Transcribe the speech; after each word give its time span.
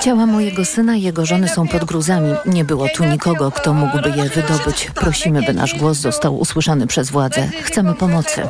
Ciała 0.00 0.26
mojego 0.26 0.64
syna 0.64 0.96
i 0.96 1.02
jego 1.02 1.26
żony 1.26 1.48
są 1.48 1.68
pod 1.68 1.84
gruzami. 1.84 2.34
Nie 2.46 2.64
było 2.64 2.88
tu 2.88 3.04
nikogo, 3.04 3.50
kto 3.50 3.72
mógłby 3.72 4.08
je 4.10 4.28
wydobyć. 4.28 4.90
Prosimy, 4.94 5.42
by 5.42 5.54
nasz 5.54 5.74
głos 5.74 5.98
został 5.98 6.38
usłyszany 6.38 6.86
przez 6.86 7.10
władze. 7.10 7.48
Chcemy 7.62 7.94
pomocy. 7.94 8.42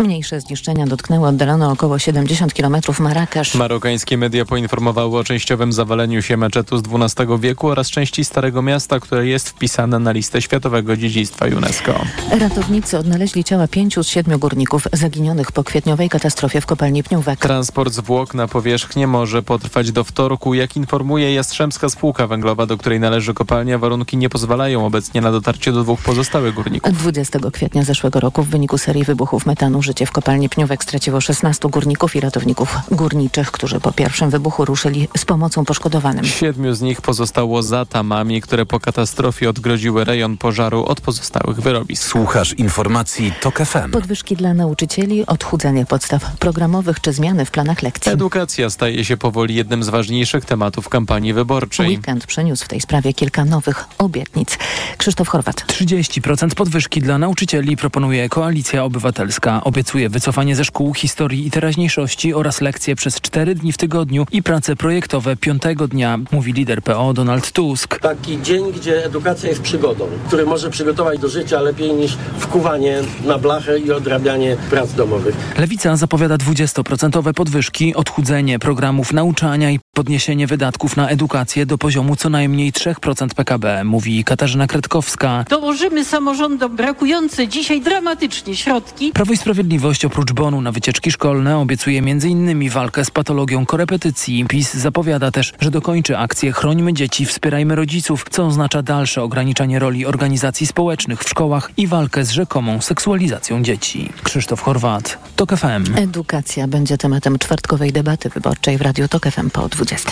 Mniejsze 0.00 0.40
zniszczenia 0.40 0.86
dotknęły 0.86 1.28
oddalone 1.28 1.68
około 1.68 1.98
70 1.98 2.54
km 2.54 2.76
Marrakesz. 3.00 3.54
Marokańskie 3.54 4.18
media 4.18 4.44
poinformowały 4.44 5.18
o 5.18 5.24
częściowym 5.24 5.72
zawaleniu 5.72 6.22
się 6.22 6.36
meczetu 6.36 6.78
z 6.78 6.82
XII 6.82 7.26
wieku 7.40 7.68
oraz 7.68 7.90
części 7.90 8.24
Starego 8.24 8.62
Miasta, 8.62 9.00
które 9.00 9.26
jest 9.26 9.48
wpisane 9.48 9.98
na 9.98 10.12
listę 10.12 10.42
Światowego 10.42 10.96
Dziedzictwa 10.96 11.46
UNESCO. 11.46 11.94
Ratownicy 12.30 12.98
odnaleźli 12.98 13.44
ciała 13.44 13.68
pięciu 13.68 14.04
z 14.04 14.08
siedmiu 14.08 14.38
górników 14.38 14.88
zaginionych 14.92 15.52
po 15.52 15.64
kwietniowej 15.64 16.08
katastrofie 16.08 16.60
w 16.60 16.66
kopalni 16.66 17.02
Pniówek. 17.02 17.40
Transport 17.40 17.92
zwłok 17.92 18.34
na 18.34 18.48
powierzchnię 18.48 19.06
może 19.06 19.42
potrwać 19.42 19.92
do 19.92 20.04
wtorku. 20.04 20.54
Jak 20.54 20.76
informuje 20.76 21.34
Jastrzębska 21.34 21.88
Spółka 21.88 22.26
Węglowa, 22.26 22.66
do 22.66 22.76
której 22.76 23.00
należy 23.00 23.34
kopalnia, 23.34 23.78
warunki 23.78 24.16
nie 24.16 24.28
pozwalają 24.28 24.86
obecnie 24.86 25.20
na 25.20 25.32
dotarcie 25.32 25.72
do 25.72 25.82
dwóch 25.82 26.00
pozostałych 26.00 26.54
górników. 26.54 26.92
20 26.98 27.38
kwietnia 27.52 27.82
zeszłego 27.84 28.20
roku 28.20 28.42
w 28.42 28.48
wyniku 28.48 28.78
serii 28.78 29.04
wybuchów 29.04 29.46
metanu 29.46 29.82
życie 29.90 30.06
w 30.06 30.12
kopalni 30.12 30.48
Pniówek 30.48 30.82
straciło 30.82 31.20
16 31.20 31.68
górników 31.68 32.16
i 32.16 32.20
ratowników 32.20 32.76
górniczych, 32.90 33.50
którzy 33.50 33.80
po 33.80 33.92
pierwszym 33.92 34.30
wybuchu 34.30 34.64
ruszyli 34.64 35.08
z 35.16 35.24
pomocą 35.24 35.64
poszkodowanym. 35.64 36.24
Siedmiu 36.24 36.74
z 36.74 36.80
nich 36.80 37.02
pozostało 37.02 37.62
za 37.62 37.84
tamami, 37.84 38.40
które 38.40 38.66
po 38.66 38.80
katastrofie 38.80 39.50
odgrodziły 39.50 40.04
rejon 40.04 40.36
pożaru 40.36 40.84
od 40.84 41.00
pozostałych 41.00 41.60
wyrobisk. 41.60 42.02
Słuchasz 42.02 42.52
informacji 42.52 43.32
TOK 43.40 43.58
FM. 43.58 43.90
Podwyżki 43.90 44.36
dla 44.36 44.54
nauczycieli, 44.54 45.26
odchudzanie 45.26 45.86
podstaw 45.86 46.36
programowych 46.36 47.00
czy 47.00 47.12
zmiany 47.12 47.44
w 47.44 47.50
planach 47.50 47.82
lekcji. 47.82 48.12
Edukacja 48.12 48.70
staje 48.70 49.04
się 49.04 49.16
powoli 49.16 49.54
jednym 49.54 49.84
z 49.84 49.88
ważniejszych 49.88 50.44
tematów 50.44 50.88
kampanii 50.88 51.32
wyborczej. 51.32 51.88
Weekend 51.88 52.26
przyniósł 52.26 52.64
w 52.64 52.68
tej 52.68 52.80
sprawie 52.80 53.14
kilka 53.14 53.44
nowych 53.44 53.84
obietnic. 53.98 54.58
Krzysztof 54.98 55.28
Chorwat. 55.28 55.64
30% 55.66 56.54
podwyżki 56.54 57.00
dla 57.00 57.18
nauczycieli 57.18 57.76
proponuje 57.76 58.28
Koalicja 58.28 58.84
Obywatelska. 58.84 59.64
Obiecuje 59.80 60.08
wycofanie 60.08 60.56
ze 60.56 60.64
szkół 60.64 60.94
historii 60.94 61.46
i 61.46 61.50
teraźniejszości 61.50 62.34
oraz 62.34 62.60
lekcje 62.60 62.96
przez 62.96 63.20
cztery 63.20 63.54
dni 63.54 63.72
w 63.72 63.76
tygodniu 63.76 64.26
i 64.32 64.42
prace 64.42 64.76
projektowe 64.76 65.36
piątego 65.36 65.88
dnia, 65.88 66.18
mówi 66.32 66.52
lider 66.52 66.82
PO 66.82 67.12
Donald 67.12 67.52
Tusk. 67.52 67.98
Taki 68.00 68.42
dzień, 68.42 68.72
gdzie 68.72 69.04
edukacja 69.04 69.48
jest 69.48 69.62
przygodą, 69.62 70.08
który 70.26 70.46
może 70.46 70.70
przygotować 70.70 71.18
do 71.18 71.28
życia 71.28 71.60
lepiej 71.60 71.92
niż 71.92 72.16
wkuwanie 72.38 73.00
na 73.24 73.38
blachę 73.38 73.78
i 73.78 73.92
odrabianie 73.92 74.56
prac 74.70 74.92
domowych. 74.92 75.36
Lewica 75.58 75.96
zapowiada 75.96 76.36
20% 76.36 77.32
podwyżki, 77.32 77.94
odchudzenie 77.94 78.58
programów 78.58 79.12
nauczania 79.12 79.70
i 79.70 79.80
podniesienie 79.94 80.46
wydatków 80.46 80.96
na 80.96 81.08
edukację 81.08 81.66
do 81.66 81.78
poziomu 81.78 82.16
co 82.16 82.28
najmniej 82.28 82.72
3% 82.72 83.28
PKB, 83.34 83.84
mówi 83.84 84.24
Katarzyna 84.24 84.66
Kretkowska. 84.66 85.44
Dołożymy 85.50 86.04
samorządom 86.04 86.76
brakujące 86.76 87.48
dzisiaj 87.48 87.80
dramatycznie 87.80 88.56
środki. 88.56 89.12
Prawo 89.12 89.32
i 89.32 89.36
Sprawiedliwość 89.36 89.59
oprócz 90.06 90.32
bonu 90.32 90.60
na 90.60 90.72
wycieczki 90.72 91.10
szkolne 91.10 91.58
obiecuje 91.58 91.98
m.in. 91.98 92.70
walkę 92.70 93.04
z 93.04 93.10
patologią 93.10 93.66
korepetycji. 93.66 94.44
PiS 94.48 94.74
zapowiada 94.74 95.30
też, 95.30 95.52
że 95.60 95.70
dokończy 95.70 96.18
akcję 96.18 96.52
Chrońmy 96.52 96.92
dzieci, 96.92 97.26
wspierajmy 97.26 97.74
rodziców, 97.74 98.24
co 98.30 98.46
oznacza 98.46 98.82
dalsze 98.82 99.22
ograniczanie 99.22 99.78
roli 99.78 100.06
organizacji 100.06 100.66
społecznych 100.66 101.24
w 101.24 101.28
szkołach 101.28 101.70
i 101.76 101.86
walkę 101.86 102.24
z 102.24 102.30
rzekomą 102.30 102.80
seksualizacją 102.80 103.62
dzieci. 103.62 104.12
Krzysztof 104.22 104.60
Chorwat, 104.60 105.18
TOK 105.36 105.56
FM. 105.56 105.96
Edukacja 105.96 106.68
będzie 106.68 106.98
tematem 106.98 107.38
czwartkowej 107.38 107.92
debaty 107.92 108.28
wyborczej 108.28 108.78
w 108.78 108.80
Radiu 108.80 109.08
TOK 109.08 109.26
FM 109.26 109.50
po 109.50 109.68
20. 109.68 110.10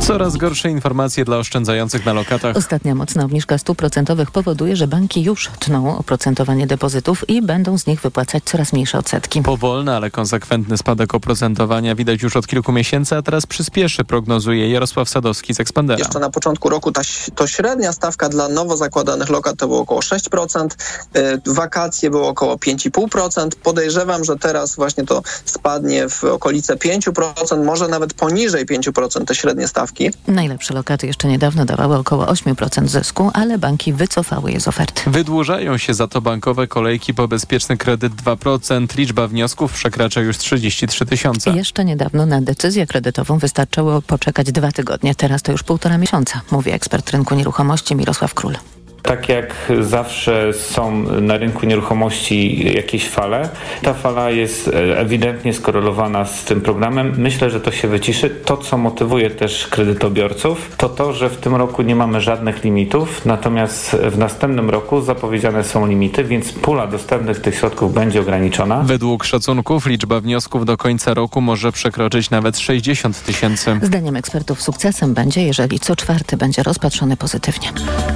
Coraz 0.00 0.36
gorsze 0.36 0.70
informacje 0.70 1.24
dla 1.24 1.36
oszczędzających 1.36 2.06
na 2.06 2.12
lokatach. 2.12 2.56
Ostatnia 2.56 2.94
mocna 2.94 3.24
obniżka 3.24 3.58
stóp 3.58 3.78
procentowych 3.78 4.30
powoduje, 4.30 4.76
że 4.76 4.86
banki 4.86 5.22
już 5.22 5.50
tną 5.58 5.98
oprocentowanie 5.98 6.66
depozytów 6.66 7.30
i 7.30 7.42
będą 7.42 7.78
z 7.78 7.86
nich 7.86 8.00
wypłacać 8.00 8.44
coraz 8.44 8.61
mniejsze 8.72 8.98
odsetki. 8.98 9.42
Powolny, 9.42 9.96
ale 9.96 10.10
konsekwentny 10.10 10.78
spadek 10.78 11.14
oprocentowania 11.14 11.94
widać 11.94 12.22
już 12.22 12.36
od 12.36 12.46
kilku 12.46 12.72
miesięcy, 12.72 13.16
a 13.16 13.22
teraz 13.22 13.46
przyspieszy, 13.46 14.04
prognozuje 14.04 14.70
Jarosław 14.70 15.08
Sadowski 15.08 15.54
z 15.54 15.60
Expandera. 15.60 15.98
Jeszcze 15.98 16.18
na 16.18 16.30
początku 16.30 16.68
roku 16.68 16.92
ta, 16.92 17.02
to 17.34 17.46
średnia 17.46 17.92
stawka 17.92 18.28
dla 18.28 18.48
nowo 18.48 18.76
zakładanych 18.76 19.28
lokat 19.28 19.56
to 19.56 19.66
było 19.68 19.80
około 19.80 20.00
6%, 20.00 20.66
y, 21.16 21.54
wakacje 21.54 22.10
było 22.10 22.28
około 22.28 22.56
5,5%. 22.56 23.48
Podejrzewam, 23.62 24.24
że 24.24 24.36
teraz 24.36 24.76
właśnie 24.76 25.04
to 25.04 25.22
spadnie 25.44 26.08
w 26.08 26.24
okolice 26.24 26.76
5%, 26.76 27.64
może 27.64 27.88
nawet 27.88 28.14
poniżej 28.14 28.66
5% 28.66 29.24
te 29.24 29.34
średnie 29.34 29.68
stawki. 29.68 30.10
Najlepsze 30.28 30.74
lokaty 30.74 31.06
jeszcze 31.06 31.28
niedawno 31.28 31.64
dawały 31.64 31.96
około 31.96 32.26
8% 32.26 32.88
zysku, 32.88 33.30
ale 33.34 33.58
banki 33.58 33.92
wycofały 33.92 34.52
je 34.52 34.60
z 34.60 34.68
oferty. 34.68 35.02
Wydłużają 35.06 35.78
się 35.78 35.94
za 35.94 36.08
to 36.08 36.20
bankowe 36.20 36.66
kolejki 36.66 37.14
po 37.14 37.28
bezpieczny 37.28 37.76
kredyt 37.76 38.12
2%. 38.12 38.51
Liczba 38.96 39.28
wniosków 39.28 39.72
przekracza 39.72 40.20
już 40.20 40.38
33 40.38 41.06
tysiące. 41.06 41.50
Jeszcze 41.50 41.84
niedawno 41.84 42.26
na 42.26 42.40
decyzję 42.40 42.86
kredytową 42.86 43.38
wystarczyło 43.38 44.02
poczekać 44.02 44.52
dwa 44.52 44.72
tygodnie. 44.72 45.14
Teraz 45.14 45.42
to 45.42 45.52
już 45.52 45.62
półtora 45.62 45.98
miesiąca, 45.98 46.40
mówi 46.50 46.70
ekspert 46.70 47.10
rynku 47.10 47.34
nieruchomości 47.34 47.96
Mirosław 47.96 48.34
Król. 48.34 48.56
Tak 49.02 49.28
jak 49.28 49.72
zawsze 49.80 50.52
są 50.52 51.02
na 51.20 51.36
rynku 51.36 51.66
nieruchomości 51.66 52.66
jakieś 52.74 53.08
fale, 53.08 53.48
ta 53.82 53.94
fala 53.94 54.30
jest 54.30 54.70
ewidentnie 54.96 55.52
skorelowana 55.52 56.24
z 56.24 56.44
tym 56.44 56.60
programem. 56.60 57.14
Myślę, 57.18 57.50
że 57.50 57.60
to 57.60 57.72
się 57.72 57.88
wyciszy. 57.88 58.30
To, 58.30 58.56
co 58.56 58.78
motywuje 58.78 59.30
też 59.30 59.66
kredytobiorców, 59.66 60.76
to 60.76 60.88
to, 60.88 61.12
że 61.12 61.30
w 61.30 61.36
tym 61.36 61.54
roku 61.54 61.82
nie 61.82 61.96
mamy 61.96 62.20
żadnych 62.20 62.64
limitów, 62.64 63.26
natomiast 63.26 63.90
w 63.90 64.18
następnym 64.18 64.70
roku 64.70 65.00
zapowiedziane 65.00 65.64
są 65.64 65.86
limity, 65.86 66.24
więc 66.24 66.52
pula 66.52 66.86
dostępnych 66.86 67.40
tych 67.40 67.54
środków 67.54 67.94
będzie 67.94 68.20
ograniczona. 68.20 68.82
Według 68.82 69.24
szacunków 69.24 69.86
liczba 69.86 70.20
wniosków 70.20 70.64
do 70.64 70.76
końca 70.76 71.14
roku 71.14 71.40
może 71.40 71.72
przekroczyć 71.72 72.30
nawet 72.30 72.58
60 72.58 73.24
tysięcy. 73.24 73.78
Zdaniem 73.82 74.16
ekspertów 74.16 74.62
sukcesem 74.62 75.14
będzie, 75.14 75.42
jeżeli 75.42 75.80
co 75.80 75.96
czwarty 75.96 76.36
będzie 76.36 76.62
rozpatrzony 76.62 77.16
pozytywnie. 77.16 77.68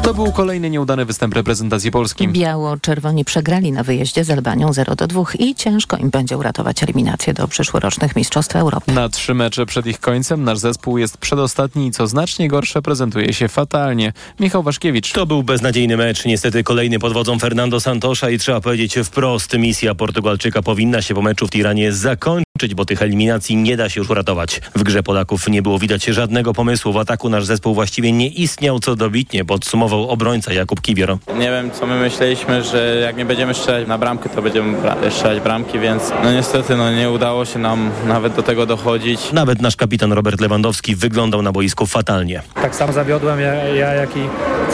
To 0.03 0.15
był 0.15 0.33
kolejny 0.33 0.71
nieudany 0.77 1.05
występ 1.05 1.35
reprezentacji 1.35 1.91
Polski. 1.91 2.29
Biało-czerwoni 2.29 3.25
przegrali 3.25 3.73
na 3.73 3.83
wyjeździe 3.83 4.25
z 4.25 4.31
Albanią 4.31 4.73
0 4.73 4.97
do 4.97 5.07
2 5.07 5.23
i 5.39 5.55
ciężko 5.55 5.97
im 5.97 6.11
będzie 6.11 6.37
uratować 6.37 6.83
eliminację 6.83 7.35
do 7.35 7.49
przyszłorocznych 7.49 8.17
Mistrzostw 8.17 8.57
Europy. 8.57 8.93
Na 8.93 9.09
trzy 9.09 9.35
mecze 9.35 9.67
przed 9.67 9.87
ich 9.87 10.01
końcem 10.01 10.45
nasz 10.45 10.59
zespół 10.59 10.99
jest 10.99 11.19
przedostatni 11.19 11.87
i 11.87 11.91
co 11.91 12.07
znacznie 12.07 12.49
gorsze 12.49 12.83
prezentuje 12.83 13.33
się 13.33 13.49
fatalnie. 13.49 14.13
Michał 14.41 14.63
Waszkiewicz. 14.63 15.13
To 15.13 15.27
był 15.27 15.43
beznadziejny 15.43 15.97
mecz. 15.97 16.25
Niestety 16.25 16.63
kolejny 16.65 16.99
pod 16.99 17.13
wodzą 17.13 17.39
Fernando 17.39 17.81
Santosza 17.81 18.31
i 18.31 18.39
trzeba 18.39 18.61
powiedzieć 18.61 18.95
wprost, 19.05 19.59
misja 19.59 19.95
Portugalczyka 19.95 20.63
powinna 20.63 21.03
się 21.03 21.15
po 21.15 21.23
meczu 21.23 21.47
w 21.47 21.51
Tiranie 21.51 21.93
zakończyć 21.93 22.47
bo 22.77 22.85
tych 22.85 23.03
eliminacji 23.03 23.57
nie 23.57 23.77
da 23.77 23.89
się 23.89 24.01
już 24.01 24.11
uratować. 24.11 24.61
W 24.75 24.83
grze 24.83 25.03
Polaków 25.03 25.49
nie 25.49 25.63
było 25.63 25.79
widać 25.79 26.05
żadnego 26.05 26.53
pomysłu. 26.53 26.93
W 26.93 26.97
ataku 26.97 27.29
nasz 27.29 27.45
zespół 27.45 27.75
właściwie 27.75 28.13
nie 28.13 28.29
istniał 28.29 28.79
co 28.79 28.97
dobitnie, 28.97 29.45
podsumował 29.45 30.09
obrońca 30.09 30.53
Jakub 30.53 30.66
Kibior. 30.75 31.19
Nie 31.39 31.51
wiem, 31.51 31.71
co 31.71 31.87
my 31.87 32.01
myśleliśmy, 32.01 32.63
że 32.63 32.97
jak 32.97 33.17
nie 33.17 33.25
będziemy 33.25 33.55
strzelać 33.55 33.89
na 33.89 33.99
bramkę, 33.99 34.29
to 34.29 34.43
będziemy 34.43 34.79
strzelać 35.11 35.41
bramki, 35.41 35.79
więc 35.79 36.03
no 36.25 36.33
niestety 36.33 36.77
no, 36.77 36.93
nie 36.93 37.11
udało 37.11 37.45
się 37.45 37.59
nam 37.59 37.91
nawet 38.07 38.35
do 38.35 38.43
tego 38.43 38.67
dochodzić. 38.67 39.33
Nawet 39.33 39.63
nasz 39.63 39.77
kapitan 39.77 40.13
Robert 40.13 40.41
Lewandowski 40.41 40.97
wyglądał 40.97 41.43
na 41.43 41.53
boisku 41.53 41.87
fatalnie. 41.87 42.43
Tak 42.55 42.75
samo 42.75 42.93
zawiodłem 42.93 43.41
ja, 43.41 43.55
ja 43.55 43.95
jak 43.95 44.17
i 44.17 44.21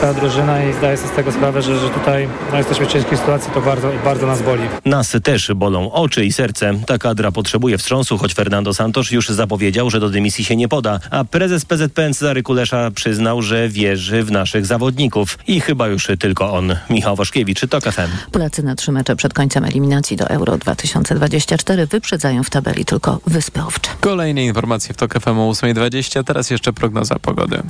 cała 0.00 0.14
drużyna 0.14 0.64
i 0.64 0.72
zdaję 0.72 0.96
sobie 0.96 1.08
z 1.12 1.16
tego 1.16 1.32
sprawę, 1.32 1.62
że, 1.62 1.78
że 1.78 1.90
tutaj 1.90 2.28
no, 2.52 2.58
jesteśmy 2.58 2.86
w 2.86 2.92
ciężkiej 2.92 3.18
sytuacji, 3.18 3.50
to 3.54 3.60
bardzo, 3.60 3.88
bardzo 4.04 4.26
nas 4.26 4.42
boli. 4.42 4.62
Nas 4.84 5.16
też 5.22 5.52
bolą 5.54 5.92
oczy 5.92 6.24
i 6.24 6.32
serce. 6.32 6.74
Ta 6.86 6.98
kadra 6.98 7.32
potrzebuje 7.32 7.78
wstrząsu, 7.78 8.18
choć 8.18 8.34
Fernando 8.34 8.74
Santos 8.74 9.10
już 9.10 9.28
zapowiedział, 9.28 9.90
że 9.90 10.00
do 10.00 10.10
dymisji 10.10 10.44
się 10.44 10.56
nie 10.56 10.68
poda, 10.68 11.00
a 11.10 11.24
prezes 11.24 11.64
PZPN 11.64 12.14
Cezary 12.14 12.42
Kulesza 12.42 12.90
przyznał, 12.90 13.42
że 13.42 13.68
wierzy 13.68 14.22
w 14.22 14.30
naszych 14.30 14.66
zawodników. 14.66 15.38
I 15.46 15.60
chyba 15.60 15.81
już 15.86 16.08
tylko 16.18 16.52
on. 16.52 16.76
Michał 16.90 17.16
Waszkiewicz, 17.16 17.60
TOK 17.70 17.84
FM. 17.84 18.30
Polacy 18.32 18.62
na 18.62 18.74
trzy 18.74 18.92
mecze 18.92 19.16
przed 19.16 19.34
końcem 19.34 19.64
eliminacji 19.64 20.16
do 20.16 20.28
Euro 20.28 20.58
2024 20.58 21.86
wyprzedzają 21.86 22.42
w 22.42 22.50
tabeli 22.50 22.84
tylko 22.84 23.20
Wyspy 23.26 23.62
Owcze. 23.62 23.90
Kolejne 24.00 24.44
informacje 24.44 24.94
w 24.94 24.96
TOK 24.96 25.14
FM 25.20 25.38
o 25.38 25.50
8.20, 25.50 26.24
teraz 26.24 26.50
jeszcze 26.50 26.72
prognoza 26.72 27.18
pogody. 27.18 27.62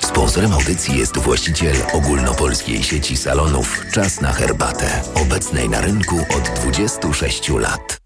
Sponsorem 0.00 0.52
audycji 0.52 0.98
jest 0.98 1.18
właściciel 1.18 1.76
ogólnopolskiej 1.92 2.82
sieci 2.82 3.16
salonów 3.16 3.86
Czas 3.92 4.20
na 4.20 4.32
herbatę, 4.32 5.02
obecnej 5.14 5.68
na 5.68 5.80
rynku 5.80 6.16
od 6.18 6.60
26 6.60 7.48
lat. 7.48 8.00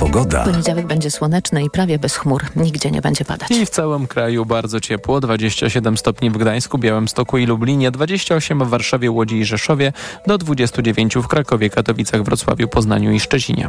Pogoda. 0.00 0.44
Poniedziałek 0.44 0.86
będzie 0.86 1.10
słoneczny 1.10 1.64
i 1.64 1.70
prawie 1.70 1.98
bez 1.98 2.16
chmur. 2.16 2.42
Nigdzie 2.56 2.90
nie 2.90 3.00
będzie 3.00 3.24
padać. 3.24 3.50
I 3.50 3.66
w 3.66 3.70
całym 3.70 4.06
kraju 4.06 4.46
bardzo 4.46 4.80
ciepło. 4.80 5.20
27 5.20 5.96
stopni 5.96 6.30
w 6.30 6.38
Gdańsku, 6.38 6.78
Białymstoku 6.78 7.38
i 7.38 7.46
Lublinie, 7.46 7.90
28 7.90 8.64
w 8.64 8.68
Warszawie, 8.68 9.10
Łodzi 9.10 9.36
i 9.36 9.44
Rzeszowie, 9.44 9.92
do 10.26 10.38
29 10.38 11.16
w 11.16 11.26
Krakowie, 11.26 11.70
Katowicach, 11.70 12.22
Wrocławiu, 12.22 12.68
Poznaniu 12.68 13.12
i 13.12 13.20
Szczecinie. 13.20 13.68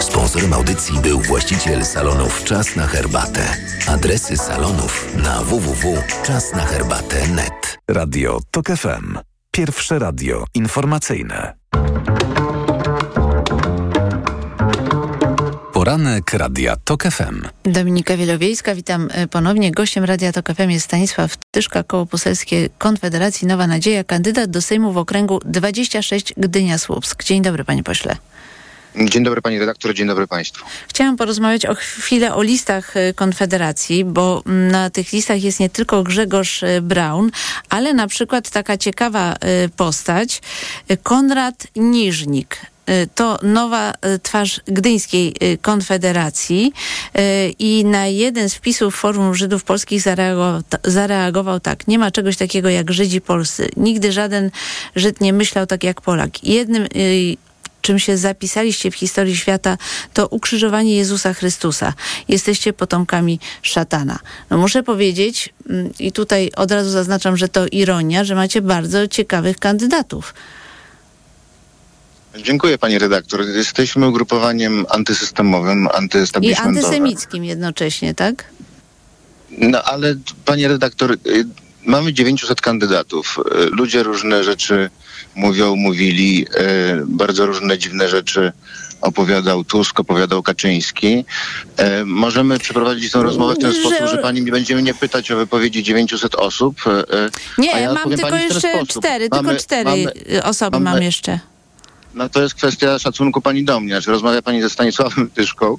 Sponsorem 0.00 0.52
audycji 0.52 0.98
był 0.98 1.20
właściciel 1.20 1.84
salonów 1.84 2.44
Czas 2.44 2.76
na 2.76 2.86
herbatę. 2.86 3.56
Adresy 3.88 4.36
salonów 4.36 5.16
na 5.22 5.40
www.czasnaherbatę.net. 5.40 7.78
Radio 7.88 8.40
TOK 8.50 8.66
FM. 8.66 9.18
Pierwsze 9.50 9.98
radio 9.98 10.44
informacyjne. 10.54 11.54
Poranek 15.90 16.32
Radia 16.32 16.76
TOK 16.84 17.02
FM. 17.02 17.42
Dominika 17.64 18.16
Wielowiejska, 18.16 18.74
witam 18.74 19.08
e, 19.12 19.26
ponownie. 19.26 19.70
Gościem 19.72 20.04
Radia 20.04 20.32
TOK 20.32 20.52
FM 20.54 20.70
jest 20.70 20.84
Stanisław 20.84 21.36
Tyszka, 21.50 21.82
Koło 21.82 22.06
Poselskie 22.06 22.68
Konfederacji 22.78 23.46
Nowa 23.46 23.66
Nadzieja, 23.66 24.04
kandydat 24.04 24.50
do 24.50 24.62
Sejmu 24.62 24.92
w 24.92 24.98
okręgu 24.98 25.40
26 25.44 26.34
Gdynia-Słupsk. 26.36 27.24
Dzień 27.24 27.42
dobry, 27.42 27.64
panie 27.64 27.82
pośle. 27.82 28.16
Dzień 28.96 29.24
dobry 29.24 29.42
pani 29.42 29.58
redaktor, 29.58 29.94
dzień 29.94 30.06
dobry 30.06 30.26
państwu. 30.26 30.64
Chciałam 30.88 31.16
porozmawiać 31.16 31.66
o 31.66 31.74
chwilę 31.74 32.34
o 32.34 32.42
listach 32.42 32.96
e, 32.96 33.14
Konfederacji, 33.14 34.04
bo 34.04 34.42
na 34.46 34.90
tych 34.90 35.12
listach 35.12 35.42
jest 35.42 35.60
nie 35.60 35.70
tylko 35.70 36.02
Grzegorz 36.02 36.62
e, 36.62 36.80
Braun, 36.80 37.30
ale 37.68 37.94
na 37.94 38.06
przykład 38.06 38.50
taka 38.50 38.76
ciekawa 38.76 39.36
postać, 39.76 40.42
Konrad 41.02 41.66
Niżnik 41.76 42.69
to 43.14 43.38
nowa 43.42 43.92
twarz 44.22 44.60
Gdyńskiej 44.66 45.34
Konfederacji 45.62 46.72
i 47.58 47.84
na 47.84 48.06
jeden 48.06 48.48
z 48.48 48.54
wpisów 48.54 48.96
Forum 48.96 49.34
Żydów 49.34 49.64
Polskich 49.64 50.02
zareagował, 50.02 50.62
zareagował 50.84 51.60
tak. 51.60 51.88
Nie 51.88 51.98
ma 51.98 52.10
czegoś 52.10 52.36
takiego 52.36 52.68
jak 52.68 52.92
Żydzi 52.92 53.20
polscy. 53.20 53.68
Nigdy 53.76 54.12
żaden 54.12 54.50
Żyd 54.96 55.20
nie 55.20 55.32
myślał 55.32 55.66
tak 55.66 55.84
jak 55.84 56.00
Polak. 56.00 56.44
Jednym 56.44 56.86
czym 57.82 57.98
się 57.98 58.16
zapisaliście 58.16 58.90
w 58.90 58.94
historii 58.94 59.36
świata, 59.36 59.78
to 60.14 60.26
ukrzyżowanie 60.26 60.96
Jezusa 60.96 61.34
Chrystusa. 61.34 61.94
Jesteście 62.28 62.72
potomkami 62.72 63.40
szatana. 63.62 64.18
No 64.50 64.58
muszę 64.58 64.82
powiedzieć, 64.82 65.54
i 65.98 66.12
tutaj 66.12 66.50
od 66.56 66.70
razu 66.70 66.90
zaznaczam, 66.90 67.36
że 67.36 67.48
to 67.48 67.66
ironia, 67.66 68.24
że 68.24 68.34
macie 68.34 68.62
bardzo 68.62 69.08
ciekawych 69.08 69.58
kandydatów. 69.58 70.34
Dziękuję 72.38 72.78
pani 72.78 72.98
redaktor. 72.98 73.46
Jesteśmy 73.48 74.08
ugrupowaniem 74.08 74.86
antysystemowym, 74.88 75.88
I 76.42 76.54
antysemickim 76.54 77.44
jednocześnie, 77.44 78.14
tak? 78.14 78.44
No 79.50 79.82
ale 79.82 80.14
pani 80.44 80.68
redaktor, 80.68 81.12
y, 81.12 81.18
mamy 81.84 82.12
900 82.12 82.60
kandydatów. 82.60 83.38
Y, 83.38 83.64
Ludzie 83.66 84.02
różne 84.02 84.44
rzeczy 84.44 84.90
mówią, 85.34 85.76
mówili, 85.76 86.46
y, 86.46 87.06
bardzo 87.06 87.46
różne 87.46 87.78
dziwne 87.78 88.08
rzeczy 88.08 88.52
opowiadał 89.00 89.64
Tusk, 89.64 90.00
opowiadał 90.00 90.42
Kaczyński. 90.42 91.24
E, 91.76 92.04
możemy 92.04 92.58
przeprowadzić 92.58 93.12
tę 93.12 93.22
rozmowę 93.22 93.54
w 93.54 93.58
ten 93.58 93.72
Że- 93.72 93.80
sposób, 93.80 94.06
że 94.10 94.18
pani 94.18 94.42
nie 94.42 94.52
będzie 94.52 94.76
mnie 94.76 94.94
pytać 94.94 95.30
o 95.30 95.36
wypowiedzi 95.36 95.82
900 95.82 96.34
osób. 96.34 96.76
e, 96.86 97.30
Nie, 97.58 97.74
a 97.74 97.78
ja 97.80 97.92
mam 97.92 98.10
tylko 98.10 98.36
jeszcze 98.36 98.60
sposób. 98.72 98.88
cztery, 99.02 99.28
Mamy- 99.30 99.48
tylko 99.48 99.62
cztery 99.62 99.84
mamy- 99.90 100.42
osoby 100.44 100.80
mamy- 100.80 100.90
mam 100.96 101.02
jeszcze. 101.02 101.40
No 102.14 102.28
to 102.28 102.42
jest 102.42 102.54
kwestia 102.54 102.98
szacunku 102.98 103.40
pani 103.40 103.64
do 103.64 103.80
mnie. 103.80 103.94
Znaczy 103.94 104.10
rozmawia 104.10 104.42
pani 104.42 104.62
ze 104.62 104.70
Stanisławem 104.70 105.30
Tyszką. 105.34 105.78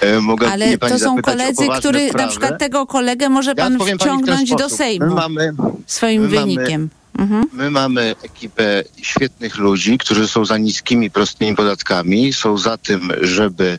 E, 0.00 0.20
mogę 0.20 0.50
Ale 0.52 0.78
pani 0.78 0.92
to 0.92 0.98
są 0.98 1.22
koledzy, 1.22 1.54
poważne 1.54 1.78
który 1.80 2.12
na 2.12 2.28
przykład 2.28 2.58
tego 2.58 2.86
kolegę 2.86 3.28
może 3.28 3.50
Ja 3.50 3.56
pan 3.56 3.78
wciągnąć 3.98 4.54
do. 4.54 4.68
Sejmu 4.68 5.06
My 5.06 5.14
mamy, 5.14 5.52
swoim 5.86 6.22
my 6.22 6.28
wynikiem. 6.28 6.88
Mhm. 7.18 7.44
My 7.52 7.70
mamy 7.70 8.14
ekipę 8.22 8.84
świetnych 9.02 9.56
ludzi, 9.56 9.98
którzy 9.98 10.28
są 10.28 10.44
za 10.44 10.58
niskimi, 10.58 11.10
prostymi 11.10 11.56
podatkami, 11.56 12.32
są 12.32 12.58
za 12.58 12.76
tym, 12.76 13.12
żeby 13.20 13.78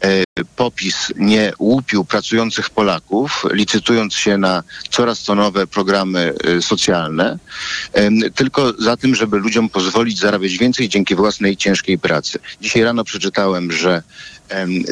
e, 0.00 0.24
popis 0.56 1.12
nie 1.16 1.52
łupił 1.58 2.04
pracujących 2.04 2.70
Polaków, 2.70 3.44
licytując 3.50 4.14
się 4.14 4.38
na 4.38 4.62
coraz 4.90 5.24
to 5.24 5.34
nowe 5.34 5.66
programy 5.66 6.34
e, 6.44 6.62
socjalne, 6.62 7.38
tylko 8.34 8.72
za 8.78 8.96
tym, 8.96 9.14
żeby 9.14 9.38
ludziom 9.38 9.68
pozwolić 9.68 10.18
zarabiać 10.18 10.58
więcej 10.58 10.88
dzięki 10.88 11.14
własnej 11.14 11.56
ciężkiej 11.56 11.98
pracy. 11.98 12.38
Dzisiaj 12.60 12.82
rano 12.82 13.04
przeczytałem, 13.04 13.72
że 13.72 14.02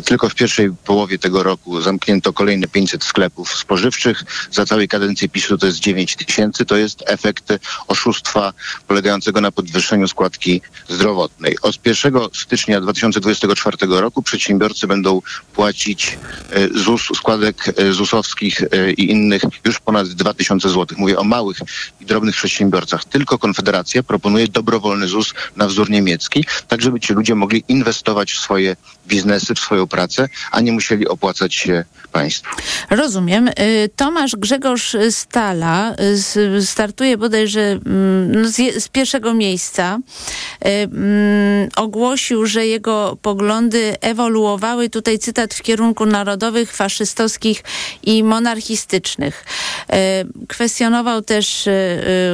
tylko 0.04 0.28
w 0.28 0.34
pierwszej 0.34 0.70
połowie 0.84 1.18
tego 1.18 1.42
roku 1.42 1.82
zamknięto 1.82 2.32
kolejne 2.32 2.68
500 2.68 3.04
sklepów 3.04 3.56
spożywczych. 3.58 4.24
Za 4.50 4.66
całej 4.66 4.88
kadencji 4.88 5.28
PiSu 5.28 5.58
to 5.58 5.66
jest 5.66 5.78
9 5.78 6.16
tysięcy. 6.16 6.64
To 6.64 6.76
jest 6.76 7.04
efekt 7.06 7.52
oszustwa 7.88 8.52
polegającego 8.86 9.40
na 9.40 9.52
podwyższeniu 9.52 10.08
składki 10.08 10.60
zdrowotnej. 10.88 11.56
Od 11.62 11.86
1 11.86 12.14
stycznia 12.32 12.80
2024 12.80 13.76
roku 13.88 14.22
przedsiębiorcy 14.22 14.86
będą 14.86 15.22
płacić 15.54 16.18
e, 16.50 16.68
ZUS, 16.78 17.02
składek 17.14 17.74
e, 17.76 17.92
ZUS-owskich 17.92 18.62
e, 18.62 18.92
i 18.92 19.10
innych 19.10 19.42
już 19.64 19.80
ponad 19.80 20.08
2000 20.08 20.68
zł. 20.68 20.98
Mówię 20.98 21.18
o 21.18 21.24
małych 21.24 21.58
i 22.00 22.06
drobnych 22.06 22.36
przedsiębiorcach. 22.36 23.04
Tylko 23.04 23.38
Konfederacja 23.38 24.02
proponuje 24.02 24.48
dobrowolny 24.48 25.08
ZUS 25.08 25.34
na 25.56 25.66
wzór 25.66 25.90
niemiecki, 25.90 26.44
tak 26.68 26.82
żeby 26.82 27.00
ci 27.00 27.12
ludzie 27.12 27.34
mogli 27.34 27.64
inwestować 27.68 28.32
w 28.32 28.38
swoje 28.38 28.76
biznesy, 29.06 29.54
w 29.54 29.58
swoją 29.58 29.86
pracę, 29.86 30.28
a 30.50 30.60
nie 30.60 30.72
musieli 30.72 31.08
opłacać 31.08 31.54
się 31.54 31.84
państwu. 32.16 32.56
Rozumiem. 32.90 33.48
Y, 33.48 33.90
Tomasz 33.96 34.36
Grzegorz 34.36 34.96
Stala 35.10 35.94
startuje 36.60 37.16
bodajże 37.16 37.60
mm, 37.60 38.42
no, 38.42 38.48
z, 38.48 38.88
pierwszego 38.88 39.34
miejsca. 39.34 39.98
Y, 39.98 40.68
mm, 40.68 41.68
Ogłosił, 41.76 42.46
że 42.46 42.66
jego 42.66 43.16
poglądy 43.22 43.96
ewoluowały, 44.00 44.90
tutaj 44.90 45.18
cytat, 45.18 45.54
w 45.54 45.62
kierunku 45.62 46.06
narodowych, 46.06 46.72
faszystowskich 46.72 47.64
i 48.02 48.24
monarchistycznych. 48.24 49.44
Y, 49.44 50.46
Kwestionował 50.48 51.22
też 51.22 51.68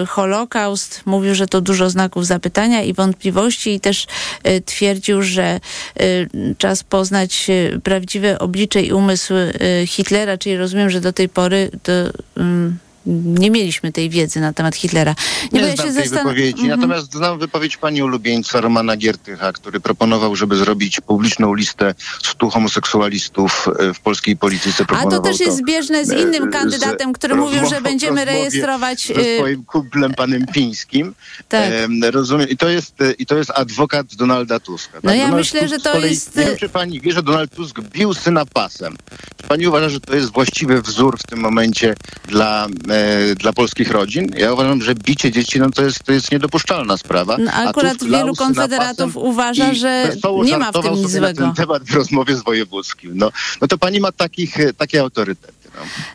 Holokaust, 0.08 1.02
mówił, 1.06 1.34
że 1.34 1.46
to 1.46 1.60
dużo 1.60 1.90
znaków 1.90 2.26
zapytania 2.26 2.82
i 2.82 2.92
wątpliwości 2.94 3.70
i 3.74 3.80
też 3.80 4.06
twierdził, 4.66 5.22
że 5.22 5.60
czas 6.62 6.84
poznać 6.84 7.50
y, 7.50 7.80
prawdziwe 7.80 8.38
oblicze 8.38 8.82
i 8.82 8.92
umysł 8.92 9.34
y, 9.34 9.86
Hitlera, 9.86 10.38
czyli 10.38 10.56
rozumiem, 10.56 10.90
że 10.90 11.00
do 11.00 11.12
tej 11.12 11.28
pory 11.28 11.70
to 11.82 11.92
ym, 12.40 12.78
nie 13.06 13.50
mieliśmy 13.50 13.92
tej 13.92 14.10
wiedzy 14.10 14.40
na 14.40 14.52
temat 14.52 14.76
Hitlera. 14.76 15.14
Nie, 15.52 15.60
ja 15.60 15.76
znam 15.76 15.88
się 15.88 15.94
tej 15.94 16.08
zastan- 16.08 16.18
wypowiedzi, 16.18 16.62
Mhm. 16.62 16.80
natomiast 16.80 17.12
znam 17.12 17.38
wypowiedź 17.38 17.76
pani 17.76 18.02
ulubieńca 18.02 18.60
Romana 18.60 18.96
Giertycha, 18.96 19.52
który 19.52 19.80
proponował, 19.80 20.36
żeby 20.36 20.56
zrobić 20.56 21.00
publiczną 21.00 21.54
listę 21.54 21.94
100 22.22 22.50
homoseksualistów 22.50 23.68
e, 23.78 23.94
w 23.94 24.00
polskiej 24.00 24.36
polityce. 24.36 24.84
A 24.88 25.06
to 25.10 25.20
też 25.20 25.40
jest 25.40 25.56
zbieżne 25.56 26.04
z 26.04 26.10
e, 26.10 26.22
innym 26.22 26.50
kandydatem, 26.50 27.12
który 27.12 27.34
mówił, 27.34 27.66
że 27.70 27.80
będziemy 27.80 28.24
rejestrować... 28.24 29.06
ze 29.06 29.20
y, 29.20 29.36
swoim 29.38 29.64
kumplem 29.64 30.14
panem 30.14 30.46
Pińskim. 30.46 31.14
Tak. 31.48 31.72
E, 32.02 32.10
rozumiem. 32.10 32.48
I 32.48 32.56
to, 32.56 32.68
jest, 32.68 33.00
e, 33.00 33.12
I 33.12 33.26
to 33.26 33.36
jest 33.36 33.50
adwokat 33.54 34.14
Donalda 34.14 34.60
Tuska. 34.60 34.98
No 35.02 35.14
ja 35.14 35.18
Donald 35.24 35.36
myślę, 35.36 35.60
Tusk 35.60 35.74
że 35.74 35.80
to 35.80 35.92
kolei- 35.92 36.10
jest, 36.10 36.36
Nie 36.36 36.44
wiem, 36.44 36.56
czy 36.56 36.68
pani 36.68 37.00
wie, 37.00 37.12
że 37.12 37.22
Donald 37.22 37.54
Tusk 37.54 37.80
bił 37.80 38.14
syna 38.14 38.46
pasem. 38.46 38.96
Czy 39.42 39.48
pani 39.48 39.66
uważa, 39.66 39.88
że 39.88 40.00
to 40.00 40.14
jest 40.16 40.32
właściwy 40.32 40.82
wzór 40.82 41.18
w 41.18 41.22
tym 41.22 41.38
momencie 41.40 41.94
dla, 42.28 42.66
dla 43.36 43.52
polskich 43.52 43.90
rodzin? 43.90 44.26
Ja 44.38 44.52
uważam, 44.52 44.82
że 44.82 44.94
bicie 44.94 45.30
dzieci 45.30 45.60
no 45.60 45.70
to, 45.70 45.82
jest, 45.82 46.04
to 46.04 46.12
jest 46.12 46.32
niedopuszczalna 46.32 46.96
sprawa. 46.96 47.38
No, 47.38 47.52
akurat 47.52 47.98
Tusk 47.98 48.10
wielu 48.10 48.34
konfederatów 48.34 49.16
uważa, 49.16 49.74
że 49.74 50.16
nie 50.44 50.58
ma 50.58 50.72
w 50.72 50.82
tym 50.82 50.94
nic 50.94 51.12
sobie 51.12 51.20
na 51.20 51.26
złego. 51.26 51.42
ten 51.42 51.54
temat 51.54 51.82
w 51.82 51.94
rozmowie 51.94 52.36
z 52.36 52.42
wojewódzkim. 52.42 53.10
No, 53.14 53.30
no 53.60 53.68
to 53.68 53.78
pani 53.78 54.00
ma 54.00 54.12
takich, 54.12 54.60
e, 54.60 54.72
takie 54.72 55.00
autorytety. 55.00 55.61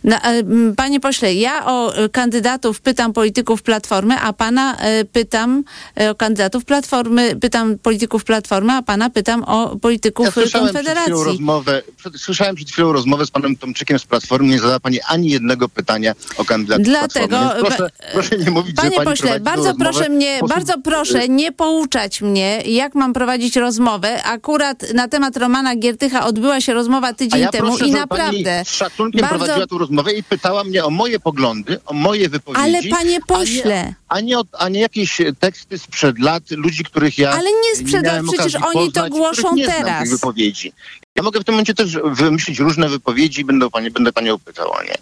No, 0.03 0.15
e, 0.15 0.43
panie 0.75 0.99
pośle, 0.99 1.33
ja 1.33 1.65
o 1.65 1.95
e, 1.95 2.09
kandydatów 2.09 2.81
pytam 2.81 3.13
polityków 3.13 3.61
Platformy, 3.61 4.19
a 4.19 4.33
pana 4.33 4.77
e, 4.77 5.05
pytam 5.05 5.63
o 6.11 6.15
kandydatów 6.15 6.65
Platformy, 6.65 7.35
pytam 7.35 7.77
polityków 7.77 8.23
Platformy, 8.23 8.73
a 8.73 8.81
pana 8.81 9.09
pytam 9.09 9.43
o 9.43 9.75
polityków 9.75 10.25
Ja 10.25 10.31
słyszałem 10.31 10.67
przed, 10.67 10.75
Konfederacji. 10.75 11.13
chwilą 11.13 11.23
rozmowę, 11.23 11.81
przed, 11.97 12.17
słyszałem 12.17 12.55
przed 12.55 12.71
chwilą 12.71 12.91
rozmowę 12.91 13.25
z 13.25 13.31
panem 13.31 13.55
Tomczykiem 13.55 13.99
z 13.99 14.05
Platformy. 14.05 14.47
Nie 14.47 14.59
zadała 14.59 14.79
pani 14.79 14.99
ani 15.07 15.29
jednego 15.29 15.69
pytania 15.69 16.13
o 16.37 16.45
kandydatów 16.45 16.85
Dlatego, 16.85 17.27
Platformy. 17.27 17.61
Proszę, 17.61 17.89
proszę 18.13 18.37
nie 18.37 18.51
mówić, 18.51 18.75
Panie 18.75 18.91
pani 18.91 19.05
pośle, 19.05 19.39
bardzo 19.39 19.75
proszę 19.75 20.09
mnie, 20.09 20.39
bardzo 20.49 20.73
proszę 20.83 21.19
e, 21.19 21.29
nie 21.29 21.51
pouczać 21.51 22.21
mnie, 22.21 22.61
jak 22.65 22.95
mam 22.95 23.13
prowadzić 23.13 23.55
rozmowę. 23.55 24.23
Akurat 24.23 24.93
na 24.93 25.07
temat 25.07 25.37
Romana 25.37 25.75
Giertycha 25.75 26.25
odbyła 26.25 26.61
się 26.61 26.73
rozmowa 26.73 27.13
tydzień 27.13 27.41
ja 27.41 27.49
temu 27.49 27.67
proszę, 27.67 27.87
i 27.87 27.91
naprawdę 27.91 28.63
z 28.65 28.71
szacunkiem 28.71 29.21
bardzo 29.21 29.47
prowadziła 29.48 29.68
tu 29.68 29.77
rozmowę 29.77 30.13
i 30.13 30.24
pytała 30.24 30.63
mnie 30.63 30.86
o 30.86 30.89
moje 30.89 31.20
poglądy, 31.20 31.80
o 31.86 31.94
moje 31.94 32.30
wypowiedzi. 32.30 32.63
Ale 32.63 32.84
panie 32.84 33.20
pośle. 33.27 33.94
A 34.08 34.20
nie, 34.20 34.38
a 34.38 34.39
nie, 34.39 34.50
a 34.60 34.70
nie 34.70 34.80
jakieś 34.80 35.18
teksty 35.39 35.77
sprzed 35.77 36.20
lat 36.20 36.51
ludzi, 36.51 36.84
których 36.84 37.18
ja. 37.18 37.32
Ale 37.32 37.50
nie 37.51 37.75
sprzed 37.75 38.06
lat, 38.06 38.22
przecież 38.34 38.56
oni 38.56 38.92
to 38.92 39.01
poznać, 39.01 39.12
głoszą 39.12 39.42
których 39.42 39.56
nie 39.56 39.66
teraz. 39.66 40.01
Tych 40.01 40.12
wypowiedzi. 40.12 40.74
Ja 41.16 41.24
mogę 41.24 41.39
w 41.39 41.44
tym 41.44 41.54
momencie 41.54 41.74
też 41.74 41.98
wymyślić 42.04 42.60
różne 42.60 42.89
wypowiedzi 42.89 43.42
i 43.42 43.46
będę, 43.46 43.70
panie, 43.70 43.92
będę 43.92 44.13
panią 44.13 44.39
pytał 44.39 44.72
o 44.72 44.84
nie. 44.84 44.98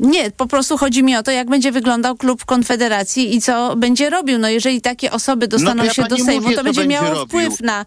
Nie, 0.00 0.30
po 0.30 0.46
prostu 0.46 0.76
chodzi 0.76 1.02
mi 1.02 1.16
o 1.16 1.22
to, 1.22 1.30
jak 1.30 1.50
będzie 1.50 1.72
wyglądał 1.72 2.16
klub 2.16 2.44
Konfederacji 2.44 3.36
i 3.36 3.40
co 3.40 3.76
będzie 3.76 4.10
robił. 4.10 4.38
No 4.38 4.48
jeżeli 4.48 4.80
takie 4.80 5.10
osoby 5.12 5.48
dostaną 5.48 5.74
no 5.74 5.84
ja 5.84 5.94
się 5.94 6.02
do 6.04 6.16
Sejmu, 6.16 6.42
mówię, 6.42 6.56
to 6.56 6.64
będzie 6.64 6.86
miało 6.86 7.08
robił. 7.10 7.26
wpływ 7.26 7.60
na, 7.60 7.84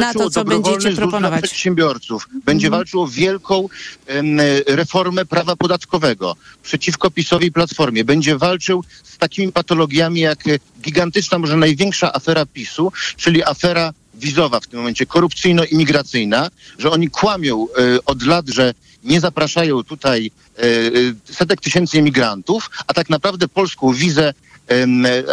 na 0.00 0.12
to, 0.14 0.30
co 0.30 0.44
będziecie 0.44 0.90
proponować. 0.92 1.42
przedsiębiorców. 1.42 2.28
Będzie 2.44 2.66
Mhm. 2.66 2.78
walczył 2.80 3.02
o 3.02 3.08
wielką 3.08 3.68
em, 4.06 4.40
reformę 4.66 5.24
prawa 5.24 5.56
podatkowego 5.56 6.36
przeciwko 6.62 7.10
PiSowi 7.10 7.46
i 7.46 7.52
Platformie. 7.52 8.04
Będzie 8.04 8.38
walczył 8.38 8.84
z 9.04 9.18
takimi 9.18 9.52
patologiami 9.52 10.20
jak 10.20 10.38
gigantyczna, 10.82 11.38
może 11.38 11.56
największa 11.56 12.12
afera 12.12 12.46
PiSu, 12.46 12.92
czyli 13.16 13.44
afera 13.44 13.92
wizowa 14.14 14.60
w 14.60 14.66
tym 14.66 14.78
momencie, 14.80 15.06
korupcyjno-imigracyjna, 15.06 16.50
że 16.78 16.90
oni 16.90 17.10
kłamią 17.10 17.66
e, 17.78 18.04
od 18.04 18.22
lat, 18.22 18.48
że 18.48 18.74
nie 19.04 19.20
zapraszają 19.20 19.84
tutaj 19.84 20.30
e, 20.58 20.62
e, 20.62 20.66
setek 21.24 21.60
tysięcy 21.60 21.98
imigrantów, 21.98 22.70
a 22.86 22.94
tak 22.94 23.10
naprawdę 23.10 23.48
polską 23.48 23.92
wizę 23.92 24.34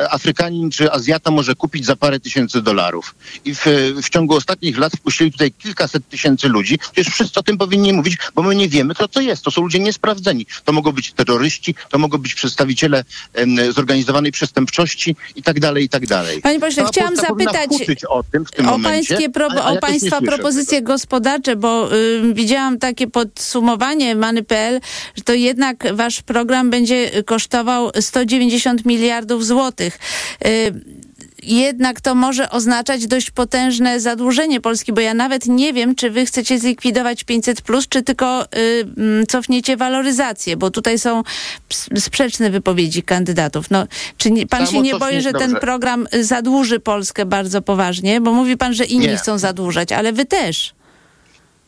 Afrykanin 0.10 0.72
czy 0.72 0.92
Azjata 0.92 1.32
może 1.32 1.56
kupić 1.56 1.86
za 1.86 1.96
parę 1.96 2.20
tysięcy 2.20 2.62
dolarów. 2.62 3.16
I 3.46 3.56
w, 3.56 3.66
w 4.04 4.10
ciągu 4.10 4.36
ostatnich 4.36 4.78
lat 4.78 4.94
wpuścili 4.94 5.32
tutaj 5.32 5.52
kilkaset 5.52 6.10
tysięcy 6.10 6.48
ludzi. 6.48 6.80
Przecież 6.94 7.14
wszyscy 7.14 7.40
o 7.40 7.44
tym 7.44 7.58
powinni 7.58 7.94
mówić, 7.94 8.18
bo 8.36 8.44
my 8.44 8.56
nie 8.56 8.70
wiemy, 8.70 8.94
kto 8.96 9.08
to 9.08 9.22
jest. 9.22 9.44
To 9.44 9.52
są 9.52 9.62
ludzie 9.62 9.80
niesprawdzeni. 9.80 10.46
To 10.66 10.74
mogą 10.74 10.92
być 10.92 11.14
terroryści, 11.14 11.76
to 11.90 11.98
mogą 11.98 12.18
być 12.18 12.34
przedstawiciele 12.34 13.04
zorganizowanej 13.70 14.32
przestępczości 14.32 15.16
i 15.36 15.44
tak 15.44 15.60
dalej, 15.60 15.84
i 15.84 15.90
tak 15.90 16.08
dalej. 16.08 16.42
Panie 16.42 16.60
pośle, 16.60 16.84
Cała 16.84 16.90
chciałam 16.90 17.16
zapytać 17.16 17.70
o 18.10 18.24
tym 18.24 18.46
w 18.46 18.52
tym 18.52 18.70
o 18.70 18.72
momencie. 18.72 19.10
pańskie 19.10 19.30
pro, 19.30 19.48
o 19.48 19.78
państwa 19.78 20.22
propozycje 20.22 20.82
gospodarcze, 20.82 21.56
bo 21.56 21.96
y, 21.96 22.34
widziałam 22.34 22.80
takie 22.80 23.08
podsumowanie 23.08 24.16
Many.pl, 24.16 24.80
że 25.16 25.24
to 25.24 25.34
jednak 25.34 25.96
wasz 25.96 26.22
program 26.22 26.70
będzie 26.70 27.24
kosztował 27.24 27.92
190 28.00 28.86
miliardów 28.86 29.27
złotych. 29.42 30.00
Y, 30.46 30.74
jednak 31.44 32.02
to 32.02 32.16
może 32.16 32.50
oznaczać 32.50 33.08
dość 33.08 33.32
potężne 33.32 34.00
zadłużenie 34.00 34.62
Polski, 34.62 34.94
bo 34.94 35.02
ja 35.02 35.14
nawet 35.14 35.46
nie 35.46 35.74
wiem, 35.74 35.96
czy 35.96 36.10
wy 36.10 36.26
chcecie 36.26 36.60
zlikwidować 36.60 37.24
500 37.24 37.62
plus, 37.62 37.88
czy 37.88 38.04
tylko 38.04 38.44
y, 38.46 38.48
mm, 38.98 39.28
cofniecie 39.28 39.78
waloryzację, 39.78 40.58
bo 40.58 40.72
tutaj 40.72 41.00
są 41.00 41.24
sprzeczne 41.98 42.50
wypowiedzi 42.50 43.04
kandydatów. 43.04 43.72
No, 43.72 43.88
czy 44.18 44.32
nie, 44.32 44.48
pan 44.48 44.60
Samo 44.60 44.72
się 44.72 44.82
nie 44.82 44.96
boi, 44.96 45.22
że 45.22 45.32
ten 45.32 45.42
dobrze. 45.42 45.60
program 45.60 46.08
zadłuży 46.22 46.80
Polskę 46.80 47.26
bardzo 47.26 47.62
poważnie? 47.62 48.22
Bo 48.22 48.34
mówi 48.34 48.58
pan, 48.58 48.74
że 48.74 48.86
inni 48.86 49.08
Nie. 49.08 49.18
chcą 49.18 49.38
zadłużać, 49.38 49.92
ale 49.92 50.14
wy 50.14 50.26
też. 50.26 50.74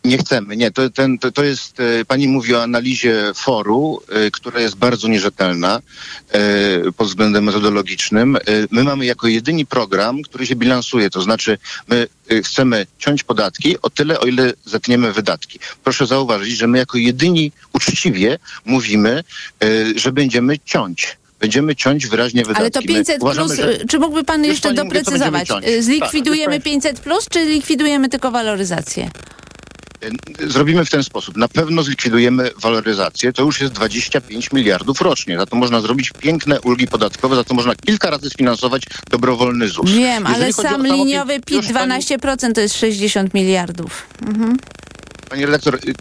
Nie 0.03 0.17
chcemy, 0.17 0.57
nie. 0.57 0.71
To, 0.71 0.89
ten, 0.89 1.17
to, 1.19 1.31
to 1.31 1.43
jest, 1.43 1.79
e, 1.79 2.05
pani 2.05 2.27
mówi 2.27 2.55
o 2.55 2.63
analizie 2.63 3.31
foru, 3.35 4.01
e, 4.09 4.31
która 4.31 4.59
jest 4.59 4.75
bardzo 4.75 5.07
nierzetelna 5.07 5.79
e, 6.31 6.91
pod 6.91 7.07
względem 7.07 7.43
metodologicznym. 7.43 8.37
My 8.71 8.83
mamy 8.83 9.05
jako 9.05 9.27
jedyni 9.27 9.65
program, 9.65 10.21
który 10.21 10.45
się 10.45 10.55
bilansuje, 10.55 11.09
to 11.09 11.21
znaczy 11.21 11.57
my 11.87 12.07
chcemy 12.43 12.85
ciąć 12.97 13.23
podatki 13.23 13.81
o 13.81 13.89
tyle, 13.89 14.19
o 14.19 14.25
ile 14.25 14.53
zetniemy 14.65 15.13
wydatki. 15.13 15.59
Proszę 15.83 16.05
zauważyć, 16.07 16.57
że 16.57 16.67
my 16.67 16.77
jako 16.77 16.97
jedyni 16.97 17.51
uczciwie 17.73 18.37
mówimy, 18.65 19.23
że 19.95 20.11
będziemy 20.11 20.59
ciąć. 20.65 21.17
Będziemy 21.39 21.75
ciąć 21.75 22.07
wyraźnie 22.07 22.41
wydatki. 22.41 22.61
Ale 22.61 22.71
to 22.71 22.79
My 22.81 22.87
500 22.87 23.21
uważamy, 23.21 23.47
plus, 23.47 23.57
że- 23.59 23.85
czy 23.85 23.99
mógłby 23.99 24.23
pan 24.23 24.45
jeszcze 24.45 24.73
doprecyzować? 24.73 25.49
Zlikwidujemy 25.79 26.55
Tak, 26.55 26.63
500 26.63 26.99
plus, 26.99 27.25
czy 27.29 27.45
likwidujemy 27.45 28.09
tylko 28.09 28.31
waloryzację? 28.31 29.09
Zrobimy 30.47 30.85
w 30.85 30.89
ten 30.89 31.03
sposób. 31.03 31.37
Na 31.37 31.47
pewno 31.47 31.83
zlikwidujemy 31.83 32.51
waloryzację. 32.61 33.33
To 33.33 33.43
już 33.43 33.61
jest 33.61 33.73
25 33.73 34.51
miliardów 34.51 35.01
rocznie. 35.01 35.37
Za 35.37 35.45
to 35.45 35.55
można 35.55 35.81
zrobić 35.81 36.11
piękne 36.19 36.61
ulgi 36.61 36.87
podatkowe, 36.87 37.35
za 37.35 37.43
to 37.43 37.53
można 37.53 37.75
kilka 37.75 38.09
razy 38.09 38.29
sfinansować 38.29 38.83
dobrowolny 39.09 39.67
ZUS. 39.67 39.91
Wiem, 39.91 40.27
ale 40.27 40.47
Jeżeli 40.47 40.67
o 40.67 40.69
sam 40.71 40.85
liniowy 40.87 41.39
PIT 41.39 41.49
już 41.63 41.65
pani- 41.73 41.91
12% 41.93 42.53
to 42.55 42.61
jest 42.61 42.75
60 42.79 43.33
miliardów. 43.33 44.07
Mhm. 44.27 44.57
Pani 45.29 45.45
redaktor, 45.45 45.75
y, 45.75 45.93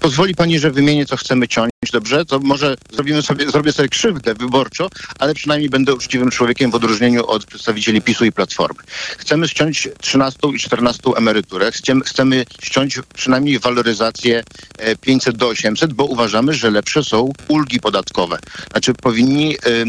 pozwoli 0.00 0.34
pani, 0.34 0.58
że 0.58 0.70
wymienię, 0.70 1.06
co 1.06 1.16
chcemy 1.16 1.48
ciąć, 1.48 1.70
dobrze? 1.92 2.24
To 2.24 2.38
może 2.38 2.76
zrobimy 2.92 3.22
sobie, 3.22 3.50
zrobię 3.50 3.72
sobie 3.72 3.88
krzywdę 3.88 4.34
wyborczo, 4.34 4.90
ale 5.18 5.34
przynajmniej 5.34 5.70
będę 5.70 5.94
uczciwym 5.94 6.30
człowiekiem 6.30 6.70
w 6.70 6.74
odróżnieniu 6.74 7.26
od 7.26 7.44
przedstawicieli 7.44 8.02
PiSu 8.02 8.24
i 8.24 8.32
Platformy. 8.32 8.82
Chcemy 9.18 9.48
ściąć 9.48 9.88
13 10.00 10.38
i 10.54 10.58
14 10.58 11.02
emeryturę. 11.16 11.70
Chcemy, 12.04 12.44
ściąć 12.62 12.98
przynajmniej 13.14 13.58
waloryzację 13.58 14.44
e, 14.78 14.96
500 14.96 15.36
do 15.36 15.48
800, 15.48 15.92
bo 15.92 16.04
uważamy, 16.04 16.54
że 16.54 16.70
lepsze 16.70 17.04
są 17.04 17.32
ulgi 17.48 17.80
podatkowe. 17.80 18.38
Znaczy 18.70 18.94
powinni... 18.94 19.56
y, 19.56 19.84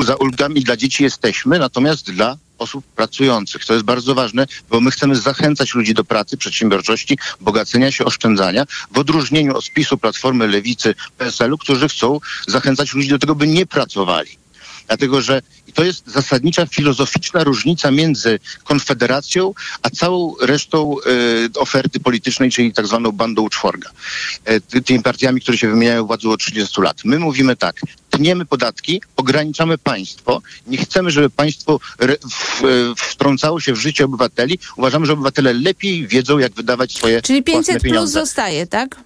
y, 0.00 0.04
za 0.04 0.16
ulgami 0.16 0.64
dla 0.64 0.76
dzieci 0.76 1.02
jesteśmy, 1.02 1.58
natomiast 1.58 2.10
dla 2.10 2.36
osób 2.58 2.84
pracujących. 2.84 3.64
To 3.64 3.72
jest 3.72 3.84
bardzo 3.84 4.14
ważne, 4.14 4.46
bo 4.70 4.80
my 4.80 4.90
chcemy 4.90 5.16
zachęcać 5.16 5.74
ludzi 5.74 5.94
do 5.94 6.04
pracy, 6.04 6.36
przedsiębiorczości, 6.36 7.18
bogacenia 7.40 7.92
się, 7.92 8.04
oszczędzania, 8.04 8.64
w 8.90 8.98
odróżnieniu 8.98 9.56
od 9.56 9.70
PiSu, 9.70 9.98
Platformy, 9.98 10.48
Lewicy, 10.48 10.94
PSL-u, 11.18 11.58
którzy 11.58 11.88
chcą 11.88 12.20
zachęcać 12.48 12.94
ludzi 12.94 13.08
do 13.08 13.18
tego, 13.18 13.34
by 13.34 13.46
nie 13.46 13.66
pracowali. 13.66 14.38
Dlatego, 14.86 15.22
że 15.22 15.42
i 15.68 15.72
to 15.72 15.84
jest 15.84 16.02
zasadnicza 16.06 16.66
filozoficzna 16.66 17.44
różnica 17.44 17.90
między 17.90 18.38
Konfederacją, 18.64 19.54
a 19.82 19.90
całą 19.90 20.34
resztą 20.40 20.96
e, 21.56 21.60
oferty 21.60 22.00
politycznej, 22.00 22.50
czyli 22.50 22.72
tak 22.72 22.86
zwaną 22.86 23.12
bandą 23.12 23.48
czworga. 23.48 23.90
E, 24.44 24.60
ty, 24.60 24.82
tymi 24.82 25.02
partiami, 25.02 25.40
które 25.40 25.58
się 25.58 25.68
wymieniają 25.68 26.06
władzą 26.06 26.30
od 26.30 26.40
30 26.40 26.80
lat. 26.80 26.96
My 27.04 27.18
mówimy 27.18 27.56
tak, 27.56 27.80
tniemy 28.10 28.46
podatki, 28.46 29.02
ograniczamy 29.16 29.78
państwo, 29.78 30.42
nie 30.66 30.78
chcemy, 30.78 31.10
żeby 31.10 31.30
państwo 31.30 31.80
re, 31.98 32.16
w, 32.30 32.64
e, 32.64 32.66
wtrącało 32.96 33.60
się 33.60 33.72
w 33.72 33.76
życie 33.76 34.04
obywateli. 34.04 34.58
Uważamy, 34.76 35.06
że 35.06 35.12
obywatele 35.12 35.52
lepiej 35.52 36.06
wiedzą, 36.06 36.38
jak 36.38 36.52
wydawać 36.52 36.92
swoje 36.92 37.22
Czyli 37.22 37.42
własne 37.42 37.54
500 37.54 37.74
plus 37.74 37.82
pieniądze. 37.82 38.20
zostaje, 38.20 38.66
tak? 38.66 38.96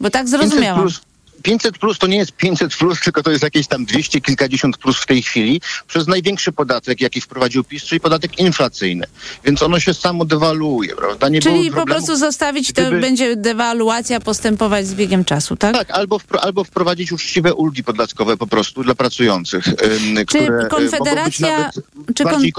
Bo 0.00 0.10
tak 0.10 0.26
500 0.26 0.40
zrozumiałam. 0.40 0.80
plus, 0.80 1.00
500 1.46 1.78
plus 1.78 1.98
to 1.98 2.06
nie 2.06 2.16
jest 2.16 2.32
500 2.32 2.76
plus, 2.76 3.00
tylko 3.00 3.22
to 3.22 3.30
jest 3.30 3.42
jakieś 3.42 3.66
tam 3.66 3.84
200 3.84 4.20
kilkadziesiąt 4.20 4.76
plus 4.78 4.96
w 4.98 5.06
tej 5.06 5.22
chwili 5.22 5.60
przez 5.88 6.06
największy 6.06 6.52
podatek, 6.52 7.00
jaki 7.00 7.20
wprowadził 7.20 7.64
PiS, 7.64 7.84
czyli 7.84 8.00
podatek 8.00 8.38
inflacyjny. 8.38 9.06
Więc 9.44 9.62
ono 9.62 9.80
się 9.80 9.94
samo 9.94 10.24
dewaluuje, 10.24 10.96
prawda? 10.96 11.28
Nie 11.28 11.40
Czyli 11.40 11.70
po 11.70 11.84
prostu 11.86 12.16
zostawić, 12.16 12.72
to 12.72 12.82
gdyby- 12.82 13.00
będzie 13.00 13.36
dewaluacja 13.36 14.20
postępować 14.20 14.86
z 14.86 14.94
biegiem 14.94 15.24
czasu, 15.24 15.56
tak? 15.56 15.74
Tak, 15.74 15.90
albo, 15.90 16.18
wpro, 16.18 16.40
albo 16.44 16.64
wprowadzić 16.64 17.12
uczciwe 17.12 17.54
ulgi 17.54 17.84
podatkowe 17.84 18.36
po 18.36 18.46
prostu 18.46 18.82
dla 18.82 18.94
pracujących, 18.94 19.66
ym, 19.68 19.74
Czy 20.16 20.24
które 20.24 20.44
y, 20.44 20.50
mogą 20.50 20.62
być 20.62 20.70
Konfederacja- 20.90 21.58
nawet 21.58 21.74
czy 22.16 22.22
kon- 22.24 22.32
bardziej. 22.32 22.52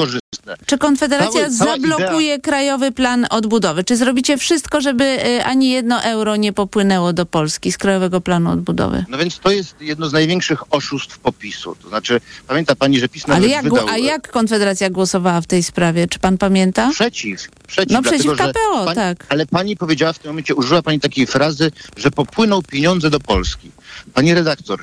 Czy 0.65 0.77
Konfederacja 0.77 1.50
cała 1.50 1.77
zablokuje 1.77 2.39
krajowy 2.39 2.91
plan 2.91 3.27
odbudowy? 3.29 3.84
Czy 3.84 3.98
zrobicie 3.98 4.38
wszystko, 4.38 4.81
żeby 4.81 5.03
y, 5.03 5.43
ani 5.43 5.69
jedno 5.69 6.03
euro 6.03 6.36
nie 6.36 6.53
popłynęło 6.53 7.13
do 7.13 7.25
Polski 7.25 7.72
z 7.72 7.77
krajowego 7.77 8.22
planu 8.22 8.51
odbudowy? 8.51 9.05
No 9.10 9.17
więc 9.17 9.39
to 9.39 9.51
jest 9.51 9.81
jedno 9.81 10.10
z 10.10 10.13
największych 10.13 10.74
oszustw 10.74 11.19
popisu. 11.19 11.75
To 11.81 11.89
znaczy, 11.89 12.22
pamięta 12.48 12.75
pani, 12.75 13.00
że 13.00 13.10
PiS 13.10 13.24
Ale 13.25 13.36
nawet 13.36 13.50
jak, 13.50 13.63
wydał... 13.63 13.88
a 13.88 13.98
jak 13.98 14.31
Konfederacja 14.31 14.89
głosowała 14.89 15.41
w 15.41 15.48
tej 15.48 15.63
sprawie? 15.63 16.07
Czy 16.07 16.19
pan 16.19 16.38
pamięta? 16.38 16.89
Przeciw, 16.91 17.48
przeciw. 17.67 17.93
No 17.93 18.01
przeciw 18.01 18.36
dlatego, 18.36 18.46
że 18.46 18.53
KPO, 18.53 18.86
pani, 18.86 18.96
tak. 18.96 19.25
Ale 19.29 19.46
pani 19.46 19.77
powiedziała 19.77 20.13
w 20.13 20.19
tym 20.19 20.31
momencie, 20.31 20.55
użyła 20.55 20.81
pani 20.81 21.00
takiej 21.00 21.27
frazy, 21.27 21.72
że 21.98 22.12
popłyną 22.12 22.62
pieniądze 22.63 23.10
do 23.10 23.19
Polski. 23.19 23.72
Pani 24.13 24.34
redaktor, 24.34 24.79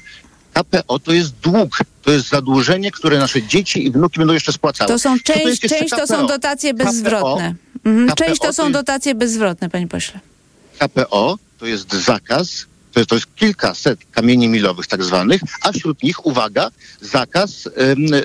KPO 0.54 0.98
to 0.98 1.12
jest 1.12 1.34
dług, 1.34 1.78
to 2.02 2.10
jest 2.10 2.28
zadłużenie, 2.28 2.90
które 2.90 3.18
nasze 3.18 3.42
dzieci 3.42 3.86
i 3.86 3.90
wnuki 3.90 4.18
będą 4.18 4.34
jeszcze 4.34 4.52
spłacały. 4.52 4.88
To 4.88 4.98
są 4.98 5.16
Co 5.18 5.22
część, 5.24 5.46
jest 5.46 5.62
jeszcze 5.62 5.78
część 5.78 5.90
to 5.90 6.06
są 6.06 6.14
KPO? 6.16 6.26
dotacje 6.26 6.74
KPO, 6.74 6.84
bezzwrotne. 6.84 7.54
Mhm. 7.84 8.06
KPO 8.08 8.16
Część 8.24 8.40
to 8.40 8.46
to 8.46 8.52
są 8.52 8.72
dotacje 8.72 9.14
bezzwrotne, 9.14 9.70
panie 9.70 9.88
pośle. 9.88 10.20
KPO 10.78 11.38
to 11.58 11.66
jest 11.66 11.92
zakaz, 11.92 12.66
to 12.94 13.00
jest, 13.00 13.10
to 13.10 13.14
jest 13.14 13.34
kilkaset 13.36 14.00
kamieni 14.12 14.48
milowych 14.48 14.86
tak 14.86 15.04
zwanych, 15.04 15.40
a 15.60 15.72
wśród 15.72 16.02
nich, 16.02 16.26
uwaga, 16.26 16.70
zakaz 17.00 17.68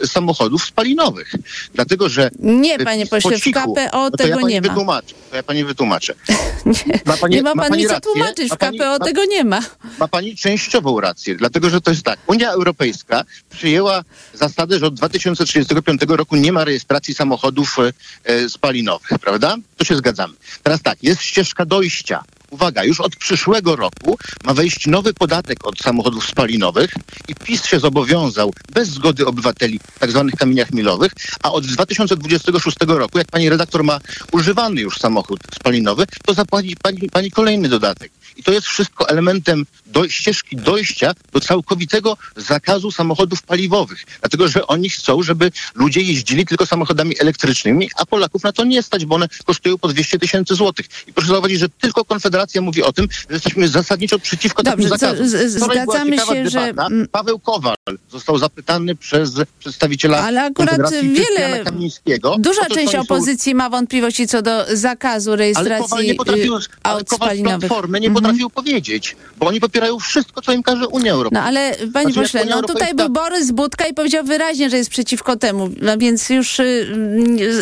samochodów 0.05 0.65
spalinowych. 0.65 1.35
Dlatego, 1.73 2.09
że 2.09 2.29
Nie, 2.39 2.79
panie 2.79 3.05
po 3.05 3.09
pośle, 3.09 3.37
w 3.37 3.43
KPO 3.43 3.89
no 3.93 4.11
tego 4.11 4.39
ja 4.39 4.47
nie 4.47 4.61
ma. 4.61 4.67
Wytłumaczę, 4.67 5.15
to 5.29 5.35
ja 5.35 5.43
pani 5.43 5.63
wytłumaczę. 5.63 6.13
nie, 6.65 7.29
nie 7.29 7.43
ma 7.43 7.53
pan 7.55 7.69
pani 7.69 7.81
nic 7.81 7.91
rację, 7.91 8.11
tłumaczyć, 8.13 8.49
ma 8.49 8.55
w 8.55 8.59
KPO 8.59 8.99
tego 8.99 9.25
nie 9.25 9.43
ma. 9.43 9.61
Ma 9.99 10.07
pani 10.07 10.35
częściową 10.35 11.01
rację, 11.01 11.35
dlatego 11.35 11.69
że 11.69 11.81
to 11.81 11.91
jest 11.91 12.03
tak. 12.03 12.19
Unia 12.27 12.51
Europejska 12.51 13.23
przyjęła 13.49 14.03
zasadę, 14.33 14.79
że 14.79 14.87
od 14.87 14.93
2035 14.93 16.01
roku 16.07 16.35
nie 16.35 16.51
ma 16.51 16.65
rejestracji 16.65 17.13
samochodów 17.13 17.77
e, 18.23 18.49
spalinowych, 18.49 19.19
prawda? 19.21 19.55
To 19.77 19.85
się 19.85 19.95
zgadzamy. 19.95 20.33
Teraz 20.63 20.81
tak, 20.81 21.03
jest 21.03 21.21
ścieżka 21.21 21.65
dojścia. 21.65 22.23
Uwaga, 22.51 22.83
już 22.83 22.99
od 22.99 23.15
przyszłego 23.15 23.75
roku 23.75 24.17
ma 24.43 24.53
wejść 24.53 24.87
nowy 24.87 25.13
podatek 25.13 25.67
od 25.67 25.79
samochodów 25.79 26.27
spalinowych 26.27 26.93
i 27.27 27.35
PiS 27.35 27.65
się 27.65 27.79
zobowiązał 27.79 28.53
bez 28.73 28.89
zgody 28.89 29.25
obywateli 29.25 29.79
w 29.95 29.99
tak 29.99 30.11
zwanych 30.11 30.35
kamieniach 30.35 30.71
milowych, 30.71 31.11
a 31.43 31.51
od 31.51 31.65
2026 31.65 32.77
roku, 32.87 33.17
jak 33.17 33.27
pani 33.27 33.49
redaktor 33.49 33.83
ma 33.83 33.99
używany 34.31 34.81
już 34.81 34.97
samochód 34.97 35.39
spalinowy, 35.55 36.05
to 36.25 36.33
zapłaci 36.33 36.77
pani, 36.81 37.09
pani 37.09 37.31
kolejny 37.31 37.69
dodatek. 37.69 38.11
I 38.39 38.43
to 38.43 38.51
jest 38.51 38.67
wszystko 38.67 39.09
elementem 39.09 39.65
do, 39.85 40.09
ścieżki 40.09 40.55
dojścia 40.57 41.13
do 41.33 41.39
całkowitego 41.39 42.17
zakazu 42.35 42.91
samochodów 42.91 43.41
paliwowych. 43.43 44.03
Dlatego, 44.19 44.47
że 44.47 44.67
oni 44.67 44.89
chcą, 44.89 45.23
żeby 45.23 45.51
ludzie 45.75 46.01
jeździli 46.01 46.45
tylko 46.45 46.65
samochodami 46.65 47.15
elektrycznymi, 47.19 47.89
a 47.95 48.05
Polaków 48.05 48.43
na 48.43 48.51
to 48.51 48.63
nie 48.63 48.83
stać, 48.83 49.05
bo 49.05 49.15
one 49.15 49.27
kosztują 49.45 49.77
po 49.77 49.87
200 49.87 50.19
tysięcy 50.19 50.55
złotych. 50.55 50.85
I 51.07 51.13
proszę 51.13 51.27
zauważyć, 51.31 51.59
że 51.59 51.69
tylko 51.69 52.05
Konfederacja 52.05 52.61
mówi 52.61 52.83
o 52.83 52.93
tym, 52.93 53.07
że 53.29 53.33
jesteśmy 53.35 53.67
zasadniczo 53.67 54.19
przeciwko 54.19 54.63
Dobrze, 54.63 54.89
takim 54.89 54.89
zakazom. 54.99 55.27
z- 55.29 55.51
zgadzamy 55.51 56.17
się, 56.17 56.49
że- 56.49 56.65
debata. 56.65 56.87
Paweł 57.11 57.39
Kowal 57.39 57.75
został 58.11 58.37
zapytany 58.37 58.95
przez 58.95 59.31
przedstawiciela 59.59 60.17
Ale 60.23 60.43
akurat 60.43 60.91
wiele, 61.03 61.63
Kamińskiego. 61.63 62.35
duża 62.39 62.61
to, 62.65 62.75
część 62.75 62.87
oni 62.95 62.95
są- 63.07 63.13
opozycji 63.15 63.55
ma 63.55 63.69
wątpliwości 63.69 64.27
co 64.27 64.41
do 64.41 64.65
zakazu 64.77 65.29
ale 65.31 65.37
rejestracji 65.37 65.83
Kowal 65.89 66.05
nie 66.05 66.15
potrafił, 66.15 66.55
y, 66.57 66.59
ale 66.83 66.95
aut 66.95 67.09
spalinowych. 67.09 67.53
Mhm. 67.53 67.59
Platformy 67.69 67.99
nie 67.99 68.11
potrafił 68.11 68.28
powiedzieć, 68.53 69.15
bo 69.37 69.47
oni 69.47 69.59
popierają 69.59 69.99
wszystko, 69.99 70.41
co 70.41 70.51
im 70.53 70.63
każe 70.63 70.87
Unia 70.87 71.11
Europejska. 71.13 71.41
No 71.41 71.47
ale 71.47 71.75
panie 71.93 72.13
Znaczy, 72.13 72.19
pośle, 72.21 72.45
no 72.45 72.61
tutaj 72.61 72.91
Europejska- 72.91 72.95
był 72.95 73.09
Borys 73.09 73.51
Budka 73.51 73.87
i 73.87 73.93
powiedział 73.93 74.23
wyraźnie, 74.25 74.69
że 74.69 74.77
jest 74.77 74.89
przeciwko 74.89 75.35
temu, 75.35 75.69
no 75.81 75.97
więc 75.97 76.29
już 76.29 76.59
y, 76.59 76.63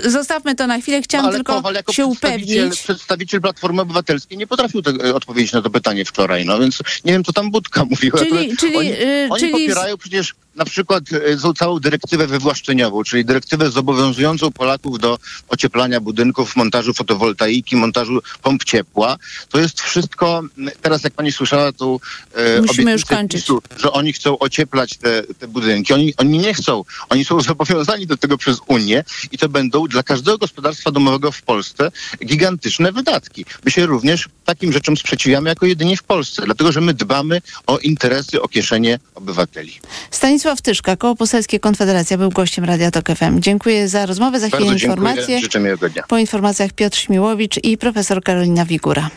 y, 0.04 0.10
zostawmy 0.10 0.56
to 0.56 0.68
na 0.68 0.80
chwilę. 0.82 1.02
Chciałam 1.02 1.26
No, 1.28 1.34
tylko 1.34 1.54
Kowal 1.54 1.74
jako 1.74 1.94
się 1.94 2.04
przedstawiciel, 2.08 2.58
upewnić. 2.60 2.82
przedstawiciel 2.84 3.42
Platformy 3.42 3.82
Obywatelskiej 3.82 4.38
nie 4.38 4.48
potrafił 4.48 4.82
te, 4.82 4.92
e, 4.92 5.14
odpowiedzieć 5.16 5.52
na 5.54 5.62
to 5.62 5.70
pytanie 5.70 6.06
wczoraj, 6.06 6.46
no 6.46 6.60
więc 6.60 6.80
nie 7.06 7.12
wiem, 7.14 7.24
co 7.24 7.34
tam 7.34 7.52
Budka 7.52 7.86
mówił. 7.92 8.12
Czyli- 8.12 8.58
czyli, 8.58 8.76
oni, 8.78 8.90
y, 8.92 9.28
oni 9.30 9.40
czyli- 9.40 9.52
popierają 9.52 9.98
przecież 9.98 10.36
na 10.58 10.66
przykład 10.66 11.04
e, 11.14 11.38
tą 11.38 11.54
całą 11.54 11.80
dyrektywę 11.80 12.28
wywłaszczeniową, 12.28 13.04
czyli 13.04 13.26
dyrektywę 13.26 13.72
zobowiązującą 13.72 14.52
Polaków 14.52 15.00
do 15.00 15.20
ocieplania 15.48 16.00
budynków, 16.00 16.56
montażu 16.56 16.94
fotowoltaiki, 16.94 17.76
montażu 17.76 18.22
pomp 18.42 18.64
ciepła. 18.64 19.18
To 19.50 19.60
jest 19.60 19.82
wszystko, 19.82 20.42
teraz 20.82 21.04
jak 21.04 21.14
pani 21.14 21.32
słyszała, 21.32 21.72
tu 21.72 22.02
e, 22.34 22.62
Musimy 22.62 22.92
już 22.92 23.06
kończyć. 23.06 23.42
PiSu, 23.42 23.62
że 23.78 23.92
oni 23.92 24.14
chcą 24.14 24.40
ocieplać 24.40 24.98
te, 24.98 25.24
te 25.24 25.48
budynki. 25.48 25.94
Oni, 25.94 26.14
oni 26.18 26.38
nie 26.38 26.54
chcą. 26.54 26.84
Oni 27.10 27.26
są 27.26 27.42
zobowiązani 27.52 28.08
do 28.08 28.18
tego 28.18 28.38
przez 28.38 28.58
Unię 28.68 29.04
i 29.32 29.38
to 29.38 29.50
będą 29.50 29.88
dla 29.88 30.04
każdego 30.04 30.38
gospodarstwa 30.38 30.92
domowego 30.92 31.32
w 31.32 31.42
Polsce 31.42 31.92
gigantyczne 32.26 32.92
wydatki. 32.92 33.46
My 33.66 33.72
się 33.72 33.86
również 33.86 34.30
takim 34.46 34.74
rzeczom 34.74 34.98
sprzeciwiamy 34.98 35.50
jako 35.50 35.66
jedynie 35.66 35.98
w 35.98 36.04
Polsce, 36.04 36.42
dlatego 36.46 36.72
że 36.72 36.82
my 36.82 36.94
dbamy 36.94 37.42
o 37.68 37.78
interesy, 37.78 38.42
o 38.42 38.48
kieszenie 38.48 39.00
obywateli. 39.16 39.80
Stanisław 40.12 40.47
Tyszka, 40.56 40.96
Koło 40.96 41.16
Poselskie 41.16 41.60
Konfederacja, 41.60 42.18
był 42.18 42.30
gościem 42.30 42.66
Radia 42.66 42.92
Tok 42.92 43.10
FM. 43.16 43.40
Dziękuję 43.40 43.88
za 43.88 44.06
rozmowę, 44.06 44.40
za 44.40 44.48
chwilę 44.48 44.66
Bardzo 44.66 44.80
dziękuję. 44.80 45.10
informacje. 45.10 45.40
Życzę 45.40 45.60
miłego 45.60 45.90
dnia. 45.90 46.04
Po 46.08 46.18
informacjach 46.18 46.74
Piotr 46.74 46.98
Śmiłowicz 46.98 47.60
i 47.64 47.78
profesor 47.78 48.24
Karolina 48.24 48.66
Wigura. 48.66 49.10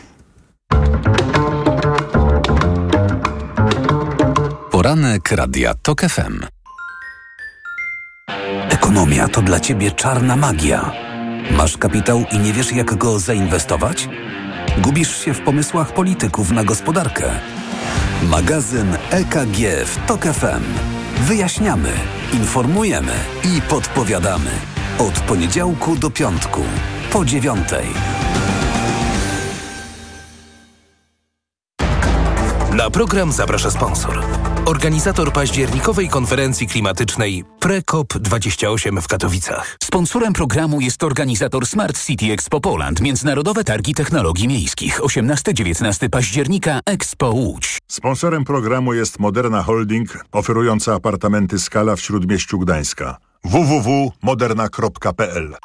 Poranek 4.71 5.31
Radia 5.31 5.73
TOK 5.81 6.01
FM. 6.01 6.45
Ekonomia 8.69 9.27
to 9.27 9.41
dla 9.41 9.59
Ciebie 9.59 9.91
czarna 9.91 10.35
magia. 10.35 10.91
Masz 11.51 11.77
kapitał 11.77 12.23
i 12.31 12.39
nie 12.39 12.53
wiesz 12.53 12.71
jak 12.71 12.95
go 12.97 13.19
zainwestować? 13.19 14.09
Gubisz 14.77 15.25
się 15.25 15.33
w 15.33 15.41
pomysłach 15.41 15.93
polityków 15.93 16.51
na 16.51 16.63
gospodarkę? 16.63 17.31
Magazyn 18.23 18.95
EKG 19.11 19.57
w 19.85 20.07
TOK 20.07 20.23
FM. 20.23 21.00
Wyjaśniamy, 21.21 21.89
informujemy 22.33 23.13
i 23.43 23.61
podpowiadamy. 23.61 24.51
Od 24.99 25.19
poniedziałku 25.19 25.95
do 25.95 26.09
piątku, 26.09 26.61
po 27.11 27.25
dziewiątej. 27.25 27.87
Na 32.73 32.89
program 32.89 33.31
zaprasza 33.31 33.71
sponsor. 33.71 34.23
Organizator 34.65 35.33
październikowej 35.33 36.09
konferencji 36.09 36.67
klimatycznej 36.67 37.43
PreCOP28 37.59 39.01
w 39.01 39.07
Katowicach. 39.07 39.77
Sponsorem 39.83 40.33
programu 40.33 40.81
jest 40.81 41.03
organizator 41.03 41.67
Smart 41.67 42.05
City 42.05 42.25
Expo 42.25 42.59
Poland, 42.59 43.01
Międzynarodowe 43.01 43.63
Targi 43.63 43.93
Technologii 43.93 44.47
Miejskich, 44.47 44.99
18-19 44.99 46.09
października 46.09 46.79
Expo 46.85 47.29
Łódź. 47.29 47.77
Sponsorem 47.87 48.43
programu 48.43 48.93
jest 48.93 49.19
Moderna 49.19 49.63
Holding, 49.63 50.25
oferująca 50.31 50.93
apartamenty 50.93 51.59
Skala 51.59 51.95
w 51.95 52.01
Śródmieściu 52.01 52.59
Gdańska. 52.59 53.17
www.moderna.pl 53.43 55.55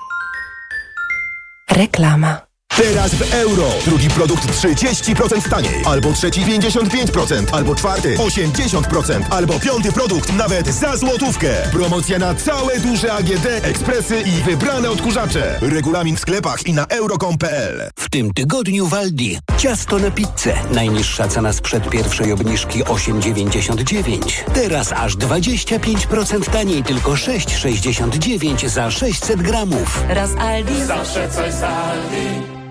Reklama. 1.70 2.45
Teraz 2.76 3.14
w 3.14 3.34
euro. 3.34 3.68
Drugi 3.84 4.08
produkt 4.08 4.46
30% 4.46 5.48
taniej. 5.50 5.84
Albo 5.84 6.12
trzeci 6.12 6.40
55%. 6.40 7.44
Albo 7.52 7.74
czwarty 7.74 8.16
80%. 8.16 9.22
Albo 9.30 9.60
piąty 9.60 9.92
produkt 9.92 10.32
nawet 10.32 10.66
za 10.66 10.96
złotówkę. 10.96 11.48
Promocja 11.72 12.18
na 12.18 12.34
całe 12.34 12.80
duże 12.80 13.12
AGD, 13.12 13.46
ekspresy 13.62 14.20
i 14.20 14.42
wybrane 14.42 14.90
odkurzacze. 14.90 15.58
Regulamin 15.60 16.16
w 16.16 16.20
sklepach 16.20 16.66
i 16.66 16.72
na 16.72 16.86
euro.com.pl. 16.86 17.90
W 17.98 18.10
tym 18.10 18.32
tygodniu 18.34 18.86
w 18.86 18.94
Aldi. 18.94 19.38
Ciasto 19.58 19.98
na 19.98 20.10
pizzę. 20.10 20.54
Najniższa 20.70 21.28
cena 21.28 21.52
sprzed 21.52 21.90
pierwszej 21.90 22.32
obniżki 22.32 22.84
8,99. 22.84 24.18
Teraz 24.54 24.92
aż 24.92 25.16
25% 25.16 26.50
taniej, 26.50 26.82
tylko 26.82 27.12
6,69 27.12 28.68
za 28.68 28.90
600 28.90 29.42
gramów. 29.42 30.04
Raz 30.08 30.30
Aldi. 30.38 30.84
Zawsze 30.84 31.28
coś 31.28 31.54
z 31.54 31.62
Aldi. 31.62 32.65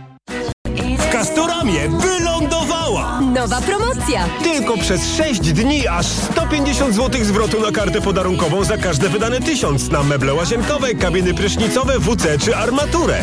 Castoramie 1.65 1.89
wylądowała! 1.89 3.21
Nowa 3.21 3.61
promocja! 3.61 4.25
Tylko 4.43 4.77
przez 4.77 5.15
6 5.17 5.39
dni 5.39 5.87
aż 5.87 6.05
150 6.05 6.95
zł 6.95 7.23
zwrotu 7.23 7.61
na 7.61 7.71
kartę 7.71 8.01
podarunkową 8.01 8.63
za 8.63 8.77
każde 8.77 9.09
wydane 9.09 9.39
tysiąc 9.39 9.91
na 9.91 10.03
meble 10.03 10.33
łazienkowe, 10.33 10.95
kabiny 10.95 11.33
prysznicowe, 11.33 11.99
WC 11.99 12.37
czy 12.37 12.55
armaturę. 12.55 13.19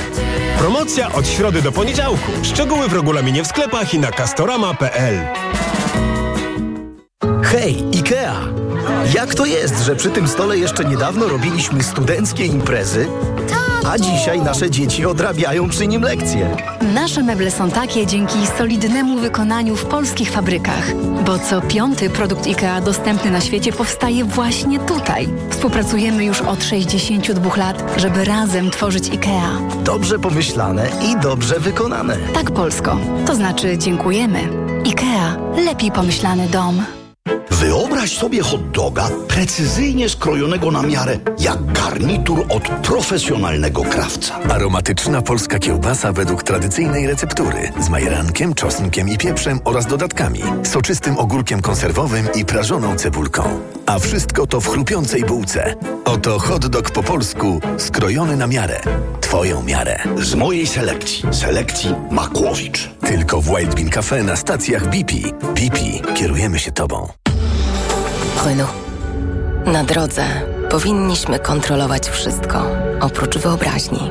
Promocja 0.59 1.13
od 1.13 1.29
środy 1.29 1.63
do 1.63 1.73
poniedziałku. 1.73 2.33
Szczegóły 2.43 2.89
w 2.89 2.93
regulaminie 2.93 3.45
w 3.45 3.47
sklepach 3.47 3.95
i 3.95 3.99
na 3.99 4.11
castorama.pl. 4.11 5.19
Hej, 7.43 7.85
IKEA! 7.95 8.35
Jak 9.15 9.35
to 9.35 9.47
jest, 9.47 9.85
że 9.85 9.97
przy 9.97 10.11
tym 10.11 10.29
stole 10.29 10.59
jeszcze 10.59 10.85
niedawno 10.85 11.29
robiliśmy 11.29 11.83
studenckie 11.83 12.47
imprezy, 12.47 13.09
a 13.87 13.99
dzisiaj 13.99 14.41
nasze 14.41 14.71
dzieci 14.71 15.07
odrabiają 15.07 15.69
przy 15.69 15.87
nim 15.87 16.03
lekcje? 16.03 16.57
Nasze 16.95 17.23
meble 17.23 17.51
są 17.51 17.71
takie 17.71 18.07
dzięki 18.07 18.47
solidnemu 18.59 19.19
wykonaniu 19.19 19.77
w 19.77 19.85
polskich 19.85 20.31
fabrykach, 20.31 20.95
bo 21.27 21.39
co 21.39 21.61
piąty 21.61 22.11
produkt 22.11 22.47
IKEA 22.47 22.83
dostępny 22.85 23.31
na 23.31 23.41
świecie 23.41 23.73
powstaje 23.73 24.25
właśnie 24.25 24.79
tutaj. 24.79 25.29
Współpracujemy 25.51 26.25
już 26.25 26.41
od 26.41 26.65
62 26.65 27.57
lat, 27.57 27.85
żeby 27.97 28.25
razem 28.25 28.71
tworzyć 28.71 29.11
IKEA. 29.11 29.83
Dobrze 29.85 30.19
pomyślane 30.19 30.91
i 31.03 31.21
dobrze 31.21 31.61
wykonane. 31.61 32.17
Tak 32.35 32.51
polsko. 32.51 32.97
To 33.27 33.35
znaczy 33.35 33.79
dziękujemy. 33.79 34.39
IKEA. 34.87 35.37
Lepiej 35.65 35.91
pomyślany 35.93 36.49
dom. 36.49 37.02
Wyobraź 37.51 38.19
sobie 38.19 38.43
hot 38.43 38.71
doga 38.71 39.09
precyzyjnie 39.29 40.09
skrojonego 40.09 40.71
na 40.71 40.83
miarę, 40.83 41.19
jak 41.39 41.73
garnitur 41.73 42.45
od 42.49 42.69
profesjonalnego 42.69 43.83
krawca. 43.83 44.39
Aromatyczna 44.51 45.23
polska 45.23 45.59
kiełbasa 45.59 46.13
według 46.13 46.43
tradycyjnej 46.43 47.07
receptury 47.07 47.73
z 47.81 47.89
majerankiem, 47.89 48.55
czosnkiem 48.55 49.09
i 49.09 49.19
pieprzem 49.19 49.61
oraz 49.65 49.87
dodatkami, 49.87 50.43
soczystym 50.63 51.19
ogórkiem 51.19 51.63
konserwowym 51.63 52.29
i 52.35 52.45
prażoną 52.45 52.97
cebulką. 52.97 53.61
A 53.87 53.99
wszystko 53.99 54.47
to 54.47 54.61
w 54.61 54.69
chrupiącej 54.69 55.25
bułce. 55.25 55.75
Oto 56.05 56.39
hot 56.39 56.67
dog 56.67 56.91
po 56.91 57.03
polsku, 57.03 57.61
skrojony 57.79 58.37
na 58.37 58.47
miarę. 58.47 58.81
Twoją 59.33 59.63
miarę. 59.63 59.99
Z 60.19 60.35
mojej 60.35 60.67
selekcji, 60.67 61.25
selekcji 61.31 61.95
Makłowicz. 62.11 62.91
Tylko 63.07 63.41
w 63.41 63.47
Wild 63.47 63.75
Bean 63.75 63.91
Cafe 63.91 64.23
na 64.23 64.37
stacjach 64.37 64.85
BP. 64.85 65.15
BP. 65.55 65.79
Kierujemy 66.15 66.59
się 66.59 66.73
Tobą. 66.73 67.09
Renault. 68.47 68.71
Na 69.67 69.85
drodze 69.85 70.25
powinniśmy 70.71 71.39
kontrolować 71.39 72.09
wszystko, 72.09 72.67
oprócz 73.01 73.39
wyobraźni. 73.39 74.11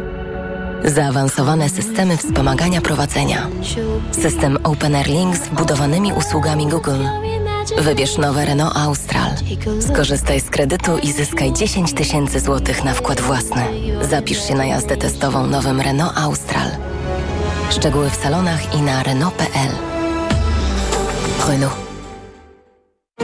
Zaawansowane 0.85 1.69
systemy 1.69 2.17
wspomagania 2.17 2.81
prowadzenia. 2.81 3.47
System 4.11 4.57
OpenAir 4.63 5.07
Link 5.07 5.35
z 5.35 5.39
wbudowanymi 5.39 6.13
usługami 6.13 6.67
Google. 6.67 7.03
Wybierz 7.77 8.17
nowe 8.17 8.45
Renault 8.45 8.77
Austral. 8.77 9.31
Skorzystaj 9.81 10.39
z 10.41 10.49
kredytu 10.49 10.97
i 10.97 11.11
zyskaj 11.11 11.53
10 11.53 11.93
tysięcy 11.93 12.39
złotych 12.39 12.83
na 12.83 12.93
wkład 12.93 13.21
własny. 13.21 13.63
Zapisz 14.09 14.47
się 14.47 14.55
na 14.55 14.65
jazdę 14.65 14.97
testową 14.97 15.47
nowym 15.47 15.81
Renault 15.81 16.17
Austral. 16.17 16.71
Szczegóły 17.69 18.09
w 18.09 18.15
salonach 18.15 18.75
i 18.75 18.81
na 18.81 19.03
Renault.pl. 19.03 19.71
Renault. 21.47 21.80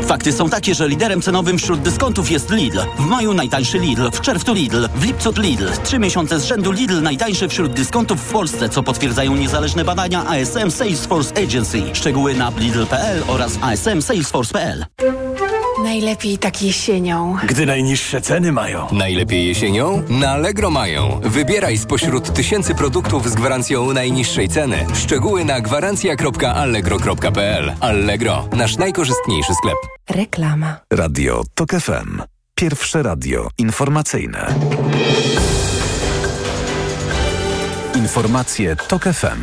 Fakty 0.08 0.32
są 0.32 0.50
takie, 0.50 0.76
że 0.76 0.88
liderem 0.88 1.22
cenowym 1.22 1.58
wśród 1.58 1.82
dyskontów 1.82 2.32
jest 2.32 2.50
Lidl. 2.52 2.80
W 2.98 3.06
maju 3.06 3.34
najtańszy 3.34 3.80
Lidl, 3.80 4.12
w 4.12 4.22
czerwcu 4.22 4.54
Lidl, 4.54 4.88
w 4.96 5.04
lipcu 5.04 5.34
Lidl. 5.38 5.68
Trzy 5.84 6.00
miesiące 6.00 6.40
z 6.40 6.46
rzędu 6.46 6.72
Lidl 6.72 7.02
najtańszy 7.02 7.50
wśród 7.50 7.74
dyskontów 7.74 8.22
w 8.22 8.32
Polsce, 8.32 8.70
co 8.70 8.84
potwierdzają 8.84 9.36
niezależne 9.36 9.86
badania 9.86 10.26
ASM 10.26 10.72
Salesforce 10.72 11.44
Agency. 11.44 11.82
Szczegóły 11.94 12.34
na 12.34 12.52
lidl.pl 12.58 13.24
oraz 13.28 13.58
asm 13.62 14.02
salesforce.pl. 14.02 14.86
Najlepiej 15.84 16.38
tak 16.38 16.62
jesienią. 16.62 17.36
Gdy 17.48 17.66
najniższe 17.66 18.22
ceny 18.22 18.52
mają. 18.52 18.88
Najlepiej 18.92 19.48
jesienią? 19.48 20.04
Na 20.10 20.32
Allegro 20.32 20.70
mają. 20.70 21.20
Wybieraj 21.24 21.78
spośród 21.78 22.34
tysięcy 22.34 22.76
produktów 22.76 23.30
z 23.30 23.36
gwarancją 23.36 23.94
najniższej 23.94 24.50
ceny. 24.50 24.86
Szczegóły 24.94 25.46
na 25.46 25.62
gwarancja.allegro.pl 25.62 27.74
Allegro, 27.80 28.48
nasz 28.52 28.78
najkorzystniejszy 28.78 29.54
sklep. 29.54 29.78
Reklama. 30.10 30.76
Radio 30.94 31.44
TOK 31.54 31.70
FM. 31.72 32.22
Pierwsze 32.56 33.04
radio 33.04 33.48
informacyjne. 33.58 34.56
Informacje 37.96 38.76
TOK 38.76 39.04
FM. 39.04 39.42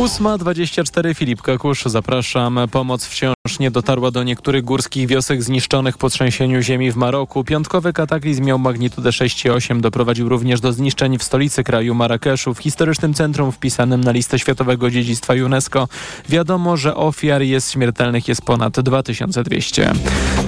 8.24 0.00 1.14
Filip 1.14 1.42
Kakusz, 1.42 1.84
zapraszam. 1.84 2.60
Pomoc 2.70 3.06
wciąż 3.06 3.34
nie 3.60 3.70
dotarła 3.70 4.10
do 4.10 4.22
niektórych 4.22 4.64
górskich 4.64 5.06
wiosek 5.06 5.42
zniszczonych 5.42 5.98
po 5.98 6.10
trzęsieniu 6.10 6.62
ziemi 6.62 6.92
w 6.92 6.96
Maroku. 6.96 7.44
Piątkowy 7.44 7.92
kataklizm 7.92 8.44
miał 8.44 8.58
magnitudę 8.58 9.10
6,8. 9.10 9.80
Doprowadził 9.80 10.28
również 10.28 10.60
do 10.60 10.72
zniszczeń 10.72 11.18
w 11.18 11.22
stolicy 11.22 11.64
kraju 11.64 11.94
Marrakeszu, 11.94 12.54
w 12.54 12.58
historycznym 12.58 13.14
centrum 13.14 13.52
wpisanym 13.52 14.00
na 14.00 14.12
listę 14.12 14.38
Światowego 14.38 14.90
Dziedzictwa 14.90 15.34
UNESCO. 15.34 15.88
Wiadomo, 16.28 16.76
że 16.76 16.94
ofiar 16.94 17.42
jest 17.42 17.72
śmiertelnych 17.72 18.28
jest 18.28 18.42
ponad 18.42 18.80
2200. 18.80 19.92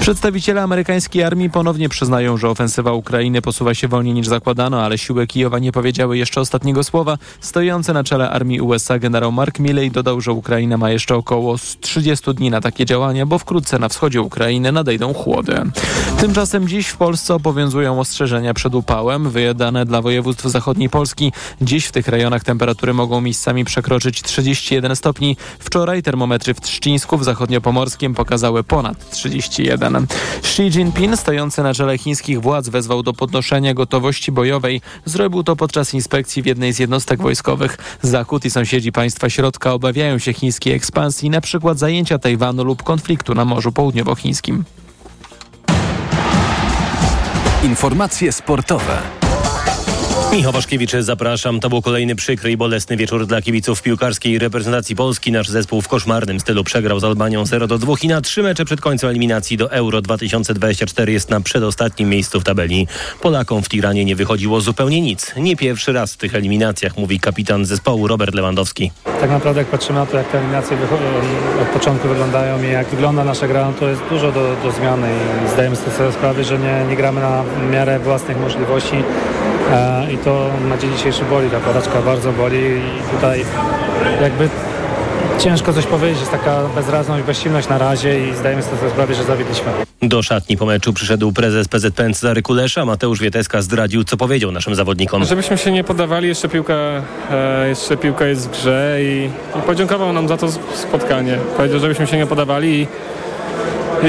Przedstawiciele 0.01 0.63
amerykańskiej 0.63 1.25
armii 1.25 1.51
ponownie 1.51 1.89
przyznają, 1.89 2.37
że 2.37 2.49
ofensywa 2.49 2.93
Ukrainy 2.93 3.43
posuwa 3.43 3.75
się 3.75 3.89
wolniej 3.89 4.15
niż 4.15 4.27
zakładano, 4.27 4.83
ale 4.83 4.99
siły 4.99 5.27
Kijowa 5.27 5.59
nie 5.59 5.73
powiedziały 5.73 6.19
jeszcze 6.19 6.41
ostatniego 6.41 6.85
słowa. 6.85 7.19
Stojący 7.41 7.93
na 7.93 8.05
czele 8.05 8.31
armii 8.31 8.61
USA 8.61 8.99
generał 8.99 9.33
Mark 9.43 9.59
Milley 9.59 9.91
dodał, 9.91 10.21
że 10.21 10.33
Ukraina 10.33 10.77
ma 10.77 10.91
jeszcze 10.91 11.15
około 11.17 11.57
30 11.81 12.35
dni 12.35 12.51
na 12.51 12.61
takie 12.61 12.87
działania, 12.87 13.27
bo 13.27 13.39
wkrótce 13.39 13.79
na 13.79 13.89
wschodzie 13.89 14.23
Ukrainy 14.23 14.73
nadejdą 14.73 15.15
chłody. 15.15 15.63
Tymczasem 16.21 16.69
dziś 16.69 16.89
w 16.89 16.97
Polsce 16.97 17.35
obowiązują 17.35 18.01
ostrzeżenia 18.01 18.55
przed 18.55 18.75
upałem, 18.75 19.31
wyjadane 19.31 19.87
dla 19.87 20.03
województw 20.03 20.45
zachodniej 20.45 20.89
Polski. 20.91 21.33
Dziś 21.61 21.85
w 21.87 21.93
tych 21.93 22.09
rejonach 22.09 22.45
temperatury 22.45 22.95
mogą 22.95 23.21
miejscami 23.21 23.65
przekroczyć 23.65 24.23
31 24.23 24.97
stopni. 24.97 25.37
Wczoraj 25.59 26.03
termometry 26.03 26.55
w 26.55 26.61
Trzcińsku 26.61 27.19
w 27.19 27.25
zachodniopomorskim 27.25 28.15
pokazały 28.15 28.65
ponad 28.65 29.11
31. 29.11 30.07
Xi 30.39 30.63
Jinping, 30.63 31.17
stojący 31.17 31.63
na 31.63 31.75
czele 31.75 31.99
chińskich 31.99 32.41
władz, 32.41 32.69
wezwał 32.69 33.03
do 33.03 33.13
podnoszenia 33.13 33.75
gotowości 33.75 34.33
bojowej. 34.33 34.81
Zrobił 35.05 35.43
to 35.43 35.57
podczas 35.57 35.95
inspekcji 35.95 36.43
w 36.43 36.47
jednej 36.47 36.73
z 36.73 36.79
jednostek 36.79 37.23
wojskowych. 37.23 37.79
Zachód 38.03 38.45
i 38.45 38.51
sąsiedzi 38.51 38.93
państwa 38.93 39.32
środka 39.33 39.73
obawiają 39.73 40.19
się 40.19 40.33
chińskiej 40.33 40.75
ekspansji, 40.75 41.31
przykład 41.41 41.79
zajęcia 41.79 42.19
Tajwanu 42.19 42.65
lub 42.65 42.83
konfliktu 42.83 43.35
na 43.35 43.45
Morzu 43.45 43.73
Południowochińskim. 43.73 44.65
Informacje 47.65 48.33
sportowe. 48.33 48.99
Michał 50.33 50.53
Waszkiewicz, 50.53 50.93
zapraszam. 51.01 51.61
To 51.61 51.69
był 51.69 51.83
kolejny 51.83 52.15
przykry 52.15 52.53
i 52.53 52.57
bolesny 52.57 52.97
wieczór 52.97 53.27
dla 53.27 53.43
kibiców 53.43 53.83
piłkarskiej 53.83 54.39
reprezentacji 54.39 54.97
Polski. 54.97 55.33
Nasz 55.33 55.49
zespół 55.49 55.83
w 55.83 55.89
koszmarnym 55.89 56.41
stylu 56.41 56.65
przegrał 56.65 57.01
z 57.01 57.05
Albanią 57.05 57.47
0 57.47 57.67
do 57.67 57.79
2 57.79 57.95
i 58.03 58.09
na 58.09 58.21
trzy 58.21 58.43
mecze 58.43 58.65
przed 58.65 58.81
końcem 58.81 59.11
eliminacji 59.11 59.57
do 59.57 59.73
Euro 59.73 60.03
2024 60.03 61.13
jest 61.13 61.31
na 61.31 61.41
przedostatnim 61.41 62.09
miejscu 62.09 62.41
w 62.41 62.45
tabeli. 62.45 62.87
Polakom 63.21 63.63
w 63.63 63.69
Tiranie 63.69 64.05
nie 64.05 64.17
wychodziło 64.17 64.61
zupełnie 64.61 65.01
nic. 65.01 65.33
Nie 65.37 65.57
pierwszy 65.57 65.93
raz 65.93 66.15
w 66.15 66.17
tych 66.17 66.35
eliminacjach, 66.35 66.97
mówi 66.97 67.21
kapitan 67.21 67.65
zespołu 67.65 68.09
Robert 68.09 68.35
Lewandowski. 68.35 68.91
Tak 69.21 69.31
naprawdę 69.31 69.61
jak 69.61 69.71
patrzymy 69.71 69.99
na 69.99 70.07
to, 70.07 70.17
jak 70.17 70.29
te 70.29 70.39
eliminacje 70.39 70.77
od 71.63 71.69
początku 71.69 72.09
wyglądają 72.09 72.63
i 72.63 72.69
jak 72.69 72.89
wygląda 72.89 73.25
nasza 73.25 73.49
gra, 73.49 73.67
no 73.67 73.73
to 73.73 73.89
jest 73.89 74.03
dużo 74.11 74.33
do, 74.33 74.57
do 74.63 74.73
zmiany 74.73 75.09
i 75.47 75.51
zdajemy 75.51 75.77
sobie 75.77 76.13
sprawę, 76.13 76.45
że 76.45 76.59
nie, 76.59 76.85
nie 76.89 76.97
gramy 76.97 77.21
na 77.21 77.45
miarę 77.73 77.99
własnych 77.99 78.41
możliwości 78.41 78.97
i 80.15 80.19
to 80.19 80.51
na 80.69 80.79
dzień 80.79 80.93
dzisiejszy 80.97 81.25
boli, 81.25 81.51
ta 81.51 81.61
porażka 81.61 82.03
bardzo 82.03 82.33
boli 82.33 82.59
i 82.59 83.15
tutaj 83.15 83.45
jakby 84.23 84.49
ciężko 85.39 85.73
coś 85.73 85.87
powiedzieć, 85.87 86.19
jest 86.19 86.31
taka 86.31 86.61
bezradność, 86.75 87.25
bezsilność 87.25 87.69
na 87.69 87.79
razie 87.79 88.29
i 88.29 88.35
zdajemy 88.35 88.63
sobie 88.63 88.91
sprawę, 88.91 89.15
że 89.15 89.25
zawiedliśmy. 89.25 89.73
Do 90.03 90.23
szatni 90.23 90.57
po 90.57 90.67
meczu 90.67 90.93
przyszedł 90.93 91.33
prezes 91.33 91.69
PZPN 91.69 92.15
Cezary 92.15 92.43
Kulesza. 92.43 92.85
Mateusz 92.85 93.21
Wieteska 93.21 93.63
zdradził, 93.63 94.05
co 94.05 94.17
powiedział 94.17 94.53
naszym 94.53 94.75
zawodnikom. 94.75 95.25
Żebyśmy 95.25 95.59
się 95.59 95.71
nie 95.71 95.85
poddawali, 95.85 96.29
jeszcze 96.29 96.49
piłka, 96.49 96.75
e, 97.31 97.69
jeszcze 97.69 97.97
piłka 97.97 98.27
jest 98.27 98.49
w 98.49 98.51
grze 98.51 98.99
i, 99.01 99.31
i 99.59 99.63
podziękował 99.63 100.13
nam 100.13 100.29
za 100.29 100.37
to 100.37 100.53
spotkanie. 100.75 101.39
Powiedział, 101.57 101.81
żebyśmy 101.81 102.07
się 102.07 102.17
nie 102.17 102.27
poddawali 102.27 102.81
i 102.81 102.87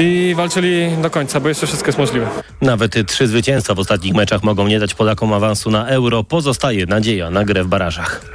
i 0.00 0.34
walczyli 0.36 0.88
do 1.02 1.10
końca, 1.10 1.40
bo 1.40 1.48
jeszcze 1.48 1.66
wszystko 1.66 1.88
jest 1.88 1.98
możliwe. 1.98 2.26
Nawet 2.60 3.06
trzy 3.06 3.26
zwycięstwa 3.26 3.74
w 3.74 3.78
ostatnich 3.78 4.14
meczach 4.14 4.42
mogą 4.42 4.66
nie 4.66 4.80
dać 4.80 4.94
Polakom 4.94 5.32
awansu 5.32 5.70
na 5.70 5.86
euro. 5.88 6.24
Pozostaje 6.24 6.86
nadzieja 6.86 7.30
na 7.30 7.44
grę 7.44 7.64
w 7.64 7.66
barażach. 7.66 8.34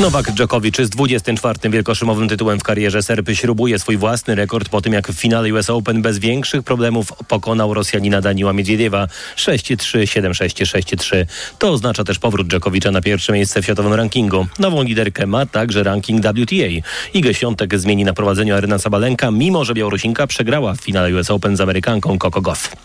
Nowak 0.00 0.32
Dżokowicz 0.32 0.80
z 0.80 0.90
24. 0.90 1.70
wielkoszymowym 1.70 2.28
tytułem 2.28 2.58
w 2.58 2.62
karierze 2.62 3.02
Serpy 3.02 3.36
śrubuje 3.36 3.78
swój 3.78 3.96
własny 3.96 4.34
rekord 4.34 4.68
po 4.68 4.80
tym, 4.80 4.92
jak 4.92 5.08
w 5.08 5.20
finale 5.20 5.54
US 5.54 5.70
Open 5.70 6.02
bez 6.02 6.18
większych 6.18 6.62
problemów 6.62 7.12
pokonał 7.28 7.74
Rosjanina 7.74 8.20
Daniła 8.20 8.52
Miedwiediewa 8.52 9.06
6-3, 9.36 10.02
7-6, 10.02 10.80
6-3. 10.96 11.26
To 11.58 11.70
oznacza 11.70 12.04
też 12.04 12.18
powrót 12.18 12.48
Dżokowicza 12.48 12.90
na 12.90 13.00
pierwsze 13.00 13.32
miejsce 13.32 13.60
w 13.60 13.64
światowym 13.64 13.94
rankingu. 13.94 14.46
Nową 14.58 14.82
liderkę 14.82 15.26
ma 15.26 15.46
także 15.46 15.82
ranking 15.82 16.26
WTA. 16.26 16.88
Igę 17.14 17.34
Świątek 17.34 17.78
zmieni 17.78 18.04
na 18.04 18.12
prowadzeniu 18.12 18.54
Aryna 18.54 18.78
Sabalenka, 18.78 19.30
mimo 19.30 19.64
że 19.64 19.74
Białorusinka 19.74 20.26
przegrała 20.26 20.74
w 20.74 20.80
finale 20.90 21.14
US 21.14 21.30
Open 21.30 21.56
z 21.56 21.60
Amerykanką 21.60 22.18
Coco 22.18 22.40
Goff. 22.40 22.76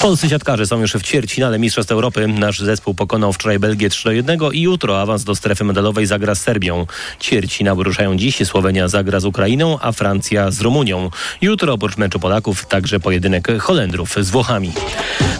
Polscy 0.00 0.28
siatkarze 0.28 0.66
są 0.66 0.80
już 0.80 0.92
w 0.92 1.02
ćwierćfinale 1.02 1.58
Mistrzostw 1.58 1.92
Europy. 1.92 2.28
Nasz 2.28 2.60
zespół 2.60 2.94
pokonał 2.94 3.32
wczoraj 3.32 3.58
Belgię 3.58 3.88
3-1 3.88 4.54
i 4.54 4.60
jutro 4.60 5.00
awans 5.00 5.24
do 5.24 5.34
strefy 5.34 5.64
medalowej 5.64 6.06
zagra 6.06 6.34
z 6.34 6.40
Serbią. 6.40 6.86
Ćwierćfinały 7.20 7.84
ruszają 7.84 8.16
dziś. 8.16 8.46
Słowenia 8.46 8.88
zagra 8.88 9.20
z 9.20 9.24
Ukrainą, 9.24 9.78
a 9.80 9.92
Francja 9.92 10.50
z 10.50 10.60
Rumunią. 10.60 11.10
Jutro 11.40 11.72
oprócz 11.72 11.96
meczu 11.96 12.18
Polaków 12.18 12.66
także 12.66 13.00
pojedynek 13.00 13.48
Holendrów 13.58 14.16
z 14.20 14.30
Włochami. 14.30 14.72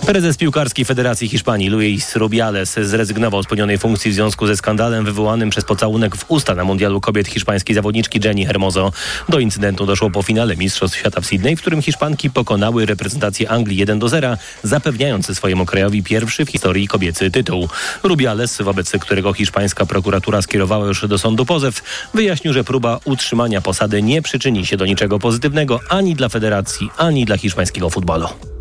Prezes 0.06 0.36
piłkarskiej 0.36 0.84
Federacji 0.84 1.28
Hiszpanii 1.28 1.68
Luis 1.68 2.16
Rubiales 2.16 2.74
zrezygnował 2.82 3.42
z 3.42 3.46
pełnionej 3.46 3.78
funkcji 3.78 4.10
w 4.10 4.14
związku 4.14 4.46
ze 4.46 4.56
skandalem 4.56 5.04
wywołanym 5.04 5.50
przez 5.50 5.64
pocałunek 5.64 6.16
w 6.16 6.24
usta 6.28 6.54
na 6.54 6.64
mundialu 6.64 7.00
kobiet 7.00 7.28
hiszpańskiej 7.28 7.74
zawodniczki 7.74 8.20
Jenny 8.24 8.46
Hermoso. 8.46 8.92
Do 9.28 9.38
incydentu 9.38 9.86
doszło 9.86 10.10
po 10.10 10.22
finale 10.22 10.56
Mistrzostw 10.56 10.98
Świata 10.98 11.20
w 11.20 11.26
Sydney, 11.26 11.56
w 11.56 11.60
którym 11.60 11.82
Hiszpanki 11.98 12.30
pokonały 12.30 12.86
reprezentację 12.86 13.50
Anglii 13.50 13.78
1 13.78 13.98
do 13.98 14.08
0, 14.08 14.36
zapewniając 14.62 15.36
swojemu 15.36 15.66
krajowi 15.66 16.02
pierwszy 16.02 16.44
w 16.44 16.50
historii 16.50 16.88
kobiecy 16.88 17.30
tytuł. 17.30 17.68
Rubiales, 18.02 18.62
wobec 18.62 18.92
którego 19.00 19.32
hiszpańska 19.32 19.86
prokuratura 19.86 20.42
skierowała 20.42 20.86
już 20.86 21.08
do 21.08 21.18
sądu 21.18 21.46
pozew, 21.46 21.82
wyjaśnił, 22.14 22.52
że 22.52 22.64
próba 22.64 23.00
utrzymania 23.04 23.60
posady 23.60 24.02
nie 24.02 24.22
przyczyni 24.22 24.66
się 24.66 24.76
do 24.76 24.86
niczego 24.86 25.18
pozytywnego 25.18 25.80
ani 25.88 26.14
dla 26.14 26.28
federacji, 26.28 26.90
ani 26.96 27.24
dla 27.24 27.36
hiszpańskiego 27.36 27.90
futbolu. 27.90 28.57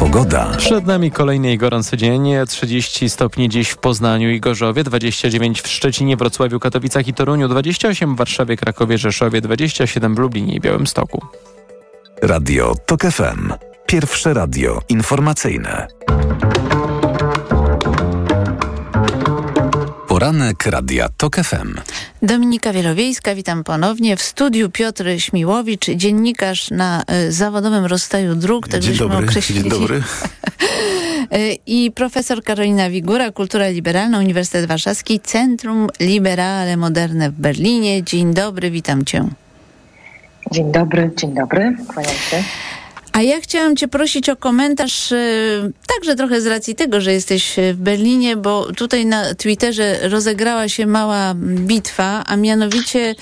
Pogoda. 0.00 0.50
Przed 0.56 0.86
nami 0.86 1.10
kolejny 1.10 1.56
gorący 1.56 1.96
dzień. 1.96 2.30
30 2.48 3.10
stopni 3.10 3.48
dziś 3.48 3.68
w 3.68 3.76
Poznaniu 3.76 4.30
i 4.30 4.40
Gorzowie, 4.40 4.84
29 4.84 5.62
w 5.62 5.68
Szczecinie, 5.68 6.16
Wrocławiu, 6.16 6.60
Katowicach 6.60 7.08
i 7.08 7.14
Toruniu, 7.14 7.48
28 7.48 8.14
w 8.14 8.18
Warszawie, 8.18 8.56
Krakowie, 8.56 8.98
Rzeszowie, 8.98 9.40
27 9.40 10.14
w 10.14 10.18
Lublinie 10.18 10.54
i 10.54 10.60
Białymstoku. 10.60 11.26
Radio 12.22 12.74
TOK 12.86 13.02
FM. 13.02 13.52
Pierwsze 13.86 14.34
radio 14.34 14.82
informacyjne. 14.88 15.86
Poranek 20.20 20.66
Radia 20.66 21.08
TOK 21.16 21.36
FM. 21.36 21.74
Dominika 22.22 22.72
Wielowiejska, 22.72 23.34
witam 23.34 23.64
ponownie. 23.64 24.16
W 24.16 24.22
studiu 24.22 24.70
Piotr 24.70 25.04
Śmiłowicz, 25.18 25.90
dziennikarz 25.90 26.70
na 26.70 27.04
y, 27.28 27.32
zawodowym 27.32 27.84
rozstaju 27.86 28.34
dróg. 28.34 28.68
Tak 28.68 28.80
dzień 28.80 28.96
dobry, 28.96 29.16
określili. 29.16 29.60
dzień 29.60 29.70
dobry. 29.70 30.02
I 31.66 31.92
profesor 31.94 32.42
Karolina 32.42 32.90
Wigura, 32.90 33.30
Kultura 33.30 33.68
Liberalna, 33.68 34.18
Uniwersytet 34.18 34.66
Warszawski, 34.66 35.20
Centrum 35.20 35.86
Liberale 36.00 36.76
Moderne 36.76 37.30
w 37.30 37.34
Berlinie. 37.34 38.02
Dzień 38.04 38.34
dobry, 38.34 38.70
witam 38.70 39.04
cię. 39.04 39.28
Dzień 40.52 40.72
dobry, 40.72 41.10
dzień 41.16 41.34
dobry, 41.34 41.76
kłaniam 41.88 42.14
się. 42.14 42.42
A 43.12 43.22
ja 43.22 43.40
chciałam 43.40 43.76
Cię 43.76 43.88
prosić 43.88 44.28
o 44.28 44.36
komentarz, 44.36 45.12
y, 45.12 45.72
także 45.96 46.16
trochę 46.16 46.40
z 46.40 46.46
racji 46.46 46.74
tego, 46.74 47.00
że 47.00 47.12
jesteś 47.12 47.56
w 47.72 47.76
Berlinie, 47.76 48.36
bo 48.36 48.72
tutaj 48.72 49.06
na 49.06 49.34
Twitterze 49.34 50.08
rozegrała 50.08 50.68
się 50.68 50.86
mała 50.86 51.34
bitwa, 51.36 52.24
a 52.26 52.36
mianowicie 52.36 53.14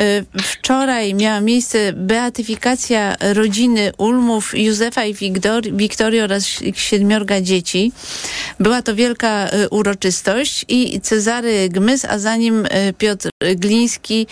y, 0.00 0.24
wczoraj 0.42 1.14
miała 1.14 1.40
miejsce 1.40 1.92
beatyfikacja 1.92 3.16
rodziny 3.20 3.92
Ulmów, 3.98 4.58
Józefa 4.58 5.04
i 5.04 5.14
Wiktor- 5.14 5.76
Wiktorii 5.76 6.20
oraz 6.20 6.62
ich 6.62 6.80
siedmiorga 6.80 7.40
dzieci. 7.40 7.92
Była 8.60 8.82
to 8.82 8.94
wielka 8.94 9.48
y, 9.48 9.68
uroczystość 9.68 10.64
i 10.68 11.00
Cezary 11.00 11.68
Gmys, 11.68 12.04
a 12.04 12.18
za 12.18 12.36
nim 12.36 12.66
y, 12.66 12.92
Piotr 12.98 13.28
Gliński 13.56 14.26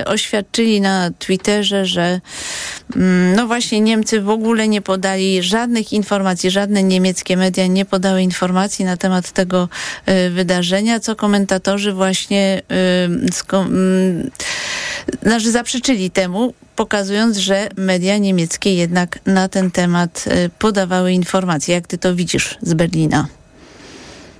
y, 0.00 0.04
oświadczyli 0.04 0.80
na 0.80 1.10
Twitterze, 1.18 1.86
że 1.86 2.20
no 3.36 3.46
właśnie 3.46 3.80
Niemcy 3.80 4.20
w 4.20 4.28
ogóle 4.28 4.68
nie 4.68 4.82
podali 4.82 5.42
żadnych 5.42 5.92
informacji, 5.92 6.50
żadne 6.50 6.82
niemieckie 6.82 7.36
media 7.36 7.66
nie 7.66 7.84
podały 7.84 8.22
informacji 8.22 8.84
na 8.84 8.96
temat 8.96 9.32
tego 9.32 9.68
y, 10.08 10.30
wydarzenia, 10.30 11.00
co 11.00 11.16
komentatorzy 11.16 11.92
właśnie 11.92 12.62
y, 12.72 13.54
mm, 13.56 14.30
znaczy 15.22 15.50
zaprzeczyli 15.50 16.10
temu, 16.10 16.54
pokazując, 16.76 17.36
że 17.36 17.68
media 17.76 18.18
niemieckie 18.18 18.74
jednak 18.74 19.18
na 19.26 19.48
ten 19.48 19.70
temat 19.70 20.24
y, 20.26 20.50
podawały 20.58 21.12
informacje. 21.12 21.74
Jak 21.74 21.86
ty 21.86 21.98
to 21.98 22.14
widzisz 22.14 22.58
z 22.62 22.74
Berlina? 22.74 23.26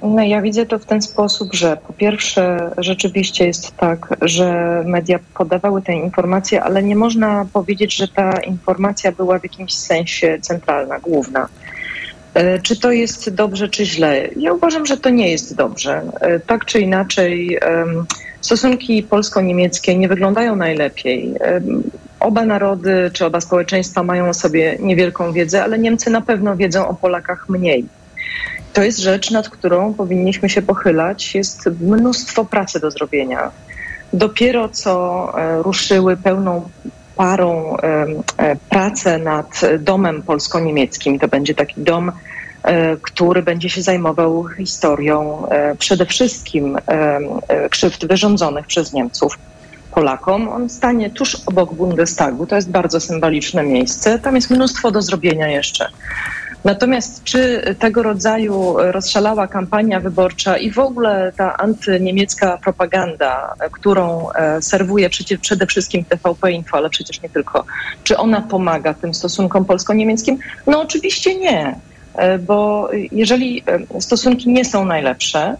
No, 0.04 0.22
ja 0.22 0.42
widzę 0.42 0.66
to 0.66 0.78
w 0.78 0.84
ten 0.86 1.02
sposób, 1.02 1.54
że 1.54 1.76
po 1.86 1.92
pierwsze 1.92 2.70
rzeczywiście 2.78 3.46
jest 3.46 3.76
tak, 3.76 4.16
że 4.22 4.82
media 4.86 5.18
podawały 5.34 5.82
te 5.82 5.92
informacje, 5.92 6.62
ale 6.62 6.82
nie 6.82 6.96
można 6.96 7.46
powiedzieć, 7.52 7.96
że 7.96 8.08
ta 8.08 8.32
informacja 8.40 9.12
była 9.12 9.38
w 9.38 9.42
jakimś 9.42 9.74
sensie 9.74 10.38
centralna, 10.40 10.98
główna. 10.98 11.48
E, 12.34 12.58
Czy 12.58 12.80
to 12.80 12.92
jest 12.92 13.34
dobrze, 13.34 13.68
czy 13.68 13.86
źle? 13.86 14.28
Ja 14.36 14.52
uważam, 14.52 14.86
że 14.86 14.96
to 14.96 15.10
nie 15.10 15.30
jest 15.30 15.56
dobrze. 15.56 16.02
E, 16.20 16.40
Tak 16.40 16.64
czy 16.64 16.80
inaczej, 16.80 17.58
stosunki 18.40 19.02
polsko-niemieckie 19.02 19.98
nie 19.98 20.08
wyglądają 20.08 20.56
najlepiej. 20.56 21.34
Em, 21.40 21.82
Oba 22.20 22.44
narody 22.44 23.10
czy 23.12 23.26
oba 23.26 23.40
społeczeństwa 23.40 24.02
mają 24.02 24.28
o 24.28 24.34
sobie 24.34 24.76
niewielką 24.80 25.32
wiedzę, 25.32 25.64
ale 25.64 25.78
Niemcy 25.78 26.10
na 26.10 26.20
pewno 26.20 26.56
wiedzą 26.56 26.88
o 26.88 26.94
Polakach 26.94 27.48
mniej. 27.48 27.84
To 28.74 28.82
jest 28.82 28.98
rzecz, 28.98 29.30
nad 29.30 29.48
którą 29.48 29.94
powinniśmy 29.94 30.48
się 30.48 30.62
pochylać. 30.62 31.34
Jest 31.34 31.66
mnóstwo 31.80 32.44
pracy 32.44 32.80
do 32.80 32.90
zrobienia. 32.90 33.50
Dopiero 34.12 34.68
co 34.68 35.32
e, 35.38 35.62
ruszyły 35.62 36.16
pełną 36.16 36.68
parą 37.16 37.76
e, 37.76 38.06
pracę 38.70 39.18
nad 39.18 39.60
domem 39.78 40.22
polsko-niemieckim. 40.22 41.18
To 41.18 41.28
będzie 41.28 41.54
taki 41.54 41.74
dom, 41.76 42.12
e, 42.62 42.96
który 42.96 43.42
będzie 43.42 43.70
się 43.70 43.82
zajmował 43.82 44.48
historią 44.48 45.46
przede 45.78 46.06
wszystkim 46.06 46.78
krzywd 47.70 48.06
wyrządzonych 48.06 48.66
przez 48.66 48.92
Niemców 48.92 49.38
Polakom. 49.94 50.48
On 50.48 50.68
stanie 50.68 51.10
tuż 51.10 51.36
obok 51.46 51.74
Bundestagu. 51.74 52.46
To 52.46 52.56
jest 52.56 52.70
bardzo 52.70 53.00
symboliczne 53.00 53.62
miejsce. 53.62 54.18
Tam 54.18 54.34
jest 54.34 54.50
mnóstwo 54.50 54.90
do 54.90 55.02
zrobienia 55.02 55.48
jeszcze. 55.48 55.88
Natomiast 56.64 57.24
czy 57.24 57.62
tego 57.78 58.02
rodzaju 58.02 58.74
rozszalała 58.78 59.46
kampania 59.46 60.00
wyborcza 60.00 60.56
i 60.56 60.70
w 60.70 60.78
ogóle 60.78 61.32
ta 61.36 61.56
antyniemiecka 61.56 62.58
propaganda, 62.58 63.54
którą 63.72 64.32
e, 64.32 64.62
serwuje 64.62 65.10
przede 65.40 65.66
wszystkim 65.66 66.04
TVP 66.04 66.52
Info, 66.52 66.76
ale 66.76 66.90
przecież 66.90 67.22
nie 67.22 67.28
tylko, 67.28 67.64
czy 68.04 68.16
ona 68.16 68.40
pomaga 68.40 68.94
tym 68.94 69.14
stosunkom 69.14 69.64
polsko-niemieckim? 69.64 70.38
No 70.66 70.80
oczywiście 70.80 71.38
nie, 71.38 71.80
e, 72.14 72.38
bo 72.38 72.88
jeżeli 73.12 73.62
e, 73.96 74.00
stosunki 74.00 74.50
nie 74.50 74.64
są 74.64 74.84
najlepsze, 74.84 75.56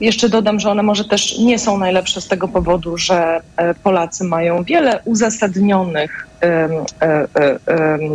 Jeszcze 0.00 0.28
dodam, 0.28 0.60
że 0.60 0.70
one 0.70 0.82
może 0.82 1.04
też 1.04 1.38
nie 1.38 1.58
są 1.58 1.78
najlepsze 1.78 2.20
z 2.20 2.28
tego 2.28 2.48
powodu, 2.48 2.98
że 2.98 3.40
e, 3.56 3.74
Polacy 3.74 4.24
mają 4.24 4.62
wiele 4.62 5.00
uzasadnionych 5.04 6.26
e, 6.42 6.68
e, 7.02 7.28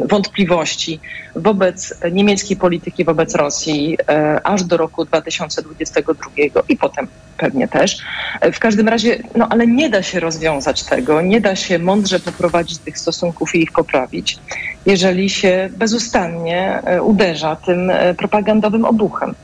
wątpliwości 0.06 1.00
wobec 1.36 1.94
niemieckiej 2.12 2.58
polityki 2.58 3.04
wobec 3.04 3.36
Rosji 3.36 3.98
e, 4.10 4.48
aż 4.48 4.64
do 4.64 4.78
roku 4.78 5.06
2022 5.06 6.30
i 6.70 6.78
potem 6.78 7.08
pewnie 7.38 7.68
też. 7.68 7.98
E, 8.42 8.52
W 8.52 8.60
każdym 8.60 8.88
razie, 8.90 9.18
no 9.36 9.48
ale 9.50 9.68
nie 9.68 9.90
da 9.90 10.04
się 10.04 10.20
rozwiązać 10.20 10.84
tego, 10.84 11.22
nie 11.22 11.42
da 11.42 11.56
się 11.56 11.80
mądrze 11.80 12.20
poprowadzić 12.20 12.78
tych 12.78 12.98
stosunków 12.98 13.56
i 13.56 13.62
ich 13.62 13.72
poprawić, 13.72 14.38
jeżeli 14.86 15.30
się 15.30 15.70
bezustannie 15.78 16.82
e, 16.84 17.02
uderza 17.02 17.56
tym 17.56 17.90
e, 17.90 18.14
propagandowym 18.14 18.86
obuchem. 18.86 19.36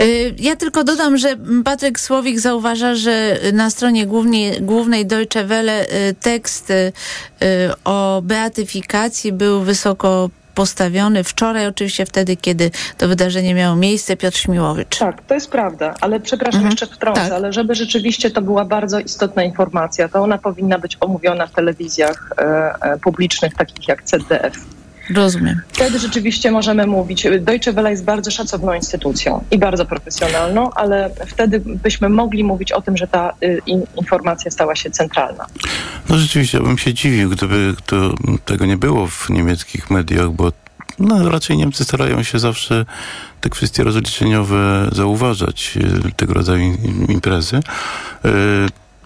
Y, 0.00 0.34
Ja 0.38 0.56
tylko 0.56 0.84
dodam, 0.84 1.16
że 1.16 1.36
Patryk 1.64 2.00
Słowik 2.00 2.40
zauważa, 2.40 2.94
że 2.94 3.38
na 3.52 3.70
stronie 3.70 4.06
głównej, 4.06 4.62
głównej 4.62 5.06
Deutsche 5.06 5.44
Welle 5.44 5.86
y, 5.86 6.14
tekst 6.20 6.70
y, 6.70 6.92
o 7.84 8.22
beatyfikacji 8.24 9.32
był 9.32 9.60
wysoko 9.60 10.30
postawiony. 10.58 11.24
Wczoraj 11.24 11.66
oczywiście 11.66 12.06
wtedy, 12.06 12.36
kiedy 12.36 12.70
to 12.96 13.08
wydarzenie 13.08 13.54
miało 13.54 13.76
miejsce, 13.76 14.16
Piotr 14.16 14.36
Śmiłowicz. 14.38 14.98
Tak, 14.98 15.22
to 15.22 15.34
jest 15.34 15.50
prawda, 15.50 15.94
ale 16.00 16.20
przepraszam, 16.20 16.64
jeszcze 16.64 16.86
wtrącę, 16.86 17.34
ale 17.34 17.52
żeby 17.52 17.74
rzeczywiście 17.74 18.30
to 18.30 18.42
była 18.42 18.64
bardzo 18.64 19.00
istotna 19.00 19.42
informacja, 19.44 20.08
to 20.08 20.22
ona 20.22 20.38
powinna 20.38 20.78
być 20.78 20.96
omówiona 21.00 21.46
w 21.46 21.52
telewizjach 21.52 22.32
e, 22.38 22.42
e, 22.80 22.98
publicznych, 22.98 23.54
takich 23.54 23.88
jak 23.88 24.02
ZDF. 24.08 24.77
Rozumiem. 25.14 25.60
Wtedy 25.68 25.98
rzeczywiście 25.98 26.50
możemy 26.50 26.86
mówić. 26.86 27.26
Deutsche 27.40 27.72
Welle 27.72 27.90
jest 27.90 28.04
bardzo 28.04 28.30
szacowną 28.30 28.74
instytucją 28.74 29.44
i 29.50 29.58
bardzo 29.58 29.84
profesjonalną, 29.86 30.70
ale 30.70 31.10
wtedy 31.26 31.60
byśmy 31.60 32.08
mogli 32.08 32.44
mówić 32.44 32.72
o 32.72 32.82
tym, 32.82 32.96
że 32.96 33.06
ta 33.06 33.32
y, 33.42 33.60
in, 33.66 33.82
informacja 33.96 34.50
stała 34.50 34.76
się 34.76 34.90
centralna. 34.90 35.46
No 36.08 36.18
rzeczywiście, 36.18 36.58
ja 36.58 36.64
bym 36.64 36.78
się 36.78 36.94
dziwił, 36.94 37.30
gdyby 37.30 37.74
to, 37.86 38.14
tego 38.44 38.66
nie 38.66 38.76
było 38.76 39.06
w 39.06 39.30
niemieckich 39.30 39.90
mediach, 39.90 40.30
bo 40.30 40.52
no, 40.98 41.28
raczej 41.28 41.56
Niemcy 41.56 41.84
starają 41.84 42.22
się 42.22 42.38
zawsze 42.38 42.84
te 43.40 43.50
kwestie 43.50 43.84
rozliczeniowe 43.84 44.88
zauważać, 44.92 45.78
y, 46.08 46.12
tego 46.12 46.34
rodzaju 46.34 46.62
im- 46.62 47.06
imprezy. 47.08 47.56
Y, 47.56 48.28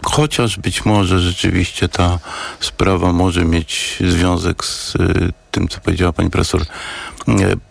Chociaż 0.05 0.59
być 0.59 0.85
może 0.85 1.21
rzeczywiście 1.21 1.89
ta 1.89 2.19
sprawa 2.61 3.13
może 3.13 3.45
mieć 3.45 3.99
związek 4.09 4.65
z 4.65 4.95
y, 4.95 5.33
tym, 5.51 5.69
co 5.69 5.81
powiedziała 5.81 6.13
pani 6.13 6.31
profesor, 6.31 6.63
y, 6.63 6.65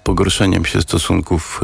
pogorszeniem 0.03 0.65
się 0.65 0.81
stosunków 0.81 1.61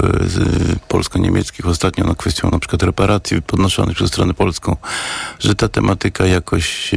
y, 0.75 0.79
polsko-niemieckich 0.87 1.67
ostatnio 1.67 2.05
na 2.05 2.15
kwestią 2.15 2.51
na 2.51 2.59
przykład 2.59 2.83
reparacji 2.83 3.41
podnoszonych 3.41 3.95
przez 3.95 4.09
stronę 4.09 4.33
polską, 4.33 4.75
że 5.39 5.55
ta 5.55 5.67
tematyka 5.67 6.25
jakoś 6.25 6.91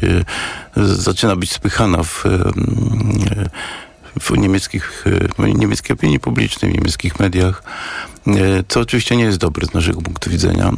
zaczyna 0.76 1.36
być 1.36 1.52
spychana 1.52 2.02
w, 2.02 2.24
w 4.20 4.38
niemieckich, 4.38 5.04
niemieckiej 5.38 5.94
opinii 5.94 6.20
publicznej, 6.20 6.72
w 6.72 6.74
niemieckich 6.74 7.20
mediach, 7.20 7.62
y, 8.26 8.32
co 8.68 8.80
oczywiście 8.80 9.16
nie 9.16 9.24
jest 9.24 9.38
dobre 9.38 9.66
z 9.66 9.74
naszego 9.74 10.02
punktu 10.02 10.30
widzenia. 10.30 10.70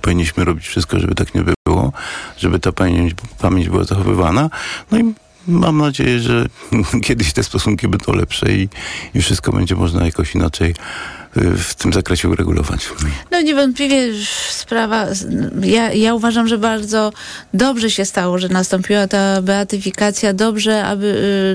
Powinniśmy 0.00 0.44
robić 0.44 0.66
wszystko, 0.66 1.00
żeby 1.00 1.14
tak 1.14 1.34
nie 1.34 1.44
było, 1.66 1.92
żeby 2.36 2.58
ta 2.58 2.72
pamięć, 2.72 3.14
pamięć 3.38 3.68
była 3.68 3.84
zachowywana. 3.84 4.50
No 4.90 4.98
i 4.98 5.14
mam 5.48 5.78
nadzieję, 5.78 6.20
że 6.20 6.46
kiedyś 7.06 7.32
te 7.32 7.42
stosunki 7.42 7.88
będą 7.88 8.12
lepsze 8.12 8.52
i, 8.52 8.68
i 9.14 9.22
wszystko 9.22 9.52
będzie 9.52 9.74
można 9.74 10.04
jakoś 10.04 10.34
inaczej 10.34 10.74
w 11.36 11.74
tym 11.74 11.92
zakresie 11.92 12.28
uregulować. 12.28 12.88
No 13.30 13.40
niewątpliwie 13.40 14.08
sprawa, 14.50 15.06
ja, 15.62 15.92
ja 15.92 16.14
uważam, 16.14 16.48
że 16.48 16.58
bardzo 16.58 17.12
dobrze 17.54 17.90
się 17.90 18.04
stało, 18.04 18.38
że 18.38 18.48
nastąpiła 18.48 19.08
ta 19.08 19.42
beatyfikacja. 19.42 20.32
Dobrze, 20.32 20.84
aby, 20.84 21.06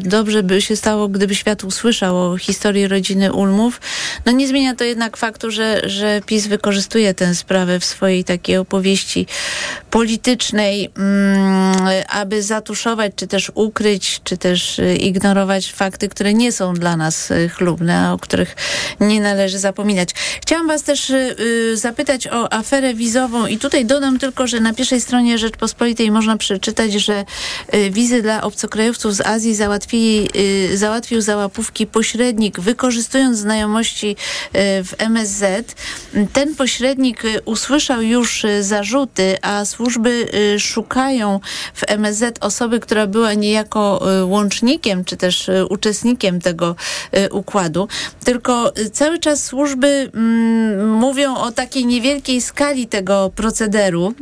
y, 0.06 0.10
dobrze 0.10 0.44
by 0.44 0.62
się 0.62 0.76
stało, 0.76 1.08
gdyby 1.08 1.36
świat 1.36 1.64
usłyszał 1.64 2.32
o 2.32 2.38
historii 2.38 2.88
rodziny 2.88 3.34
Ulmów. 3.34 3.82
No 4.26 4.32
nie 4.32 4.48
zmienia 4.48 4.76
to 4.76 4.84
jednak 4.84 5.18
faktu, 5.18 5.52
że, 5.52 5.82
że 5.90 6.22
PiS 6.26 6.48
wykorzystuje 6.48 7.14
tę 7.14 7.36
sprawę 7.36 7.80
w 7.80 7.86
swojej 7.86 8.24
takiej 8.24 8.58
opowieści 8.58 9.28
politycznej, 9.92 10.90
mm, 10.98 11.88
aby 12.10 12.44
zatuszować, 12.44 13.12
czy 13.16 13.28
też 13.28 13.52
ukryć, 13.56 14.22
czy 14.24 14.38
też 14.38 14.80
y, 14.80 14.96
ignorować 14.96 15.72
fakty, 15.74 16.10
które 16.10 16.34
nie 16.34 16.52
są 16.52 16.74
dla 16.74 16.98
nas 16.98 17.32
y, 17.32 17.50
chlubne, 17.50 18.00
a 18.00 18.14
o 18.14 18.18
których 18.18 18.56
nie 19.00 19.22
należy 19.22 19.60
zapominać. 19.70 20.10
Chciałam 20.42 20.68
was 20.68 20.84
też 20.84 21.10
y, 21.10 21.36
y, 21.40 21.78
zapytać 21.78 22.28
o 22.28 22.54
aferę 22.54 22.94
wizową 22.94 23.46
i 23.46 23.58
tutaj 23.58 23.86
dodam 23.86 24.20
tylko, 24.20 24.48
że 24.48 24.60
na 24.60 24.74
pierwszej 24.74 25.02
stronie 25.02 25.38
Rzeczpospolitej 25.38 26.12
można 26.12 26.38
przeczytać, 26.38 26.94
że 26.94 27.26
y, 27.74 27.90
wizy 27.92 28.22
dla 28.22 28.42
obcokrajowców 28.42 29.16
z 29.16 29.22
Azji 29.22 29.56
załatwił 30.74 31.22
za 31.22 31.36
łapówki 31.36 31.88
pośrednik, 31.88 32.60
wykorzystując 32.60 33.38
znajomości 33.38 34.16
w 34.84 34.94
MSZ. 34.98 35.76
Ten 36.34 36.56
pośrednik 36.56 37.24
usłyszał 37.46 38.02
już 38.02 38.46
zarzuty, 38.62 39.38
a 39.42 39.66
służby 39.66 40.28
szukają 40.60 41.40
w 41.74 41.84
MSZ 41.88 42.38
osoby, 42.42 42.80
która 42.80 43.08
była 43.08 43.34
niejako 43.34 44.08
łącznikiem, 44.26 45.06
czy 45.06 45.18
też 45.18 45.50
uczestnikiem 45.70 46.42
tego 46.42 46.76
układu. 47.32 47.88
Tylko 48.24 48.74
cały 48.94 49.20
czas 49.20 49.46
służby 49.60 50.12
mm, 50.14 50.94
mówią 50.94 51.36
o 51.36 51.52
takiej 51.52 51.86
niewielkiej 51.86 52.42
skali 52.42 52.88
tego 52.88 53.32
procederu. 53.36 54.14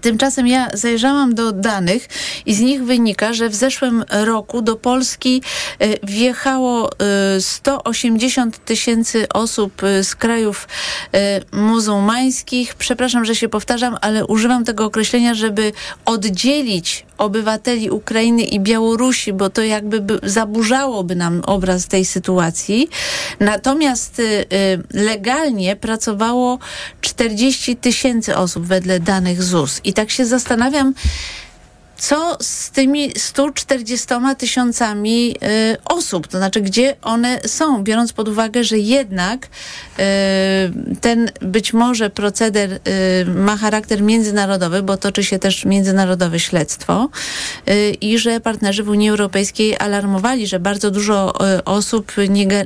Tymczasem 0.00 0.46
ja 0.46 0.68
zajrzałam 0.74 1.34
do 1.34 1.52
danych 1.52 2.08
i 2.46 2.54
z 2.54 2.60
nich 2.60 2.84
wynika, 2.84 3.32
że 3.32 3.48
w 3.48 3.54
zeszłym 3.54 4.04
roku 4.10 4.62
do 4.62 4.76
Polski 4.76 5.42
y, 5.82 5.98
wjechało 6.02 6.90
y, 7.36 7.40
180 7.40 8.64
tysięcy 8.64 9.28
osób 9.28 9.82
y, 9.82 10.04
z 10.04 10.14
krajów 10.14 10.68
muzułmańskich. 11.52 12.74
Przepraszam, 12.74 13.24
że 13.24 13.34
się 13.34 13.48
powtarzam, 13.48 13.96
ale 14.00 14.26
używam 14.26 14.64
tego 14.64 14.84
określenia, 14.84 15.34
żeby 15.34 15.72
oddzielić 16.04 17.06
obywateli 17.18 17.90
Ukrainy 17.90 18.42
i 18.42 18.60
Białorusi, 18.60 19.32
bo 19.32 19.50
to 19.50 19.62
jakby 19.62 20.00
by 20.00 20.18
zaburzałoby 20.22 21.16
nam 21.16 21.42
obraz 21.46 21.86
tej 21.86 22.04
sytuacji. 22.04 22.88
Natomiast 23.40 24.18
y, 24.18 24.22
y, 24.22 24.44
legalnie 24.90 25.76
pracowało 25.76 26.58
40 27.00 27.76
tysięcy 27.76 28.36
osób 28.36 28.66
wedle 28.66 29.00
danych 29.00 29.42
ZUS. 29.42 29.80
I 29.84 29.92
tak 29.92 30.10
się 30.10 30.26
zastanawiam, 30.26 30.94
co 31.98 32.36
z 32.40 32.70
tymi 32.70 33.12
140 33.16 34.06
tysiącami 34.38 35.36
y, 35.72 35.76
osób, 35.84 36.26
to 36.28 36.38
znaczy 36.38 36.60
gdzie 36.60 36.96
one 37.02 37.40
są, 37.46 37.84
biorąc 37.84 38.12
pod 38.12 38.28
uwagę, 38.28 38.64
że 38.64 38.78
jednak 38.78 39.46
y, 39.46 40.02
ten 41.00 41.30
być 41.40 41.72
może 41.72 42.10
proceder 42.10 42.72
y, 42.72 42.80
ma 43.34 43.56
charakter 43.56 44.02
międzynarodowy, 44.02 44.82
bo 44.82 44.96
toczy 44.96 45.24
się 45.24 45.38
też 45.38 45.64
międzynarodowe 45.64 46.40
śledztwo 46.40 47.08
y, 47.68 47.90
i 48.00 48.18
że 48.18 48.40
partnerzy 48.40 48.82
w 48.82 48.88
Unii 48.88 49.10
Europejskiej 49.10 49.76
alarmowali, 49.78 50.46
że 50.46 50.60
bardzo 50.60 50.90
dużo 50.90 51.34
y, 51.58 51.64
osób 51.64 52.12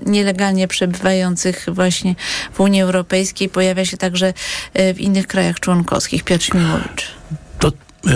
nielegalnie 0.07 0.69
przebywających 0.69 1.67
właśnie 1.73 2.15
w 2.53 2.61
Unii 2.61 2.83
Europejskiej 2.83 3.49
pojawia 3.49 3.85
się 3.85 3.97
także 3.97 4.29
y, 4.79 4.95
w 4.95 5.01
innych 5.01 5.27
krajach 5.27 5.61
członkowskich. 5.61 6.25
Piotr 6.25 6.45
Śmiłowicz. 6.45 7.11
To 7.59 7.73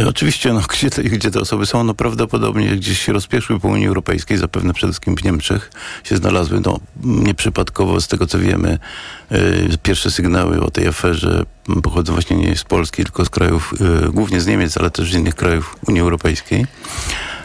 oczywiście, 0.09 0.53
no, 0.53 0.61
gdzie, 0.69 0.91
te, 0.91 1.03
gdzie 1.03 1.31
te 1.31 1.41
osoby 1.41 1.67
są, 1.67 1.85
no 1.85 1.95
prawdopodobnie 1.95 2.77
gdzieś 2.77 3.01
się 3.01 3.13
rozpieszły 3.13 3.61
po 3.61 3.69
Unii 3.69 3.87
Europejskiej, 3.87 4.39
zapewne 4.39 4.75
przede 4.75 4.93
wszystkim 4.93 5.17
w 5.17 5.25
Niemczech 5.25 5.71
się 6.05 6.17
znalazły. 6.17 6.61
No, 6.65 6.81
nieprzypadkowo, 7.03 8.01
z 8.01 8.09
tego 8.09 8.27
co 8.27 8.39
wiemy, 8.39 8.79
e, 9.31 9.39
pierwsze 9.83 10.11
sygnały 10.11 10.61
o 10.61 10.71
tej 10.71 10.89
aferze 10.89 11.45
pochodzą 11.83 12.13
właśnie 12.13 12.37
nie 12.37 12.57
z 12.57 12.65
Polski, 12.65 13.05
tylko 13.05 13.25
z 13.25 13.31
krajów, 13.31 13.75
e, 14.07 14.13
głównie 14.13 14.41
z 14.41 14.47
Niemiec, 14.47 14.77
ale 14.77 14.91
też 14.91 15.13
z 15.13 15.15
innych 15.15 15.35
krajów 15.35 15.77
Unii 15.87 16.01
Europejskiej, 16.01 16.67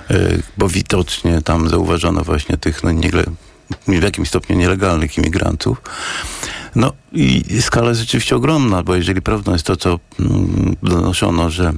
e, 0.10 0.38
bo 0.58 0.70
widocznie 0.70 1.42
tam 1.42 1.70
zauważono 1.70 2.24
właśnie 2.24 2.58
tych 2.58 2.84
no, 2.84 2.92
niele, 2.92 3.24
w 3.88 4.04
jakimś 4.04 4.28
stopniu 4.28 4.56
nielegalnych 4.56 5.18
imigrantów. 5.18 5.82
No 6.76 6.94
i 7.14 7.44
skala 7.62 7.90
jest 7.90 8.02
rzeczywiście 8.02 8.36
ogromna, 8.36 8.84
bo 8.84 8.96
jeżeli 8.96 9.22
prawdą 9.22 9.54
jest 9.54 9.66
to, 9.66 9.76
co 9.76 10.00
mm, 10.20 10.76
donoszono, 10.84 11.50
że 11.50 11.74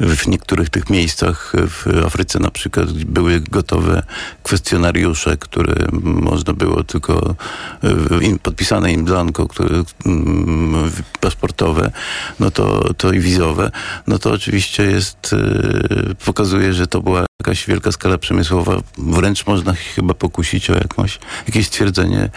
w 0.00 0.26
niektórych 0.26 0.70
tych 0.70 0.90
miejscach 0.90 1.52
w 1.54 2.04
Afryce 2.06 2.38
na 2.38 2.50
przykład 2.50 2.92
były 2.92 3.40
gotowe 3.40 4.02
kwestionariusze, 4.42 5.36
które 5.36 5.74
można 6.02 6.52
było 6.52 6.84
tylko 6.84 7.34
e, 7.82 8.38
podpisane 8.42 8.92
im 8.92 9.04
blanko, 9.04 9.48
które 9.48 9.82
mm, 10.06 10.90
paszportowe, 11.20 11.92
no 12.40 12.50
to, 12.50 12.94
to 12.94 13.12
i 13.12 13.20
wizowe, 13.20 13.70
no 14.06 14.18
to 14.18 14.32
oczywiście 14.32 14.82
jest, 14.82 15.32
e, 15.32 16.14
pokazuje, 16.24 16.72
że 16.72 16.86
to 16.86 17.00
była 17.00 17.26
jakaś 17.40 17.66
wielka 17.66 17.92
skala 17.92 18.18
przemysłowa. 18.18 18.80
Wręcz 18.98 19.46
można 19.46 19.74
chyba 19.74 20.14
pokusić 20.14 20.70
o 20.70 20.74
jakąś, 20.74 21.18
jakieś 21.46 21.66
stwierdzenie 21.66 22.30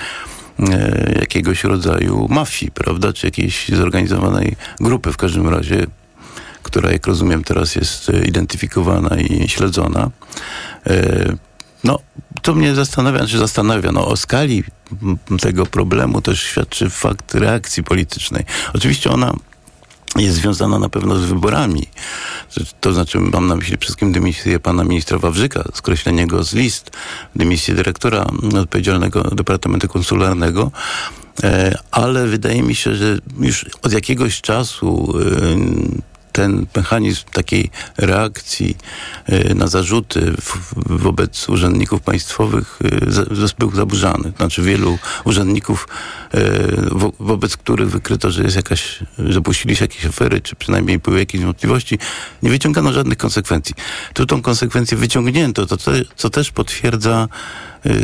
e, 0.60 1.14
jakiegoś 1.20 1.64
rodzaju 1.64 2.28
mafii, 2.30 2.72
prawda, 2.72 3.14
czy 3.14 3.28
jakiejś 3.28 3.70
zorganizowanej 3.70 4.56
grupy 4.80 5.12
w 5.12 5.18
każdym 5.18 5.50
razie 5.50 5.88
która, 6.66 6.92
jak 6.92 7.08
rozumiem, 7.08 7.44
teraz 7.44 7.76
jest 7.76 8.10
e, 8.10 8.26
identyfikowana 8.26 9.16
i 9.16 9.50
śledzona. 9.50 10.10
E, 10.88 11.36
No, 11.84 12.00
to 12.42 12.56
mnie 12.56 12.76
zastanawia, 12.76 13.28
czy 13.28 13.38
zastanawia, 13.38 13.92
no 13.92 14.08
o 14.08 14.18
skali 14.18 14.64
tego 15.42 15.66
problemu 15.66 16.22
też 16.22 16.44
świadczy 16.44 16.90
fakt 16.90 17.36
reakcji 17.36 17.84
politycznej. 17.84 18.46
Oczywiście 18.74 19.12
ona 19.12 19.34
jest 20.16 20.36
związana 20.36 20.80
na 20.80 20.90
pewno 20.90 21.16
z 21.16 21.26
wyborami. 21.26 21.88
To 22.82 22.94
znaczy, 22.94 23.20
mam 23.20 23.48
na 23.48 23.56
myśli 23.56 23.78
przede 23.78 23.82
wszystkim 23.82 24.12
dymisję 24.12 24.60
pana 24.60 24.84
ministra 24.84 25.18
Wawrzyka, 25.18 25.64
skreślenie 25.74 26.28
go 26.28 26.44
z 26.44 26.54
list, 26.54 26.92
dymisję 27.36 27.76
dyrektora 27.76 28.26
odpowiedzialnego 28.62 29.22
Departamentu 29.24 29.88
Konsularnego. 29.88 30.72
E, 31.44 31.78
Ale 31.92 32.28
wydaje 32.28 32.64
mi 32.64 32.76
się, 32.76 32.96
że 32.96 33.18
już 33.40 33.66
od 33.82 33.94
jakiegoś 33.94 34.42
czasu 34.42 35.14
ten 36.36 36.66
mechanizm 36.76 37.24
takiej 37.32 37.70
reakcji 37.98 38.78
e, 39.26 39.54
na 39.54 39.68
zarzuty 39.68 40.34
wobec 40.86 41.50
urzędników 41.50 42.02
państwowych 42.02 42.80
e, 42.84 43.56
był 43.60 43.72
zaburzany. 43.72 44.32
Znaczy 44.38 44.62
wielu 44.62 44.98
urzędników, 45.26 45.88
e, 46.34 46.40
wo, 46.92 47.12
wobec 47.20 47.58
których 47.58 47.90
wykryto, 47.90 48.32
że 48.32 48.44
jest 48.44 48.56
jakaś, 48.56 49.00
że 49.20 49.42
puścili 49.42 49.76
się 49.76 49.84
jakieś 49.84 50.06
afery, 50.06 50.42
czy 50.42 50.56
przynajmniej 50.56 51.00
były 51.00 51.20
jakieś 51.20 51.42
wątpliwości, 51.42 52.00
nie 52.44 52.50
wyciągano 52.50 52.94
żadnych 52.94 53.18
konsekwencji. 53.18 53.76
Tu 54.14 54.26
tą 54.26 54.42
konsekwencję 54.42 54.98
wyciągnięto, 54.98 55.66
to, 55.66 55.78
co 56.16 56.30
też 56.30 56.52
potwierdza 56.52 57.28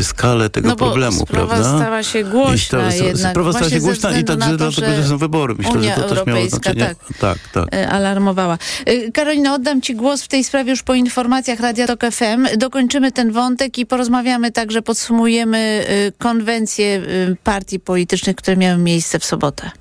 skalę 0.02 0.50
tego 0.50 0.70
No 0.70 0.76
problemu, 0.76 1.26
sprawa 1.26 1.48
prawda? 1.48 1.78
stała 1.80 2.04
się 2.04 2.20
I 2.20 2.24
głośna 2.24 2.92
sta- 2.92 3.06
jednak. 3.06 3.32
Sprawa 3.32 3.54
stała 3.54 3.70
się 3.70 3.80
głośna 3.80 4.18
i 4.18 4.24
także 4.24 4.50
to, 4.50 4.58
dlatego, 4.58 4.96
że 4.96 5.08
są 5.08 5.18
wybory. 5.18 5.56
Myślę, 5.58 5.72
Unia 5.72 5.96
że 5.96 6.02
to 6.02 6.16
też 6.16 6.26
miało 6.26 6.50
znaczenie. 6.50 6.86
tak. 6.86 6.98
tak, 7.20 7.38
tak. 7.54 7.76
e, 7.76 7.90
alarmowała. 7.90 8.58
E, 8.86 9.12
Karolina, 9.12 9.54
oddam 9.56 9.82
Ci 9.82 9.96
głos 9.96 10.24
w 10.24 10.28
tej 10.28 10.44
sprawie 10.44 10.70
już 10.72 10.84
po 10.84 10.94
informacjach 10.94 11.60
Radia 11.60 11.88
Tok 11.88 12.02
FM. 12.12 12.48
Dokończymy 12.58 13.12
ten 13.12 13.32
wątek 13.32 13.78
i 13.78 13.86
porozmawiamy 13.86 14.52
także, 14.52 14.82
podsumujemy 14.82 15.86
konwencje 16.18 16.96
e, 16.96 17.02
partii 17.44 17.80
politycznych, 17.80 18.36
które 18.36 18.58
miały 18.58 18.78
miejsce 18.78 19.20
w 19.20 19.26
sobotę. 19.26 19.72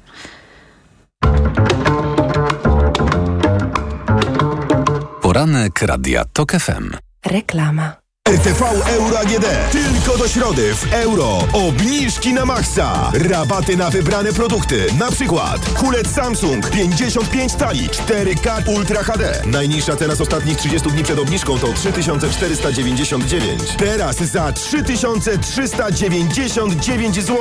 Poranek 5.23 5.83
Radia 5.83 6.25
TOK 6.33 6.53
FM. 6.53 6.91
Reklama. 7.27 8.00
RTV 8.31 8.63
Euro 8.89 9.19
AGD. 9.19 9.45
Tylko 9.73 10.19
do 10.19 10.29
środy 10.29 10.75
w 10.75 10.93
euro. 10.93 11.39
Obniżki 11.53 12.35
na 12.35 12.45
maksa. 12.45 13.13
Rabaty 13.15 13.77
na 13.77 13.91
wybrane 13.91 14.33
produkty. 14.33 14.87
Na 14.99 15.11
przykład 15.11 15.61
kulec 15.75 16.15
Samsung 16.15 16.71
55 16.71 17.55
tali 17.55 17.89
4K 17.89 18.69
Ultra 18.69 19.03
HD. 19.03 19.43
Najniższa 19.47 19.97
teraz 19.97 20.21
ostatnich 20.21 20.59
30 20.59 20.91
dni 20.91 21.03
przed 21.03 21.19
obniżką 21.19 21.59
to 21.59 21.73
3499. 21.73 23.63
Teraz 23.79 24.17
za 24.17 24.53
3399 24.53 27.17
zł. 27.17 27.37